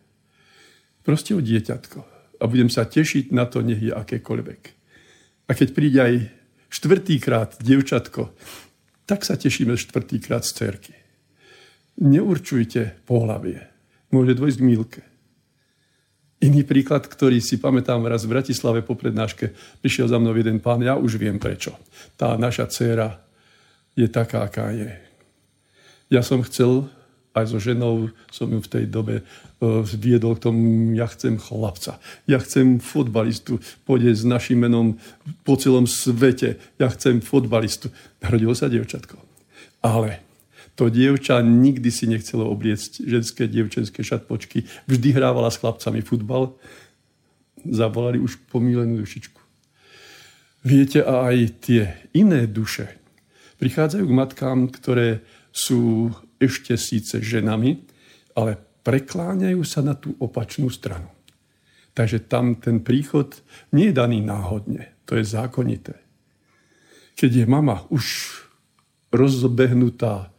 Proste 1.07 1.31
o 1.31 1.39
dieťatko. 1.39 1.99
A 2.37 2.43
budem 2.51 2.67
sa 2.67 2.83
tešiť 2.83 3.31
na 3.31 3.47
to, 3.47 3.63
nech 3.63 3.79
je 3.79 3.95
akékoľvek. 3.95 4.61
A 5.47 5.55
keď 5.55 5.67
príde 5.71 5.99
aj 6.03 6.13
štvrtýkrát 6.67 7.63
dievčatko, 7.63 8.35
tak 9.07 9.23
sa 9.23 9.39
tešíme 9.39 9.79
štvrtýkrát 9.79 10.43
z 10.43 10.51
cerky 10.51 10.93
neurčujte 11.97 13.03
pohlavie. 13.09 13.65
Môže 14.13 14.37
dôjsť 14.37 14.57
k 14.61 14.67
mílke. 14.67 15.01
Iný 16.37 16.61
príklad, 16.61 17.09
ktorý 17.09 17.41
si 17.41 17.57
pamätám 17.57 18.05
raz 18.05 18.29
v 18.29 18.37
Bratislave 18.37 18.85
po 18.85 18.93
prednáške, 18.93 19.57
prišiel 19.81 20.05
za 20.05 20.21
mnou 20.21 20.37
jeden 20.37 20.61
pán, 20.61 20.85
ja 20.85 20.93
už 20.93 21.17
viem 21.17 21.41
prečo. 21.41 21.73
Tá 22.13 22.37
naša 22.37 22.69
dcéra 22.69 23.17
je 23.97 24.05
taká, 24.05 24.45
aká 24.45 24.69
je. 24.69 24.93
Ja 26.13 26.21
som 26.21 26.45
chcel, 26.45 26.85
aj 27.37 27.53
so 27.53 27.59
ženou 27.61 28.09
som 28.33 28.49
ju 28.49 28.57
v 28.57 28.71
tej 28.71 28.85
dobe 28.89 29.21
uh, 29.21 29.85
viedol 29.85 30.35
k 30.37 30.49
tomu, 30.49 30.93
ja 30.97 31.05
chcem 31.05 31.37
chlapca, 31.37 32.01
ja 32.25 32.41
chcem 32.41 32.81
fotbalistu, 32.81 33.61
pôjde 33.85 34.17
s 34.17 34.25
našim 34.25 34.65
menom 34.65 34.97
po 35.45 35.53
celom 35.55 35.85
svete, 35.85 36.57
ja 36.81 36.87
chcem 36.89 37.21
fotbalistu. 37.21 37.93
Narodilo 38.25 38.57
sa 38.57 38.67
dievčatko. 38.67 39.21
Ale 39.85 40.25
to 40.77 40.93
dievča 40.93 41.41
nikdy 41.41 41.89
si 41.89 42.05
nechcelo 42.05 42.45
obliecť 42.53 43.01
ženské 43.01 43.49
dievčenské 43.49 44.05
šatpočky. 44.05 44.65
Vždy 44.85 45.09
hrávala 45.17 45.49
s 45.49 45.57
chlapcami 45.57 46.05
futbal. 46.05 46.53
Zavolali 47.65 48.21
už 48.21 48.37
pomílenú 48.53 49.01
dušičku. 49.01 49.41
Viete, 50.61 51.01
a 51.01 51.33
aj 51.33 51.37
tie 51.65 51.97
iné 52.13 52.45
duše 52.45 52.93
prichádzajú 53.57 54.05
k 54.05 54.17
matkám, 54.17 54.69
ktoré 54.69 55.25
sú 55.49 56.13
ešte 56.37 56.77
síce 56.77 57.21
ženami, 57.21 57.81
ale 58.37 58.57
prekláňajú 58.85 59.61
sa 59.65 59.83
na 59.83 59.97
tú 59.97 60.15
opačnú 60.21 60.71
stranu. 60.71 61.09
Takže 61.97 62.29
tam 62.29 62.61
ten 62.61 62.79
príchod 62.85 63.41
nie 63.73 63.89
je 63.89 63.97
daný 63.97 64.21
náhodne, 64.21 64.93
to 65.09 65.17
je 65.17 65.25
zákonité. 65.25 65.97
Keď 67.17 67.31
je 67.43 67.45
mama 67.49 67.89
už 67.89 68.05
rozbehnutá 69.09 70.29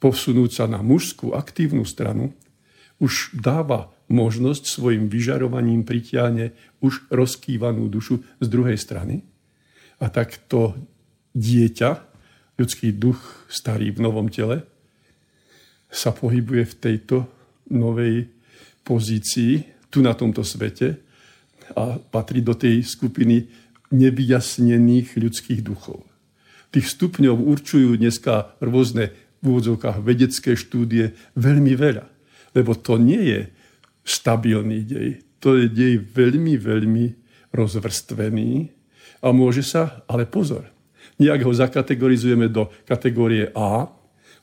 posunúť 0.00 0.50
sa 0.52 0.64
na 0.68 0.84
mužskú 0.84 1.32
aktívnu 1.32 1.88
stranu, 1.88 2.36
už 3.00 3.32
dáva 3.32 3.92
možnosť 4.12 4.68
svojim 4.68 5.08
vyžarovaním 5.08 5.86
pritiahne 5.86 6.52
už 6.84 7.08
rozkývanú 7.08 7.88
dušu 7.88 8.20
z 8.42 8.46
druhej 8.50 8.76
strany. 8.76 9.24
A 10.00 10.12
tak 10.12 10.36
to 10.48 10.76
dieťa, 11.32 11.90
ľudský 12.60 12.92
duch 12.92 13.48
starý 13.48 13.94
v 13.94 14.02
novom 14.04 14.28
tele, 14.28 14.68
sa 15.90 16.14
pohybuje 16.14 16.64
v 16.64 16.78
tejto 16.78 17.16
novej 17.74 18.30
pozícii, 18.86 19.62
tu 19.90 20.00
na 20.00 20.14
tomto 20.14 20.46
svete 20.46 20.96
a 21.74 21.98
patrí 21.98 22.40
do 22.42 22.54
tej 22.54 22.82
skupiny 22.86 23.46
nevyjasnených 23.90 25.18
ľudských 25.18 25.60
duchov. 25.66 26.06
Tých 26.70 26.86
stupňov 26.86 27.34
určujú 27.34 27.98
dneska 27.98 28.54
rôzne 28.62 29.10
v 29.42 29.44
úvodzovkách 29.50 29.98
vedecké 30.06 30.54
štúdie 30.54 31.18
veľmi 31.34 31.74
veľa. 31.74 32.06
Lebo 32.54 32.78
to 32.78 32.98
nie 32.98 33.18
je 33.18 33.40
stabilný 34.06 34.86
dej. 34.86 35.10
To 35.42 35.58
je 35.58 35.66
dej 35.66 35.98
veľmi, 35.98 36.54
veľmi 36.54 37.06
rozvrstvený 37.50 38.70
a 39.20 39.28
môže 39.34 39.66
sa, 39.66 40.06
ale 40.06 40.24
pozor, 40.24 40.68
nejak 41.18 41.44
ho 41.44 41.52
zakategorizujeme 41.52 42.48
do 42.48 42.70
kategórie 42.86 43.50
A, 43.52 43.90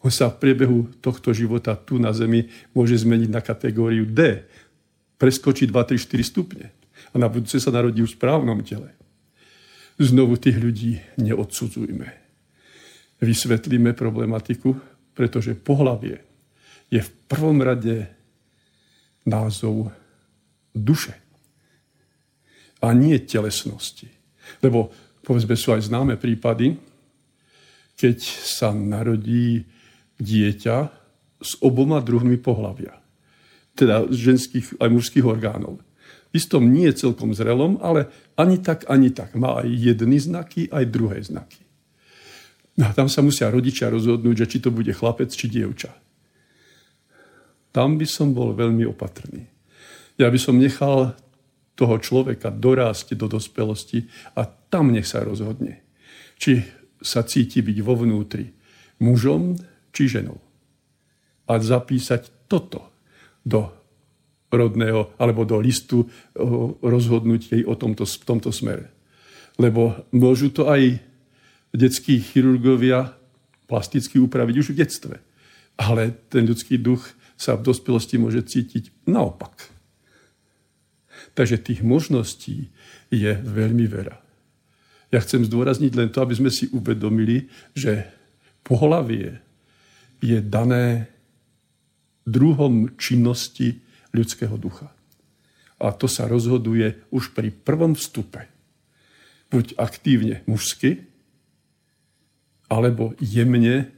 ho 0.08 0.10
sa 0.10 0.32
v 0.32 0.39
priebehu 0.39 0.88
tohto 1.03 1.36
života 1.36 1.76
tu 1.76 1.99
na 1.99 2.16
Zemi 2.16 2.47
môže 2.72 2.95
zmeniť 2.95 3.28
na 3.28 3.43
kategóriu 3.43 4.08
D. 4.08 4.47
Preskočiť 5.20 5.68
2, 5.68 5.76
3, 5.76 5.99
4 5.99 6.24
stupne. 6.24 6.72
A 7.12 7.16
na 7.20 7.28
budúce 7.28 7.60
sa 7.60 7.76
narodí 7.76 7.99
v 7.99 8.08
správnom 8.08 8.64
tele. 8.64 8.95
Znovu 9.99 10.39
tých 10.39 10.55
ľudí 10.55 11.03
neodsudzujme 11.20 12.28
vysvetlíme 13.22 13.93
problematiku, 13.97 14.78
pretože 15.18 15.58
pohlavie 15.58 16.22
je 16.93 17.01
v 17.01 17.10
prvom 17.26 17.60
rade 17.60 18.05
názov 19.26 19.91
duše 20.72 21.18
a 22.80 22.93
nie 22.93 23.18
telesnosti. 23.26 24.08
Lebo 24.62 24.93
povedzme 25.26 25.58
sú 25.58 25.74
aj 25.74 25.89
známe 25.89 26.16
prípady, 26.16 26.78
keď 27.97 28.18
sa 28.45 28.70
narodí 28.72 29.66
dieťa 30.18 30.78
s 31.41 31.51
oboma 31.61 32.01
druhmi 32.01 32.38
pohlavia. 32.41 32.97
Teda 33.78 34.05
ženských 34.09 34.82
aj 34.82 34.89
mužských 34.89 35.26
orgánov. 35.26 35.82
Istom 36.34 36.70
nie 36.74 36.89
celkom 36.91 37.32
zrelom, 37.32 37.80
ale 37.80 38.09
ani 38.36 38.59
tak, 38.59 38.89
ani 38.89 39.13
tak. 39.13 39.38
Má 39.38 39.63
aj 39.63 39.70
jedny 39.70 40.18
znaky, 40.20 40.68
aj 40.70 40.86
druhé 40.89 41.22
znaky. 41.24 41.61
No 42.78 42.89
a 42.89 42.91
tam 42.93 43.09
sa 43.09 43.26
musia 43.26 43.49
rodičia 43.49 43.89
rozhodnúť, 43.89 44.45
že 44.45 44.49
či 44.53 44.57
to 44.61 44.70
bude 44.70 44.91
chlapec, 44.93 45.34
či 45.34 45.49
dievča. 45.49 45.93
Tam 47.74 47.97
by 47.97 48.05
som 48.05 48.34
bol 48.34 48.53
veľmi 48.53 48.86
opatrný. 48.86 49.45
Ja 50.18 50.30
by 50.34 50.39
som 50.41 50.57
nechal 50.57 51.13
toho 51.78 51.95
človeka 52.01 52.49
dorásť 52.49 53.13
do 53.13 53.30
dospelosti 53.30 54.09
a 54.34 54.45
tam 54.45 54.89
nech 54.89 55.05
sa 55.05 55.22
rozhodne. 55.22 55.86
Či 56.41 56.65
sa 57.01 57.22
cíti 57.22 57.61
byť 57.61 57.78
vo 57.86 57.93
vnútri 58.01 58.49
mužom 58.97 59.53
či 59.98 60.06
ženou. 60.06 60.38
A 61.50 61.58
zapísať 61.58 62.45
toto 62.45 62.93
do 63.41 63.66
rodného 64.54 65.18
alebo 65.18 65.41
do 65.41 65.58
listu 65.58 66.06
rozhodnutí 66.86 67.66
o 67.66 67.74
tomto, 67.74 68.06
v 68.06 68.26
tomto 68.30 68.54
smere. 68.54 68.93
Lebo 69.58 70.06
môžu 70.14 70.54
to 70.54 70.70
aj 70.70 71.02
detskí 71.74 72.22
chirurgovia 72.22 73.18
plasticky 73.66 74.22
upraviť 74.22 74.56
už 74.62 74.68
v 74.72 74.80
detstve. 74.86 75.16
Ale 75.82 76.14
ten 76.30 76.45
ľudský 76.45 76.78
duch 76.78 77.02
sa 77.34 77.58
v 77.58 77.66
dospelosti 77.66 78.22
môže 78.22 78.45
cítiť 78.45 79.10
naopak. 79.10 79.74
Takže 81.34 81.58
tých 81.62 81.82
možností 81.82 82.70
je 83.10 83.34
veľmi 83.34 83.86
veľa. 83.89 84.18
Ja 85.14 85.20
chcem 85.24 85.45
zdôrazniť 85.45 85.93
len 85.95 86.10
to, 86.10 86.20
aby 86.22 86.34
sme 86.36 86.52
si 86.52 86.68
uvedomili, 86.74 87.48
že 87.78 88.10
pohlavie 88.66 89.47
je 90.22 90.41
dané 90.41 91.07
druhom 92.28 92.91
činnosti 92.99 93.80
ľudského 94.11 94.57
ducha. 94.59 94.91
A 95.78 95.93
to 95.93 96.09
sa 96.09 96.26
rozhoduje 96.26 97.07
už 97.13 97.38
pri 97.38 97.53
prvom 97.53 97.93
vstupe. 97.93 98.49
Buď 99.47 99.78
aktívne 99.80 100.43
mužsky, 100.49 101.07
alebo 102.68 103.15
jemne, 103.24 103.95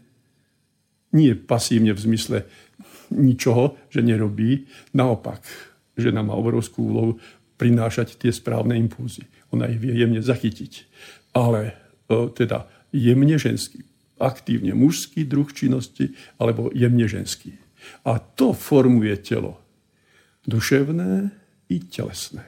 nie 1.10 1.34
pasívne 1.34 1.98
v 1.98 2.04
zmysle 2.06 2.38
ničoho, 3.10 3.82
že 3.90 4.06
nerobí. 4.06 4.70
Naopak, 4.94 5.42
žena 5.98 6.22
má 6.22 6.38
obrovskú 6.38 6.94
úlohu 6.94 7.14
prinášať 7.58 8.22
tie 8.22 8.30
správne 8.30 8.78
impulzy. 8.78 9.26
Ona 9.50 9.66
ich 9.74 9.82
vie 9.82 9.98
jemne 9.98 10.22
zachytiť. 10.22 10.86
Ale 11.34 11.62
e, 11.66 11.74
teda 12.30 12.70
jemne 12.94 13.42
ženský, 13.42 13.82
aktívne 14.20 14.76
mužský 14.76 15.24
druh 15.24 15.48
činnosti 15.50 16.14
alebo 16.38 16.70
jemne 16.76 17.08
ženský. 17.08 17.56
A 18.04 18.20
to 18.20 18.52
formuje 18.52 19.16
telo. 19.24 19.58
Duševné 20.44 21.32
i 21.72 21.78
telesné. 21.88 22.44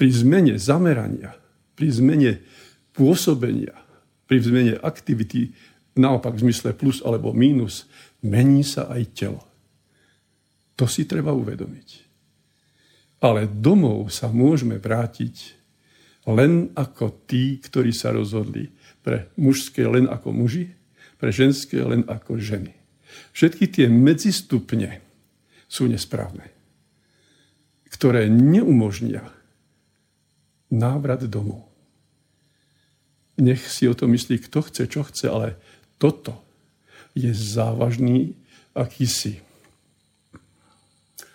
Pri 0.00 0.08
zmene 0.08 0.56
zamerania, 0.56 1.36
pri 1.76 1.88
zmene 1.92 2.32
pôsobenia, 2.96 3.76
pri 4.24 4.38
zmene 4.40 4.74
aktivity, 4.80 5.52
naopak 5.98 6.38
v 6.38 6.48
zmysle 6.48 6.72
plus 6.72 7.04
alebo 7.04 7.36
mínus, 7.36 7.84
mení 8.24 8.64
sa 8.64 8.88
aj 8.88 9.02
telo. 9.12 9.42
To 10.80 10.88
si 10.88 11.04
treba 11.04 11.36
uvedomiť. 11.36 11.88
Ale 13.20 13.44
domov 13.44 14.08
sa 14.08 14.32
môžeme 14.32 14.80
vrátiť 14.80 15.60
len 16.24 16.72
ako 16.72 17.28
tí, 17.28 17.60
ktorí 17.60 17.92
sa 17.92 18.16
rozhodli 18.16 18.72
pre 19.10 19.26
mužské 19.34 19.82
len 19.90 20.06
ako 20.06 20.30
muži, 20.30 20.70
pre 21.18 21.34
ženské 21.34 21.82
len 21.82 22.06
ako 22.06 22.38
ženy. 22.38 22.70
Všetky 23.34 23.66
tie 23.66 23.90
medzistupne 23.90 25.02
sú 25.66 25.90
nesprávne, 25.90 26.46
ktoré 27.90 28.30
neumožnia 28.30 29.26
návrat 30.70 31.26
domov. 31.26 31.66
Nech 33.34 33.66
si 33.66 33.90
o 33.90 33.98
to 33.98 34.06
myslí, 34.06 34.46
kto 34.46 34.62
chce, 34.62 34.86
čo 34.86 35.02
chce, 35.02 35.26
ale 35.26 35.58
toto 35.98 36.38
je 37.18 37.34
závažný 37.34 38.38
akýsi 38.78 39.42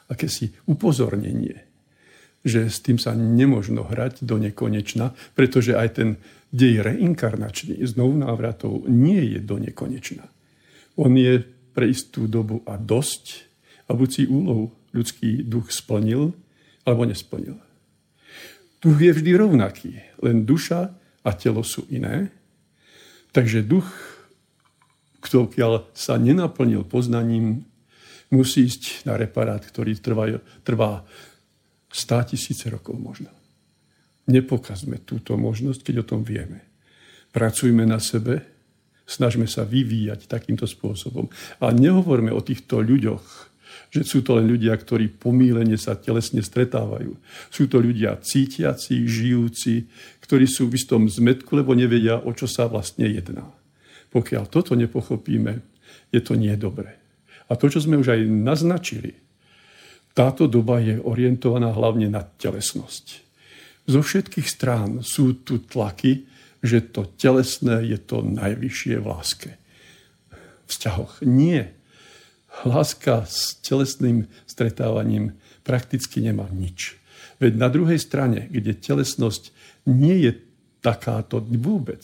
akési 0.08 0.56
upozornenie, 0.70 1.66
že 2.46 2.70
s 2.70 2.78
tým 2.80 3.02
sa 3.02 3.18
nemožno 3.18 3.84
hrať 3.84 4.22
do 4.22 4.38
nekonečna, 4.38 5.18
pretože 5.34 5.74
aj 5.74 5.90
ten 5.98 6.10
dej 6.56 6.80
reinkarnačný, 6.80 7.84
znovu 7.84 8.16
návratov, 8.16 8.88
nie 8.88 9.36
je 9.36 9.40
do 9.44 9.60
nekonečna. 9.60 10.24
On 10.96 11.12
je 11.12 11.44
pre 11.76 11.92
istú 11.92 12.32
dobu 12.32 12.64
a 12.64 12.80
dosť 12.80 13.44
a 13.86 13.94
buď 13.94 14.10
si 14.10 14.24
úlohu 14.24 14.72
ľudský 14.96 15.44
duch 15.44 15.76
splnil, 15.76 16.32
alebo 16.88 17.04
nesplnil. 17.04 17.60
Duch 18.80 18.98
je 19.02 19.12
vždy 19.12 19.32
rovnaký, 19.36 19.92
len 20.24 20.48
duša 20.48 20.96
a 21.26 21.30
telo 21.36 21.66
sú 21.66 21.84
iné. 21.92 22.32
Takže 23.36 23.66
duch, 23.66 23.90
ktokiaľ 25.20 25.92
sa 25.92 26.16
nenaplnil 26.16 26.86
poznaním 26.88 27.66
musí 28.30 28.70
ísť 28.70 29.10
na 29.10 29.18
reparát, 29.20 29.60
ktorý 29.60 29.98
trvá, 29.98 30.40
trvá 30.62 31.04
100 31.92 32.32
tisíce 32.32 32.70
rokov 32.70 32.96
možno. 32.96 33.34
Nepokazme 34.26 35.06
túto 35.06 35.38
možnosť, 35.38 35.86
keď 35.86 35.96
o 36.02 36.08
tom 36.08 36.22
vieme. 36.26 36.66
Pracujme 37.30 37.86
na 37.86 38.02
sebe, 38.02 38.42
snažme 39.06 39.46
sa 39.46 39.62
vyvíjať 39.62 40.26
takýmto 40.26 40.66
spôsobom. 40.66 41.30
A 41.62 41.70
nehovorme 41.70 42.34
o 42.34 42.42
týchto 42.42 42.82
ľuďoch, 42.82 43.54
že 43.94 44.02
sú 44.02 44.26
to 44.26 44.36
len 44.42 44.50
ľudia, 44.50 44.74
ktorí 44.74 45.14
pomílene 45.14 45.78
sa 45.78 45.94
telesne 45.96 46.42
stretávajú. 46.42 47.16
Sú 47.54 47.70
to 47.70 47.78
ľudia 47.80 48.18
cítiaci, 48.18 49.06
žijúci, 49.06 49.88
ktorí 50.26 50.50
sú 50.50 50.68
v 50.68 50.76
istom 50.80 51.06
zmetku, 51.06 51.54
lebo 51.54 51.78
nevedia, 51.78 52.18
o 52.18 52.34
čo 52.34 52.50
sa 52.50 52.66
vlastne 52.66 53.06
jedná. 53.06 53.46
Pokiaľ 54.10 54.44
toto 54.50 54.74
nepochopíme, 54.74 55.62
je 56.10 56.22
to 56.24 56.34
nie 56.34 56.56
dobré. 56.56 56.98
A 57.46 57.54
to, 57.60 57.70
čo 57.70 57.84
sme 57.84 58.00
už 58.00 58.16
aj 58.16 58.22
naznačili, 58.26 59.14
táto 60.16 60.48
doba 60.48 60.80
je 60.80 60.98
orientovaná 61.04 61.76
hlavne 61.76 62.08
na 62.08 62.24
telesnosť. 62.24 63.25
Zo 63.86 64.02
všetkých 64.02 64.48
strán 64.50 65.06
sú 65.06 65.38
tu 65.46 65.62
tlaky, 65.62 66.26
že 66.66 66.82
to 66.82 67.06
telesné 67.18 67.86
je 67.86 68.00
to 68.02 68.26
najvyššie 68.26 68.98
v 68.98 69.06
láske. 69.06 69.52
V 70.66 70.70
vzťahoch. 70.74 71.22
Nie. 71.22 71.78
Láska 72.66 73.30
s 73.30 73.62
telesným 73.62 74.26
stretávaním 74.50 75.38
prakticky 75.62 76.26
nemá 76.26 76.50
nič. 76.50 76.98
Veď 77.38 77.54
na 77.62 77.70
druhej 77.70 78.02
strane, 78.02 78.50
kde 78.50 78.74
telesnosť 78.74 79.54
nie 79.86 80.26
je 80.26 80.32
takáto 80.82 81.44
vôbec, 81.44 82.02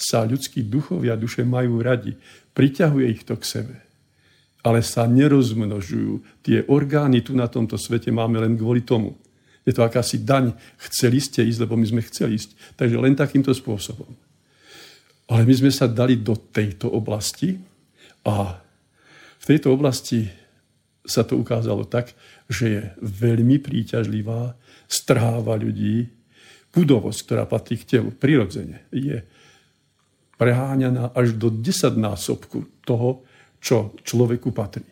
sa 0.00 0.24
ľudskí 0.24 0.64
duchovia 0.64 1.20
duše 1.20 1.44
majú 1.44 1.84
radi. 1.84 2.16
Priťahuje 2.56 3.06
ich 3.12 3.28
to 3.28 3.36
k 3.36 3.44
sebe 3.44 3.76
ale 4.60 4.84
sa 4.84 5.08
nerozmnožujú. 5.08 6.44
Tie 6.44 6.64
orgány 6.68 7.24
tu 7.24 7.32
na 7.32 7.48
tomto 7.48 7.80
svete 7.80 8.12
máme 8.12 8.40
len 8.40 8.60
kvôli 8.60 8.84
tomu. 8.84 9.16
Je 9.64 9.72
to 9.76 9.84
akási 9.84 10.24
daň. 10.24 10.56
Chceli 10.88 11.20
ste 11.20 11.44
ísť, 11.44 11.68
lebo 11.68 11.76
my 11.76 11.86
sme 11.86 12.02
chceli 12.06 12.40
ísť. 12.40 12.56
Takže 12.80 12.96
len 12.96 13.14
takýmto 13.16 13.52
spôsobom. 13.52 14.08
Ale 15.30 15.46
my 15.46 15.54
sme 15.54 15.70
sa 15.70 15.86
dali 15.86 16.18
do 16.18 16.34
tejto 16.34 16.90
oblasti 16.90 17.54
a 18.26 18.58
v 19.40 19.44
tejto 19.44 19.72
oblasti 19.72 20.26
sa 21.06 21.24
to 21.24 21.40
ukázalo 21.40 21.88
tak, 21.88 22.12
že 22.50 22.64
je 22.66 22.82
veľmi 23.00 23.62
príťažlivá, 23.62 24.58
stráva 24.90 25.56
ľudí. 25.56 26.10
Budovosť, 26.70 27.18
ktorá 27.26 27.44
patrí 27.50 27.82
k 27.82 27.98
telu, 27.98 28.14
prirodzene, 28.14 28.86
je 28.94 29.26
preháňaná 30.38 31.10
až 31.18 31.34
do 31.34 31.50
desaťnásobku 31.50 32.86
toho, 32.86 33.26
čo 33.58 33.92
človeku 34.06 34.54
patrí. 34.54 34.86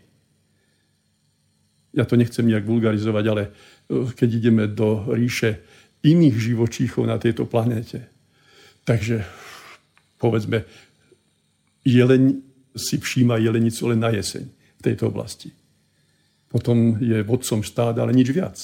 Ja 1.97 2.05
to 2.05 2.20
nechcem 2.20 2.45
nejak 2.45 2.68
vulgarizovať, 2.68 3.24
ale 3.28 3.43
e, 3.47 3.51
keď 4.12 4.28
ideme 4.28 4.64
do 4.68 5.09
ríše 5.12 5.64
iných 6.05 6.36
živočíchov 6.36 7.09
na 7.09 7.18
tejto 7.18 7.49
planéte, 7.49 8.07
takže 8.86 9.26
povedzme, 10.20 10.62
jeleň 11.82 12.43
si 12.78 13.01
všíma 13.01 13.41
jelenicu 13.43 13.91
len 13.91 13.99
na 13.99 14.14
jeseň 14.14 14.47
v 14.51 14.80
tejto 14.82 15.11
oblasti. 15.11 15.51
Potom 16.49 16.97
je 17.03 17.20
vodcom 17.26 17.61
štáda, 17.61 18.07
ale 18.07 18.16
nič 18.16 18.30
viac. 18.30 18.57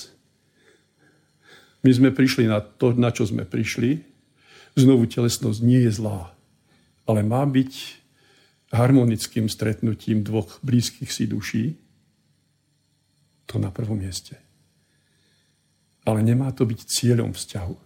My 1.84 1.92
sme 1.92 2.16
prišli 2.16 2.48
na 2.48 2.64
to, 2.64 2.96
na 2.96 3.12
čo 3.12 3.28
sme 3.28 3.44
prišli. 3.44 4.00
Znovu 4.72 5.04
telesnosť 5.04 5.60
nie 5.60 5.84
je 5.84 5.92
zlá, 5.92 6.32
ale 7.04 7.20
má 7.20 7.44
byť 7.44 7.72
harmonickým 8.74 9.46
stretnutím 9.46 10.24
dvoch 10.24 10.58
blízkych 10.64 11.12
si 11.12 11.28
duší, 11.28 11.64
to 13.46 13.60
na 13.60 13.70
prvom 13.70 14.00
mieste. 14.00 14.36
Ale 16.04 16.20
nemá 16.20 16.52
to 16.52 16.68
byť 16.68 16.80
cieľom 16.84 17.32
vzťahu. 17.32 17.76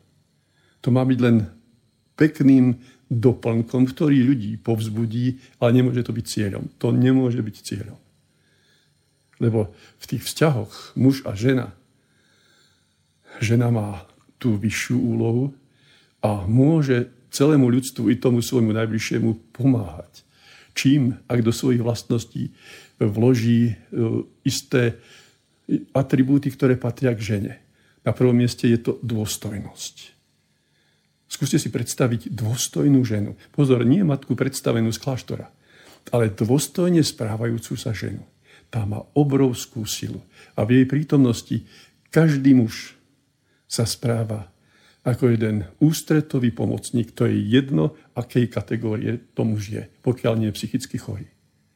To 0.83 0.89
má 0.91 1.03
byť 1.07 1.19
len 1.23 1.47
pekným 2.19 2.79
doplnkom, 3.09 3.87
ktorý 3.89 4.27
ľudí 4.27 4.59
povzbudí, 4.59 5.39
ale 5.63 5.71
nemôže 5.79 6.03
to 6.03 6.13
byť 6.13 6.27
cieľom. 6.27 6.65
To 6.83 6.91
nemôže 6.91 7.39
byť 7.39 7.57
cieľom. 7.63 7.99
Lebo 9.39 9.71
v 10.03 10.05
tých 10.05 10.27
vzťahoch 10.27 10.99
muž 10.99 11.23
a 11.23 11.39
žena, 11.39 11.71
žena 13.39 13.71
má 13.71 14.03
tú 14.43 14.59
vyššiu 14.59 14.99
úlohu 14.99 15.55
a 16.19 16.43
môže 16.51 17.07
celému 17.31 17.71
ľudstvu 17.71 18.11
i 18.11 18.19
tomu 18.19 18.43
svojmu 18.43 18.75
najbližšiemu 18.75 19.55
pomáhať 19.55 20.27
čím, 20.79 21.19
ak 21.27 21.43
do 21.43 21.51
svojich 21.51 21.83
vlastností 21.83 22.55
vloží 23.03 23.75
e, 23.75 23.75
isté 24.47 25.03
atribúty, 25.93 26.49
ktoré 26.49 26.81
patria 26.81 27.13
k 27.13 27.21
žene. 27.21 27.55
Na 28.03 28.17
prvom 28.17 28.37
mieste 28.37 28.65
je 28.69 28.81
to 28.81 28.93
dôstojnosť. 29.05 30.17
Skúste 31.29 31.61
si 31.61 31.69
predstaviť 31.69 32.33
dôstojnú 32.33 33.05
ženu. 33.05 33.37
Pozor, 33.53 33.85
nie 33.85 34.01
matku 34.01 34.33
predstavenú 34.33 34.89
z 34.89 34.99
kláštora, 34.99 35.53
ale 36.09 36.33
dôstojne 36.33 37.05
správajúcu 37.05 37.77
sa 37.77 37.93
ženu. 37.93 38.25
Tá 38.73 38.89
má 38.89 39.05
obrovskú 39.13 39.85
silu. 39.85 40.25
A 40.57 40.65
v 40.65 40.81
jej 40.81 40.87
prítomnosti 40.89 41.57
každý 42.09 42.57
muž 42.57 42.97
sa 43.69 43.85
správa 43.85 44.49
ako 45.05 45.33
jeden 45.33 45.69
ústretový 45.81 46.53
pomocník. 46.53 47.13
To 47.17 47.29
je 47.29 47.37
jedno, 47.37 47.97
akej 48.17 48.49
kategórie 48.49 49.21
to 49.37 49.45
muž 49.45 49.69
je, 49.69 49.83
pokiaľ 50.05 50.33
nie 50.41 50.49
je 50.53 50.57
psychicky 50.57 50.97
chorý. 50.97 51.29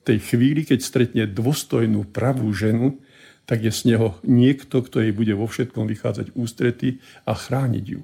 V 0.03 0.16
tej 0.16 0.18
chvíli, 0.20 0.66
keď 0.66 0.80
stretne 0.82 1.24
dôstojnú 1.28 2.11
pravú 2.11 2.51
ženu, 2.51 2.99
tak 3.47 3.66
je 3.66 3.72
z 3.74 3.95
neho 3.95 4.14
niekto, 4.22 4.82
kto 4.82 5.03
jej 5.03 5.12
bude 5.14 5.34
vo 5.34 5.51
všetkom 5.51 5.90
vychádzať 5.90 6.34
ústrety 6.38 7.03
a 7.26 7.34
chrániť 7.34 7.84
ju. 7.84 8.03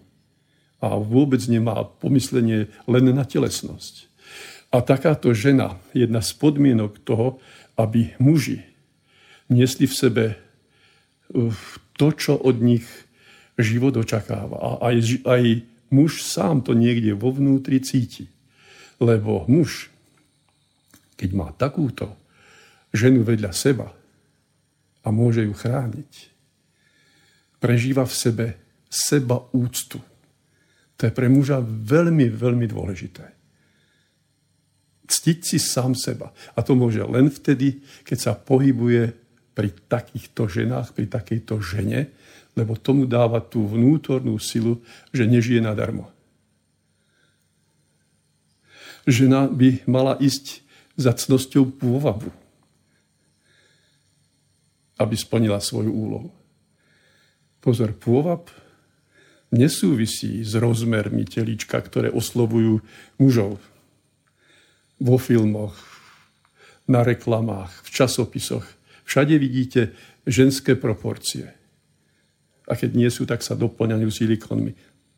A 0.78 0.98
vôbec 0.98 1.42
nemá 1.46 1.86
pomyslenie 1.98 2.70
len 2.86 3.04
na 3.10 3.26
telesnosť. 3.26 4.06
A 4.68 4.84
takáto 4.84 5.32
žena, 5.32 5.80
jedna 5.96 6.20
z 6.20 6.36
podmienok 6.36 7.00
toho, 7.02 7.40
aby 7.78 8.14
muži 8.20 8.62
niesli 9.48 9.88
v 9.88 9.94
sebe 9.94 10.24
uh, 10.34 11.54
to, 11.96 12.08
čo 12.14 12.36
od 12.36 12.60
nich 12.60 12.84
život 13.58 13.96
očakáva. 13.96 14.58
A 14.58 14.68
aj, 14.92 15.24
aj 15.24 15.42
muž 15.90 16.22
sám 16.22 16.62
to 16.62 16.76
niekde 16.76 17.16
vo 17.16 17.32
vnútri 17.32 17.80
cíti. 17.82 18.30
Lebo 19.02 19.48
muž, 19.48 19.90
keď 21.18 21.30
má 21.34 21.48
takúto 21.56 22.14
ženu 22.92 23.26
vedľa 23.26 23.50
seba 23.50 23.97
a 25.08 25.14
môže 25.14 25.40
ju 25.40 25.56
chrániť, 25.56 26.12
prežíva 27.56 28.04
v 28.04 28.12
sebe 28.12 28.46
seba 28.92 29.40
úctu. 29.56 29.96
To 31.00 31.02
je 31.08 31.12
pre 31.12 31.32
muža 31.32 31.64
veľmi, 31.64 32.28
veľmi 32.28 32.66
dôležité. 32.68 33.24
Ctiť 35.08 35.38
si 35.40 35.56
sám 35.56 35.96
seba. 35.96 36.36
A 36.52 36.60
to 36.60 36.76
môže 36.76 37.00
len 37.08 37.32
vtedy, 37.32 37.80
keď 38.04 38.18
sa 38.18 38.32
pohybuje 38.36 39.16
pri 39.56 39.72
takýchto 39.88 40.44
ženách, 40.44 40.92
pri 40.92 41.08
takejto 41.08 41.56
žene, 41.64 42.12
lebo 42.52 42.76
tomu 42.76 43.08
dáva 43.08 43.40
tú 43.40 43.64
vnútornú 43.64 44.36
silu, 44.36 44.82
že 45.14 45.24
nežije 45.24 45.64
nadarmo. 45.64 46.10
Žena 49.08 49.48
by 49.48 49.88
mala 49.88 50.20
ísť 50.20 50.60
za 50.98 51.14
cnosťou 51.16 51.78
pôvabu, 51.78 52.28
aby 54.98 55.14
splnila 55.14 55.62
svoju 55.62 55.90
úlohu. 55.94 56.30
Pozor, 57.62 57.94
pôvab 57.94 58.50
nesúvisí 59.54 60.44
s 60.44 60.52
rozmermi 60.58 61.24
telíčka, 61.24 61.80
ktoré 61.80 62.12
oslovujú 62.12 62.84
mužov 63.16 63.56
vo 64.98 65.16
filmoch, 65.16 65.78
na 66.88 67.04
reklamách, 67.04 67.84
v 67.84 67.88
časopisoch. 67.92 68.64
Všade 69.04 69.36
vidíte 69.36 69.92
ženské 70.24 70.72
proporcie 70.72 71.52
a 72.68 72.72
keď 72.76 72.90
nie 72.96 73.08
sú, 73.08 73.24
tak 73.24 73.40
sa 73.40 73.56
doplňajú 73.56 74.08
silikónmi. 74.08 74.72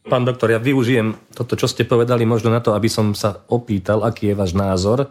Pán 0.07 0.27
doktor, 0.27 0.55
ja 0.55 0.61
využijem 0.63 1.13
toto, 1.35 1.59
čo 1.59 1.71
ste 1.71 1.87
povedali, 1.87 2.27
možno 2.27 2.51
na 2.51 2.63
to, 2.63 2.73
aby 2.73 2.91
som 2.91 3.13
sa 3.13 3.43
opýtal, 3.51 4.03
aký 4.07 4.33
je 4.33 4.39
váš 4.39 4.55
názor 4.55 5.11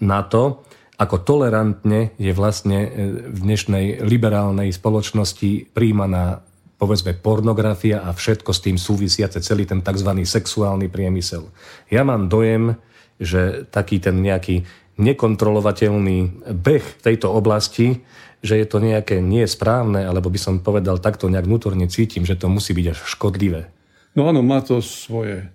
na 0.00 0.24
to, 0.24 0.66
ako 0.96 1.16
tolerantne 1.22 2.16
je 2.16 2.32
vlastne 2.32 2.78
e, 2.84 2.88
v 3.32 3.38
dnešnej 3.40 4.04
liberálnej 4.04 4.72
spoločnosti 4.72 5.72
príjmaná 5.76 6.40
povedzme 6.76 7.16
pornografia 7.16 8.04
a 8.04 8.12
všetko 8.12 8.50
s 8.52 8.60
tým 8.60 8.76
súvisiace, 8.76 9.40
celý 9.40 9.64
ten 9.64 9.80
tzv. 9.80 10.12
sexuálny 10.24 10.92
priemysel. 10.92 11.48
Ja 11.88 12.04
mám 12.04 12.28
dojem, 12.28 12.76
že 13.16 13.64
taký 13.72 13.96
ten 13.96 14.20
nejaký 14.20 14.68
nekontrolovateľný 15.00 16.48
beh 16.52 17.00
tejto 17.00 17.32
oblasti 17.32 18.04
že 18.44 18.62
je 18.62 18.66
to 18.70 18.78
nejaké 18.78 19.18
nie 19.18 19.42
správne, 19.48 20.06
alebo 20.06 20.30
by 20.30 20.38
som 20.38 20.62
povedal 20.62 21.02
takto 21.02 21.26
nejak 21.26 21.50
vnútorne 21.50 21.90
cítim, 21.90 22.22
že 22.22 22.38
to 22.38 22.46
musí 22.46 22.76
byť 22.76 22.86
až 22.94 22.98
škodlivé. 23.02 23.72
No 24.14 24.30
áno, 24.30 24.40
má 24.40 24.62
to 24.62 24.78
svoje 24.80 25.50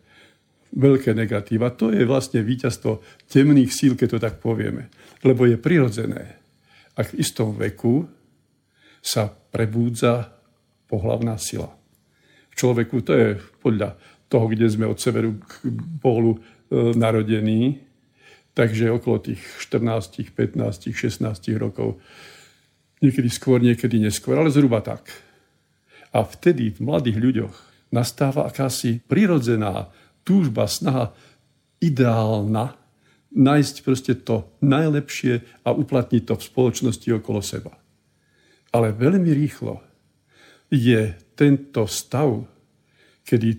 veľké 0.72 1.12
negatíva. 1.12 1.74
To 1.76 1.92
je 1.92 2.08
vlastne 2.08 2.44
víťazstvo 2.44 3.04
temných 3.28 3.72
síl, 3.72 3.94
keď 4.00 4.08
to 4.18 4.20
tak 4.20 4.36
povieme. 4.40 4.88
Lebo 5.24 5.46
je 5.46 5.60
prirodzené, 5.60 6.40
ak 6.96 7.16
v 7.16 7.20
istom 7.20 7.56
veku 7.56 8.08
sa 9.04 9.28
prebúdza 9.30 10.32
pohlavná 10.88 11.36
sila. 11.36 11.72
V 12.52 12.54
človeku 12.56 13.04
to 13.04 13.12
je 13.16 13.28
podľa 13.64 13.96
toho, 14.28 14.46
kde 14.48 14.68
sme 14.68 14.88
od 14.88 15.00
severu 15.00 15.40
k 15.40 15.68
polu 16.00 16.38
e, 16.38 16.40
narodení, 16.96 17.80
takže 18.56 18.92
okolo 18.92 19.24
tých 19.24 19.42
14, 19.60 20.32
15, 20.36 20.92
16 20.92 21.24
rokov 21.60 22.00
Niekedy 23.02 23.30
skôr, 23.34 23.58
niekedy 23.58 23.98
neskôr, 23.98 24.38
ale 24.38 24.54
zhruba 24.54 24.78
tak. 24.86 25.10
A 26.14 26.22
vtedy 26.22 26.70
v 26.70 26.86
mladých 26.86 27.18
ľuďoch 27.18 27.56
nastáva 27.90 28.46
akási 28.46 29.02
prirodzená 29.10 29.90
túžba, 30.24 30.70
snaha 30.70 31.14
ideálna, 31.82 32.78
nájsť 33.32 33.76
proste 33.82 34.14
to 34.20 34.46
najlepšie 34.60 35.42
a 35.64 35.72
uplatniť 35.72 36.24
to 36.28 36.34
v 36.36 36.48
spoločnosti 36.48 37.08
okolo 37.16 37.40
seba. 37.40 37.74
Ale 38.72 38.96
veľmi 38.96 39.32
rýchlo 39.32 39.80
je 40.72 41.16
tento 41.36 41.88
stav, 41.88 42.48
kedy 43.28 43.50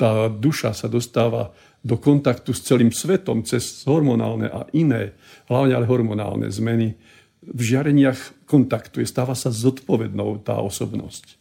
tá 0.00 0.32
duša 0.32 0.72
sa 0.72 0.88
dostáva 0.88 1.52
do 1.80 1.96
kontaktu 1.96 2.52
s 2.52 2.64
celým 2.64 2.92
svetom 2.92 3.44
cez 3.44 3.84
hormonálne 3.88 4.48
a 4.48 4.68
iné, 4.76 5.16
hlavne 5.48 5.76
ale 5.76 5.88
hormonálne 5.88 6.48
zmeny, 6.48 6.96
v 7.40 7.60
žiareniach 7.60 8.44
kontaktuje, 8.44 9.08
stáva 9.08 9.32
sa 9.32 9.48
zodpovednou 9.48 10.44
tá 10.44 10.60
osobnosť. 10.60 11.40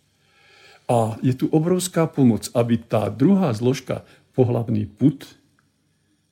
A 0.88 1.20
je 1.20 1.36
tu 1.36 1.52
obrovská 1.52 2.08
pomoc, 2.08 2.48
aby 2.56 2.80
tá 2.80 3.12
druhá 3.12 3.52
zložka, 3.52 4.08
pohlavný 4.36 4.86
put, 4.88 5.26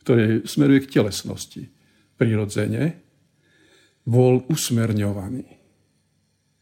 ktorý 0.03 0.47
smeruje 0.47 0.87
k 0.87 0.91
telesnosti, 0.99 1.67
prirodzene, 2.15 2.97
bol 4.07 4.43
usmerňovaný. 4.47 5.45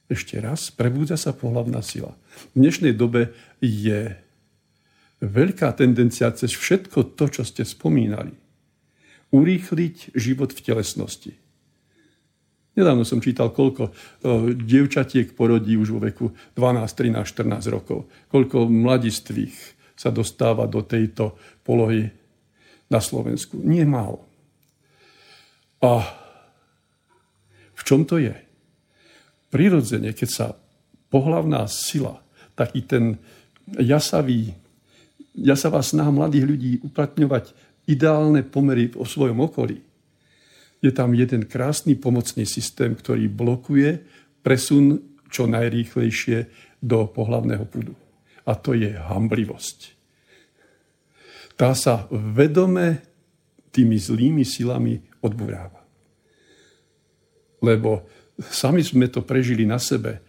Ešte 0.10 0.38
raz, 0.42 0.70
prebúdza 0.74 1.18
sa 1.18 1.34
pohlavná 1.34 1.82
sila. 1.82 2.14
V 2.54 2.62
dnešnej 2.62 2.94
dobe 2.94 3.34
je 3.62 4.14
veľká 5.22 5.74
tendencia 5.78 6.30
cez 6.34 6.54
všetko 6.54 7.18
to, 7.18 7.26
čo 7.30 7.42
ste 7.46 7.66
spomínali, 7.66 8.34
urýchliť 9.34 10.14
život 10.14 10.54
v 10.54 10.62
telesnosti 10.62 11.34
Nedávno 12.76 13.08
som 13.08 13.24
čítal, 13.24 13.56
koľko 13.56 13.88
e, 13.88 13.92
dievčatiek 14.52 15.32
porodí 15.32 15.80
už 15.80 15.96
vo 15.96 16.04
veku 16.04 16.36
12, 16.60 16.84
13, 16.84 17.24
14 17.24 17.72
rokov. 17.72 18.12
Koľko 18.28 18.68
mladistvých 18.68 19.75
sa 19.96 20.12
dostáva 20.12 20.68
do 20.68 20.84
tejto 20.84 21.40
polohy 21.64 22.12
na 22.92 23.00
Slovensku. 23.00 23.58
Nie 23.60 23.88
málo. 23.88 24.22
A 25.82 26.04
v 27.76 27.82
čom 27.84 28.04
to 28.04 28.20
je? 28.20 28.36
Prirodzene, 29.50 30.12
keď 30.12 30.30
sa 30.30 30.48
pohlavná 31.08 31.64
sila, 31.72 32.20
taký 32.60 32.84
ten 32.84 33.20
jasavý, 33.80 34.52
jasavá 35.36 35.80
snaha 35.80 36.12
mladých 36.12 36.46
ľudí 36.46 36.72
uplatňovať 36.84 37.56
ideálne 37.88 38.42
pomery 38.44 38.92
vo 38.92 39.08
svojom 39.08 39.40
okolí, 39.46 39.80
je 40.84 40.92
tam 40.94 41.18
jeden 41.18 41.50
krásny 41.50 41.98
pomocný 41.98 42.46
systém, 42.46 42.94
ktorý 42.94 43.26
blokuje 43.26 44.06
presun 44.46 45.02
čo 45.34 45.50
najrýchlejšie 45.50 46.46
do 46.78 47.10
pohlavného 47.10 47.66
prúdu. 47.66 47.98
A 48.46 48.54
to 48.54 48.78
je 48.78 48.94
hamblivosť. 48.94 49.98
Tá 51.56 51.74
sa 51.74 52.06
vedome 52.12 53.02
tými 53.72 54.00
zlými 54.00 54.44
silami 54.48 55.02
odburáva. 55.20 55.84
Lebo 57.60 58.06
sami 58.40 58.84
sme 58.84 59.08
to 59.08 59.24
prežili 59.24 59.64
na 59.68 59.80
sebe, 59.80 60.22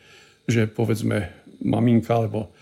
že 0.46 0.70
povedzme 0.70 1.34
maminka 1.62 2.14
alebo 2.14 2.54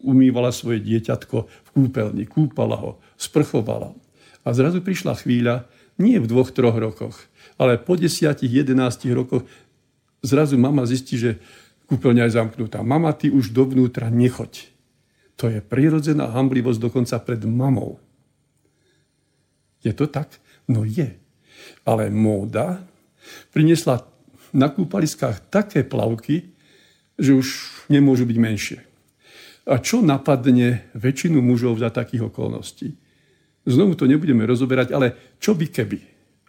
umývala 0.00 0.52
svoje 0.52 0.80
dieťatko 0.84 1.36
v 1.44 1.68
kúpeľni, 1.72 2.24
kúpala 2.28 2.76
ho, 2.76 2.90
sprchovala. 3.20 3.92
A 4.44 4.48
zrazu 4.56 4.80
prišla 4.80 5.16
chvíľa, 5.20 5.68
nie 6.00 6.16
v 6.16 6.28
dvoch, 6.28 6.48
troch 6.52 6.76
rokoch, 6.76 7.16
ale 7.60 7.76
po 7.76 7.96
desiatich, 7.96 8.48
jedenástich 8.48 9.12
rokoch 9.12 9.44
zrazu 10.24 10.56
mama 10.56 10.88
zistí, 10.88 11.20
že 11.20 11.36
kúpeľňa 11.90 12.30
je 12.30 12.36
zamknutá. 12.38 12.86
Mama, 12.86 13.10
ty 13.18 13.34
už 13.34 13.50
dovnútra 13.50 14.06
nechoď. 14.14 14.70
To 15.34 15.50
je 15.50 15.58
prirodzená 15.58 16.30
hamblivosť 16.30 16.78
dokonca 16.78 17.18
pred 17.18 17.42
mamou. 17.42 17.98
Je 19.82 19.90
to 19.90 20.06
tak? 20.06 20.38
No 20.70 20.86
je. 20.86 21.18
Ale 21.82 22.12
móda 22.14 22.86
priniesla 23.50 24.06
na 24.54 24.70
kúpaliskách 24.70 25.50
také 25.50 25.82
plavky, 25.82 26.54
že 27.18 27.34
už 27.34 27.46
nemôžu 27.90 28.28
byť 28.28 28.38
menšie. 28.38 28.78
A 29.66 29.78
čo 29.82 30.02
napadne 30.02 30.90
väčšinu 30.94 31.42
mužov 31.42 31.78
za 31.78 31.90
takých 31.90 32.30
okolností? 32.30 32.94
Znovu 33.68 33.94
to 33.94 34.08
nebudeme 34.08 34.42
rozoberať, 34.48 34.88
ale 34.94 35.36
čo 35.38 35.52
by 35.52 35.66
keby? 35.68 35.98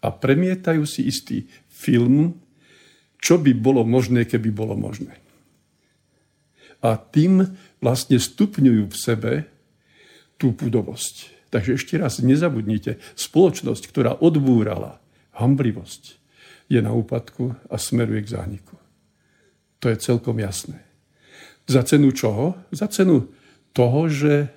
A 0.02 0.10
premietajú 0.10 0.82
si 0.88 1.06
istý 1.06 1.46
film, 1.70 2.39
čo 3.22 3.38
by 3.38 3.54
bolo 3.54 3.86
možné, 3.86 4.26
keby 4.26 4.50
bolo 4.50 4.74
možné. 4.74 5.21
A 6.82 6.98
tým 6.98 7.46
vlastne 7.78 8.18
stupňujú 8.18 8.84
v 8.90 8.98
sebe 8.98 9.34
tú 10.42 10.54
pudovosť. 10.58 11.16
Takže 11.54 11.78
ešte 11.78 12.00
raz 12.00 12.24
nezabudnite, 12.24 12.98
spoločnosť, 13.14 13.84
ktorá 13.92 14.18
odbúrala 14.18 14.98
hamblivosť, 15.38 16.18
je 16.72 16.80
na 16.80 16.96
úpadku 16.96 17.54
a 17.68 17.76
smeruje 17.76 18.24
k 18.24 18.34
zániku. 18.40 18.80
To 19.84 19.92
je 19.92 19.98
celkom 20.00 20.40
jasné. 20.40 20.80
Za 21.68 21.84
cenu 21.84 22.16
čoho? 22.16 22.56
Za 22.72 22.88
cenu 22.88 23.28
toho, 23.76 24.08
že 24.08 24.48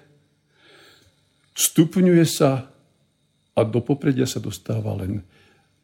stupňuje 1.59 2.25
sa 2.25 2.71
a 3.55 3.61
do 3.63 3.81
popredia 3.83 4.27
sa 4.27 4.43
dostáva 4.43 4.95
len 4.99 5.23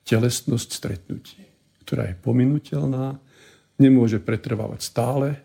telesnosť 0.06 0.68
stretnutí, 0.70 1.42
ktorá 1.86 2.10
je 2.10 2.16
pominutelná, 2.18 3.18
nemôže 3.78 4.18
pretrvávať 4.18 4.80
stále, 4.82 5.38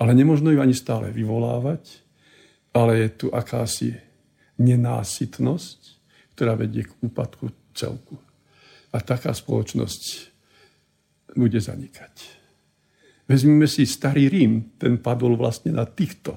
ale 0.00 0.16
nemožno 0.16 0.48
ju 0.48 0.58
ani 0.64 0.72
stále 0.72 1.12
vyvolávať, 1.12 2.00
ale 2.72 3.04
je 3.04 3.08
tu 3.20 3.26
akási 3.28 4.00
nenásytnosť, 4.56 5.78
ktorá 6.32 6.56
vedie 6.56 6.88
k 6.88 6.96
úpadku 7.04 7.52
celku. 7.76 8.16
A 8.90 9.04
taká 9.04 9.36
spoločnosť 9.36 10.32
bude 11.36 11.60
zanikať. 11.60 12.40
Vezmime 13.28 13.70
si 13.70 13.86
starý 13.86 14.26
Rím, 14.26 14.74
ten 14.80 14.98
padol 14.98 15.38
vlastne 15.38 15.70
na 15.70 15.86
týchto 15.86 16.34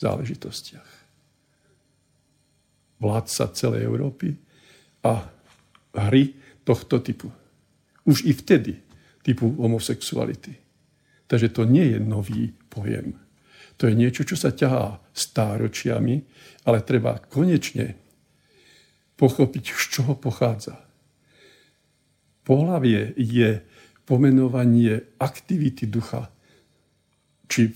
záležitostiach. 0.00 0.88
Vládca 3.02 3.44
celej 3.52 3.84
Európy 3.84 4.32
a 5.04 5.28
hry 6.08 6.32
tohto 6.64 7.02
typu. 7.04 7.28
Už 8.08 8.24
i 8.24 8.32
vtedy 8.32 8.80
typu 9.20 9.52
homosexuality. 9.60 10.56
Takže 11.28 11.52
to 11.52 11.68
nie 11.68 11.92
je 11.92 11.98
nový 12.00 12.56
pojem. 12.70 13.18
To 13.76 13.90
je 13.90 13.98
niečo, 13.98 14.22
čo 14.22 14.38
sa 14.38 14.54
ťahá 14.54 15.02
stáročiami, 15.10 16.22
ale 16.64 16.86
treba 16.86 17.18
konečne 17.18 17.98
pochopiť, 19.18 19.64
z 19.74 19.84
čoho 19.90 20.14
pochádza. 20.16 20.78
Pohlavie 22.46 23.12
je 23.18 23.60
pomenovanie 24.06 25.18
aktivity 25.20 25.90
ducha, 25.90 26.30
či 27.50 27.74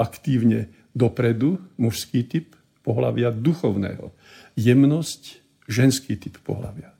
aktívne 0.00 0.72
dopredu, 0.96 1.60
mužský 1.78 2.24
typ 2.26 2.56
pohlavia 2.82 3.30
duchovného. 3.30 4.10
Jemnosť, 4.58 5.38
ženský 5.70 6.18
typ 6.18 6.40
pohlavia 6.42 6.91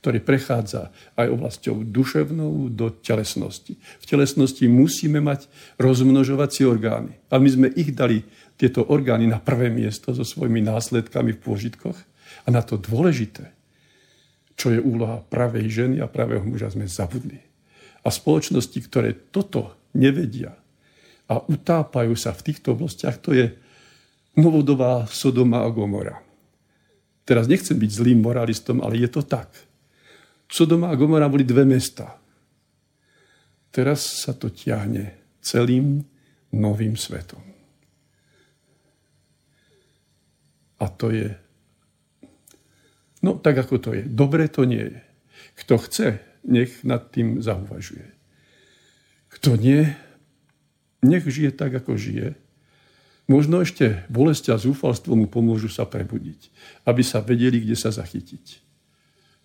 ktorý 0.00 0.22
prechádza 0.22 0.94
aj 1.18 1.26
oblasťou 1.32 1.82
duševnou 1.82 2.70
do 2.72 2.92
telesnosti. 2.92 3.76
V 3.76 4.04
telesnosti 4.04 4.64
musíme 4.68 5.18
mať 5.18 5.50
rozmnožovacie 5.80 6.68
orgány. 6.68 7.16
A 7.32 7.40
my 7.40 7.48
sme 7.48 7.68
ich 7.74 7.92
dali, 7.96 8.22
tieto 8.56 8.86
orgány, 8.88 9.28
na 9.28 9.36
prvé 9.36 9.68
miesto 9.68 10.16
so 10.16 10.24
svojimi 10.24 10.64
následkami 10.64 11.36
v 11.36 11.42
pôžitkoch. 11.42 11.98
A 12.46 12.48
na 12.48 12.62
to 12.62 12.80
dôležité, 12.80 13.52
čo 14.56 14.72
je 14.72 14.80
úloha 14.80 15.20
pravej 15.26 15.68
ženy 15.68 15.96
a 16.00 16.08
pravého 16.08 16.44
muža, 16.46 16.72
sme 16.72 16.88
zabudli. 16.88 17.42
A 18.06 18.08
spoločnosti, 18.08 18.78
ktoré 18.86 19.12
toto 19.28 19.74
nevedia 19.92 20.54
a 21.26 21.42
utápajú 21.42 22.14
sa 22.14 22.30
v 22.30 22.44
týchto 22.46 22.78
oblastiach, 22.78 23.18
to 23.18 23.34
je 23.34 23.50
novodobá 24.38 25.10
Sodoma 25.10 25.66
a 25.66 25.68
Gomora. 25.74 26.22
Teraz 27.26 27.50
nechcem 27.50 27.74
byť 27.74 27.90
zlým 27.90 28.22
moralistom, 28.22 28.78
ale 28.78 29.02
je 29.02 29.10
to 29.10 29.26
tak. 29.26 29.50
Sodoma 30.46 30.90
a 30.90 30.98
Gomora 30.98 31.28
boli 31.28 31.42
dve 31.42 31.66
mesta. 31.66 32.18
Teraz 33.74 34.24
sa 34.24 34.32
to 34.32 34.48
ťahne 34.48 35.36
celým 35.42 36.00
novým 36.54 36.96
svetom. 36.96 37.42
A 40.76 40.86
to 40.92 41.08
je, 41.08 41.32
no 43.24 43.36
tak 43.40 43.58
ako 43.64 43.80
to 43.80 43.90
je. 43.96 44.04
Dobre 44.04 44.48
to 44.48 44.64
nie 44.68 44.84
je. 44.92 45.00
Kto 45.64 45.80
chce, 45.80 46.20
nech 46.44 46.84
nad 46.84 47.08
tým 47.10 47.40
zauvažuje. 47.40 48.12
Kto 49.32 49.56
nie, 49.56 49.88
nech 51.04 51.24
žije 51.24 51.52
tak, 51.52 51.74
ako 51.76 51.96
žije. 51.96 52.36
Možno 53.26 53.58
ešte 53.58 54.06
bolesť 54.06 54.54
a 54.54 54.60
zúfalstvo 54.60 55.18
mu 55.18 55.26
pomôžu 55.26 55.66
sa 55.66 55.82
prebudiť, 55.82 56.48
aby 56.86 57.02
sa 57.02 57.18
vedeli, 57.18 57.58
kde 57.58 57.74
sa 57.74 57.90
zachytiť. 57.90 58.65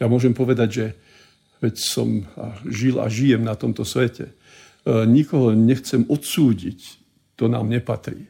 Ja 0.01 0.09
môžem 0.09 0.33
povedať, 0.33 0.69
že 0.73 0.85
veď 1.61 1.77
som 1.77 2.25
žil 2.65 2.97
a 2.97 3.05
žijem 3.05 3.45
na 3.45 3.53
tomto 3.53 3.85
svete. 3.85 4.33
E, 4.33 4.33
nikoho 5.05 5.53
nechcem 5.53 6.09
odsúdiť, 6.09 6.97
to 7.37 7.45
nám 7.45 7.69
nepatrí. 7.69 8.25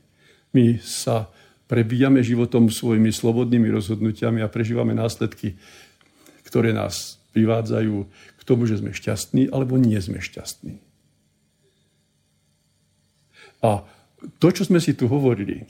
My 0.51 0.83
sa 0.83 1.31
prebíjame 1.71 2.19
životom 2.19 2.67
svojimi 2.67 3.15
slobodnými 3.15 3.71
rozhodnutiami 3.71 4.43
a 4.43 4.51
prežívame 4.51 4.91
následky, 4.91 5.55
ktoré 6.43 6.75
nás 6.75 7.15
privádzajú 7.31 7.95
k 8.35 8.41
tomu, 8.43 8.67
že 8.67 8.83
sme 8.83 8.91
šťastní 8.91 9.47
alebo 9.47 9.79
nie 9.79 9.95
sme 10.03 10.19
šťastní. 10.19 10.83
A 13.63 13.87
to, 14.43 14.47
čo 14.51 14.67
sme 14.67 14.83
si 14.83 14.91
tu 14.91 15.07
hovorili, 15.07 15.63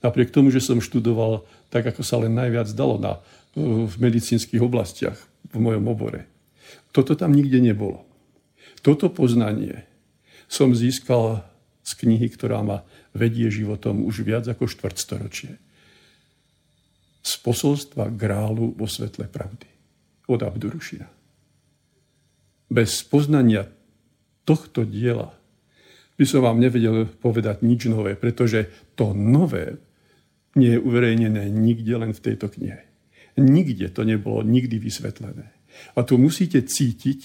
napriek 0.00 0.32
tomu, 0.32 0.48
že 0.48 0.64
som 0.64 0.80
študoval 0.80 1.44
tak, 1.68 1.84
ako 1.92 2.00
sa 2.00 2.16
len 2.24 2.32
najviac 2.32 2.72
dalo 2.72 2.96
na 2.96 3.20
v 3.56 3.94
medicínskych 3.96 4.60
oblastiach 4.60 5.16
v 5.48 5.58
mojom 5.58 5.88
obore. 5.88 6.28
Toto 6.92 7.16
tam 7.16 7.32
nikde 7.32 7.56
nebolo. 7.58 8.04
Toto 8.84 9.08
poznanie 9.08 9.88
som 10.46 10.76
získal 10.76 11.42
z 11.80 11.92
knihy, 11.96 12.28
ktorá 12.28 12.60
ma 12.60 12.84
vedie 13.16 13.48
životom 13.48 14.04
už 14.04 14.26
viac 14.26 14.44
ako 14.46 14.68
štvrtstoročie. 14.68 15.56
Z 17.24 17.32
posolstva 17.42 18.12
grálu 18.12 18.76
vo 18.76 18.86
svetle 18.86 19.26
pravdy 19.26 19.66
od 20.30 20.40
Abdurušina. 20.42 21.08
Bez 22.66 23.02
poznania 23.06 23.66
tohto 24.46 24.86
diela 24.86 25.34
by 26.18 26.24
som 26.26 26.42
vám 26.42 26.58
nevedel 26.58 27.06
povedať 27.06 27.62
nič 27.62 27.86
nové, 27.90 28.18
pretože 28.18 28.70
to 28.98 29.14
nové 29.14 29.78
nie 30.56 30.74
je 30.74 30.80
uverejnené 30.80 31.52
nikde 31.52 31.94
len 31.94 32.16
v 32.16 32.24
tejto 32.24 32.48
knihe. 32.48 32.85
Nikde 33.36 33.92
to 33.92 34.04
nebolo 34.04 34.40
nikdy 34.40 34.80
vysvetlené. 34.80 35.52
A 35.92 36.00
tu 36.02 36.16
musíte 36.16 36.64
cítiť, 36.64 37.20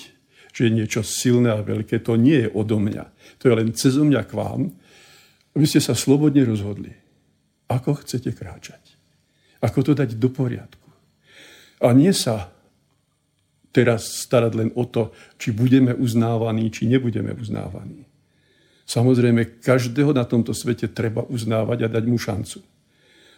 že 0.52 0.68
je 0.68 0.72
niečo 0.72 1.02
silné 1.08 1.56
a 1.56 1.64
veľké. 1.64 2.04
To 2.04 2.20
nie 2.20 2.48
je 2.48 2.52
odo 2.52 2.84
mňa. 2.84 3.06
To 3.40 3.44
je 3.48 3.54
len 3.56 3.72
cez 3.72 3.96
mňa 3.96 4.22
k 4.28 4.36
vám. 4.36 4.76
Vy 5.56 5.66
ste 5.68 5.80
sa 5.80 5.96
slobodne 5.96 6.44
rozhodli. 6.44 6.92
Ako 7.72 8.04
chcete 8.04 8.36
kráčať. 8.36 8.84
Ako 9.64 9.80
to 9.88 9.92
dať 9.96 10.20
do 10.20 10.28
poriadku. 10.28 10.90
A 11.80 11.96
nie 11.96 12.12
sa 12.12 12.52
teraz 13.72 14.28
starať 14.28 14.52
len 14.60 14.70
o 14.76 14.84
to, 14.84 15.16
či 15.40 15.56
budeme 15.56 15.96
uznávaní, 15.96 16.68
či 16.68 16.92
nebudeme 16.92 17.32
uznávaní. 17.32 18.04
Samozrejme, 18.84 19.64
každého 19.64 20.12
na 20.12 20.28
tomto 20.28 20.52
svete 20.52 20.92
treba 20.92 21.24
uznávať 21.24 21.88
a 21.88 21.92
dať 21.96 22.04
mu 22.12 22.20
šancu. 22.20 22.60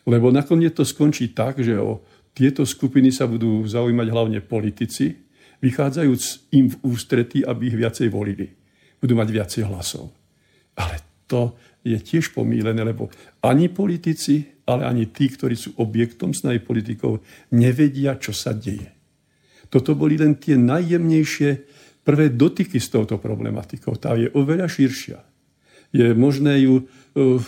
Lebo 0.09 0.33
nakoniec 0.33 0.73
to 0.73 0.81
skončí 0.81 1.31
tak, 1.31 1.61
že 1.61 1.77
o 1.77 2.01
tieto 2.33 2.65
skupiny 2.65 3.13
sa 3.13 3.29
budú 3.29 3.61
zaujímať 3.65 4.07
hlavne 4.09 4.39
politici, 4.41 5.13
vychádzajúc 5.61 6.51
im 6.57 6.67
v 6.73 6.75
ústretí, 6.83 7.45
aby 7.45 7.69
ich 7.69 7.77
viacej 7.77 8.09
volili. 8.09 8.49
Budú 8.97 9.13
mať 9.13 9.29
viacej 9.29 9.63
hlasov. 9.69 10.11
Ale 10.73 10.97
to 11.29 11.53
je 11.85 11.95
tiež 11.99 12.33
pomílené, 12.33 12.81
lebo 12.81 13.13
ani 13.45 13.69
politici, 13.69 14.43
ale 14.65 14.87
ani 14.89 15.13
tí, 15.13 15.29
ktorí 15.29 15.53
sú 15.53 15.77
objektom 15.77 16.33
snaj 16.33 16.63
politikov, 16.65 17.21
nevedia, 17.53 18.17
čo 18.17 18.33
sa 18.33 18.55
deje. 18.55 18.89
Toto 19.69 19.93
boli 19.93 20.17
len 20.17 20.39
tie 20.39 20.57
najjemnejšie 20.57 21.49
prvé 22.03 22.33
dotyky 22.33 22.77
s 22.77 22.91
touto 22.91 23.17
problematikou. 23.19 23.95
Tá 23.97 24.15
je 24.19 24.31
oveľa 24.35 24.67
širšia. 24.67 25.19
Je 25.93 26.11
možné 26.17 26.65
ju 26.65 26.83
uh, 26.83 27.39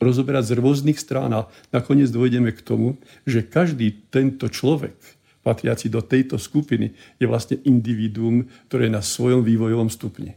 rozoberať 0.00 0.50
z 0.50 0.56
rôznych 0.58 0.98
strán 0.98 1.30
a 1.36 1.46
nakoniec 1.70 2.08
dojdeme 2.08 2.50
k 2.56 2.64
tomu, 2.64 2.96
že 3.28 3.44
každý 3.44 4.08
tento 4.08 4.48
človek, 4.48 4.96
patriaci 5.44 5.92
do 5.92 6.00
tejto 6.00 6.40
skupiny, 6.40 6.96
je 7.20 7.28
vlastne 7.28 7.60
individuum, 7.68 8.48
ktoré 8.66 8.88
je 8.88 8.96
na 8.96 9.04
svojom 9.04 9.44
vývojovom 9.44 9.92
stupni. 9.92 10.34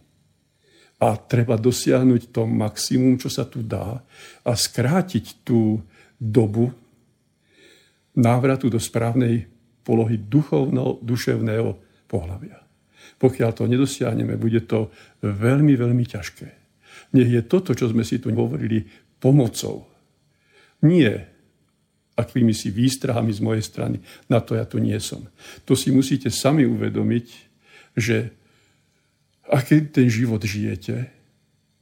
A 0.99 1.15
treba 1.19 1.59
dosiahnuť 1.59 2.31
to 2.31 2.47
maximum, 2.47 3.19
čo 3.19 3.27
sa 3.27 3.43
tu 3.43 3.63
dá 3.63 4.03
a 4.43 4.51
skrátiť 4.51 5.43
tú 5.43 5.83
dobu 6.19 6.71
návratu 8.15 8.71
do 8.71 8.79
správnej 8.79 9.47
polohy 9.83 10.15
duchovno-duševného 10.15 11.75
pohľavia. 12.07 12.63
Pokiaľ 13.19 13.49
to 13.51 13.67
nedosiahneme, 13.67 14.39
bude 14.39 14.63
to 14.63 14.91
veľmi, 15.23 15.75
veľmi 15.75 16.05
ťažké. 16.07 16.47
Nech 17.13 17.29
je 17.29 17.41
toto, 17.45 17.77
čo 17.77 17.91
sme 17.91 18.01
si 18.01 18.17
tu 18.17 18.31
hovorili, 18.33 18.87
pomocou. 19.23 19.87
Nie 20.83 21.31
akými 22.19 22.51
si 22.51 22.69
výstrahami 22.69 23.31
z 23.31 23.41
mojej 23.41 23.63
strany. 23.63 23.97
Na 24.29 24.43
to 24.43 24.53
ja 24.53 24.67
tu 24.67 24.77
nie 24.77 24.99
som. 24.99 25.23
To 25.65 25.73
si 25.73 25.89
musíte 25.89 26.29
sami 26.29 26.67
uvedomiť, 26.67 27.25
že 27.97 28.35
aký 29.49 29.89
ten 29.89 30.11
život 30.11 30.43
žijete, 30.43 31.09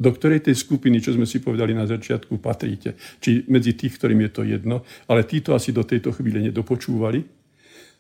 do 0.01 0.09
ktorej 0.09 0.49
tej 0.49 0.57
skupiny, 0.57 0.97
čo 0.97 1.13
sme 1.13 1.29
si 1.29 1.43
povedali 1.43 1.77
na 1.77 1.85
začiatku, 1.85 2.41
patríte. 2.41 2.97
Či 3.21 3.45
medzi 3.51 3.77
tých, 3.77 4.01
ktorým 4.01 4.25
je 4.25 4.31
to 4.33 4.41
jedno, 4.41 4.81
ale 5.05 5.29
títo 5.29 5.53
asi 5.53 5.69
do 5.69 5.85
tejto 5.85 6.09
chvíle 6.09 6.41
nedopočúvali, 6.41 7.21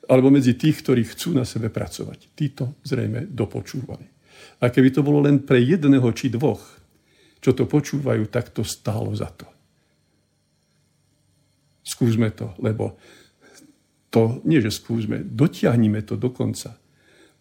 alebo 0.09 0.33
medzi 0.33 0.57
tých, 0.57 0.81
ktorí 0.81 1.05
chcú 1.13 1.37
na 1.37 1.45
sebe 1.45 1.69
pracovať. 1.69 2.33
Títo 2.33 2.81
zrejme 2.81 3.29
dopočúvali. 3.29 4.07
A 4.65 4.73
keby 4.73 4.89
to 4.89 5.05
bolo 5.05 5.21
len 5.21 5.45
pre 5.45 5.61
jedného 5.61 6.09
či 6.17 6.33
dvoch, 6.33 6.80
čo 7.41 7.51
to 7.57 7.65
počúvajú, 7.65 8.29
tak 8.29 8.53
to 8.53 8.61
stálo 8.61 9.11
za 9.17 9.27
to. 9.33 9.49
Skúsme 11.81 12.29
to, 12.31 12.53
lebo 12.61 12.95
to, 14.13 14.39
nie 14.45 14.61
že 14.61 14.69
skúsme, 14.69 15.25
dotiahnime 15.25 16.05
to 16.05 16.15
do 16.15 16.29
konca, 16.29 16.77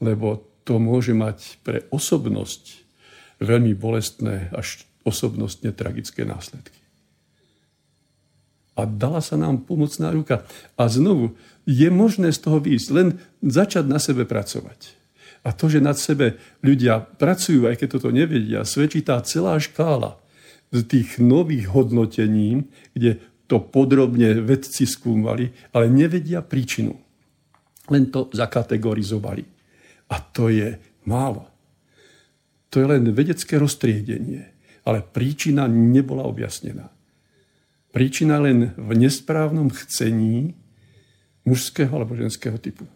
lebo 0.01 0.41
to 0.65 0.81
môže 0.81 1.13
mať 1.13 1.61
pre 1.61 1.85
osobnosť 1.93 2.81
veľmi 3.41 3.77
bolestné 3.77 4.53
až 4.53 4.85
osobnostne 5.05 5.73
tragické 5.73 6.25
následky. 6.29 6.77
A 8.79 8.89
dala 8.89 9.21
sa 9.21 9.37
nám 9.37 9.67
pomocná 9.69 10.09
ruka. 10.09 10.47
A 10.77 10.89
znovu, 10.89 11.37
je 11.69 11.89
možné 11.93 12.33
z 12.33 12.41
toho 12.41 12.63
výjsť, 12.63 12.89
len 12.93 13.21
začať 13.45 13.85
na 13.85 14.01
sebe 14.01 14.25
pracovať. 14.25 15.00
A 15.41 15.57
to, 15.57 15.73
že 15.73 15.81
nad 15.81 15.97
sebe 15.97 16.37
ľudia 16.61 17.01
pracujú, 17.01 17.65
aj 17.65 17.81
keď 17.81 17.89
toto 17.97 18.13
nevedia, 18.13 18.69
svedčí 18.69 19.01
tá 19.01 19.17
celá 19.25 19.57
škála 19.57 20.21
z 20.71 20.85
tých 20.85 21.17
nových 21.17 21.73
hodnotení, 21.73 22.69
kde 22.93 23.19
to 23.49 23.59
podrobne 23.59 24.39
vedci 24.45 24.87
skúmali, 24.87 25.51
ale 25.75 25.91
nevedia 25.91 26.45
príčinu. 26.45 26.95
Len 27.91 28.07
to 28.13 28.31
zakategorizovali. 28.31 29.43
A 30.13 30.17
to 30.23 30.53
je 30.53 30.79
málo. 31.09 31.51
To 32.71 32.79
je 32.79 32.87
len 32.87 33.11
vedecké 33.11 33.59
roztriedenie, 33.59 34.47
ale 34.87 35.03
príčina 35.03 35.67
nebola 35.67 36.23
objasnená. 36.23 36.87
Príčina 37.91 38.39
len 38.39 38.71
v 38.79 38.91
nesprávnom 38.95 39.67
chcení 39.75 40.55
mužského 41.43 41.91
alebo 41.91 42.15
ženského 42.15 42.55
typu. 42.63 42.87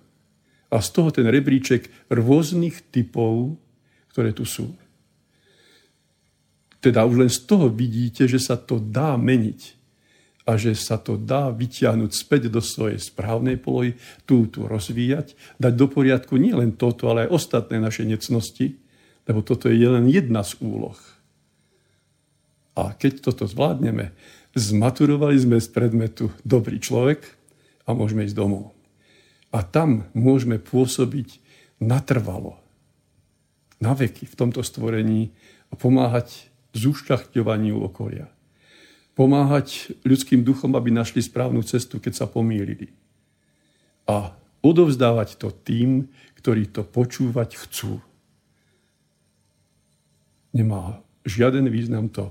A 0.74 0.82
z 0.82 0.88
toho 0.90 1.14
ten 1.14 1.30
rebríček 1.30 1.86
rôznych 2.10 2.90
typov, 2.90 3.54
ktoré 4.10 4.34
tu 4.34 4.42
sú. 4.42 4.74
Teda 6.82 7.06
už 7.06 7.22
len 7.22 7.30
z 7.30 7.46
toho 7.46 7.70
vidíte, 7.70 8.26
že 8.26 8.42
sa 8.42 8.58
to 8.58 8.82
dá 8.82 9.14
meniť 9.14 9.84
a 10.44 10.60
že 10.60 10.76
sa 10.76 11.00
to 11.00 11.16
dá 11.16 11.48
vyťahnuť 11.48 12.10
späť 12.12 12.52
do 12.52 12.60
svojej 12.60 13.00
správnej 13.00 13.56
polohy, 13.56 13.96
tú 14.28 14.44
tu 14.50 14.68
rozvíjať, 14.68 15.32
dať 15.56 15.72
do 15.72 15.86
poriadku 15.88 16.36
nie 16.36 16.52
len 16.52 16.76
toto, 16.76 17.08
ale 17.08 17.24
aj 17.24 17.32
ostatné 17.32 17.80
naše 17.80 18.04
necnosti, 18.04 18.76
lebo 19.24 19.40
toto 19.40 19.72
je 19.72 19.88
len 19.88 20.04
jedna 20.10 20.44
z 20.44 20.60
úloh. 20.60 20.98
A 22.76 22.92
keď 22.92 23.24
toto 23.24 23.48
zvládneme, 23.48 24.12
zmaturovali 24.52 25.38
sme 25.40 25.56
z 25.62 25.68
predmetu 25.72 26.28
dobrý 26.44 26.76
človek 26.76 27.24
a 27.88 27.96
môžeme 27.96 28.26
ísť 28.28 28.36
domov. 28.36 28.73
A 29.54 29.62
tam 29.62 30.10
môžeme 30.18 30.58
pôsobiť 30.58 31.38
natrvalo, 31.78 32.58
na 33.78 33.94
veky 33.94 34.26
v 34.26 34.34
tomto 34.34 34.66
stvorení 34.66 35.30
a 35.70 35.78
pomáhať 35.78 36.50
zúšťachťovaniu 36.74 37.78
okolia. 37.86 38.26
Pomáhať 39.14 39.94
ľudským 40.02 40.42
duchom, 40.42 40.74
aby 40.74 40.90
našli 40.90 41.22
správnu 41.22 41.62
cestu, 41.62 42.02
keď 42.02 42.12
sa 42.18 42.26
pomýlili. 42.26 42.90
A 44.10 44.34
odovzdávať 44.66 45.38
to 45.38 45.54
tým, 45.54 46.10
ktorí 46.34 46.74
to 46.74 46.82
počúvať 46.82 47.54
chcú 47.54 48.02
nemá 50.54 51.02
žiaden 51.26 51.66
význam 51.68 52.06
to 52.08 52.30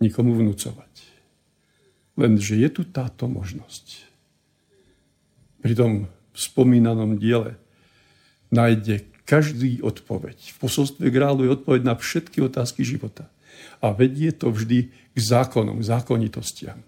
nikomu 0.00 0.32
vnúcovať. 0.34 0.92
Lenže 2.16 2.56
je 2.56 2.68
tu 2.72 2.82
táto 2.88 3.28
možnosť. 3.28 4.08
Pri 5.60 5.76
tom 5.76 6.08
spomínanom 6.34 7.16
diele 7.16 7.56
nájde 8.50 9.06
každý 9.24 9.80
odpoveď. 9.80 10.36
V 10.54 10.56
posolstve 10.60 11.08
grálu 11.08 11.48
je 11.48 11.54
odpoveď 11.56 11.80
na 11.86 11.94
všetky 11.96 12.44
otázky 12.44 12.84
života. 12.84 13.30
A 13.80 13.94
vedie 13.94 14.34
to 14.34 14.52
vždy 14.52 14.92
k 14.92 15.18
zákonom, 15.18 15.80
zákonitostiam, 15.80 16.82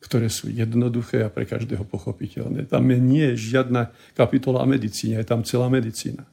ktoré 0.00 0.28
sú 0.28 0.52
jednoduché 0.52 1.24
a 1.24 1.32
pre 1.32 1.48
každého 1.48 1.86
pochopiteľné. 1.88 2.68
Tam 2.68 2.84
je 2.88 2.98
nie 3.00 3.28
žiadna 3.36 3.92
kapitola 4.18 4.64
o 4.64 4.68
medicíne, 4.68 5.20
je 5.20 5.28
tam 5.28 5.40
celá 5.46 5.72
medicína. 5.72 6.28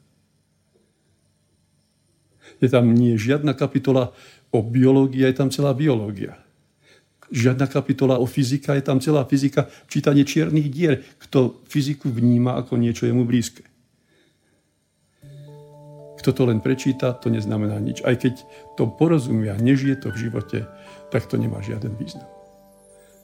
Je 2.58 2.68
tam 2.68 2.90
nie 2.90 3.16
žiadna 3.16 3.54
kapitola 3.54 4.18
o 4.50 4.60
biológii, 4.66 5.24
je 5.30 5.38
tam 5.38 5.54
celá 5.54 5.78
biológia. 5.78 6.40
Žiadna 7.28 7.68
kapitola 7.68 8.16
o 8.18 8.26
fyzika, 8.26 8.76
je 8.80 8.84
tam 8.88 9.04
celá 9.04 9.28
fyzika, 9.28 9.68
čítanie 9.92 10.24
čiernych 10.24 10.72
dier. 10.72 11.04
Kto 11.20 11.60
fyziku 11.68 12.08
vníma 12.08 12.56
ako 12.56 12.80
niečo 12.80 13.04
jemu 13.04 13.28
blízke. 13.28 13.68
Kto 16.18 16.30
to 16.34 16.44
len 16.50 16.64
prečíta, 16.64 17.14
to 17.14 17.28
neznamená 17.28 17.78
nič. 17.80 18.02
Aj 18.04 18.16
keď 18.16 18.42
to 18.80 18.88
porozumia, 18.88 19.60
nežije 19.60 20.00
to 20.00 20.12
v 20.12 20.28
živote, 20.28 20.60
tak 21.12 21.28
to 21.28 21.36
nemá 21.36 21.60
žiaden 21.60 21.94
význam. 22.00 22.28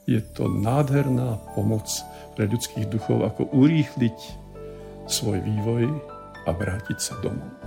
Je 0.03 0.19
to 0.19 0.52
nádherná 0.52 1.40
pomoc 1.56 1.88
pre 2.36 2.44
ľudských 2.48 2.91
duchov, 2.91 3.23
ako 3.23 3.48
urýchliť 3.56 4.19
svoj 5.07 5.40
vývoj 5.40 5.88
a 6.44 6.49
vrátiť 6.52 6.99
sa 6.99 7.15
domov. 7.23 7.62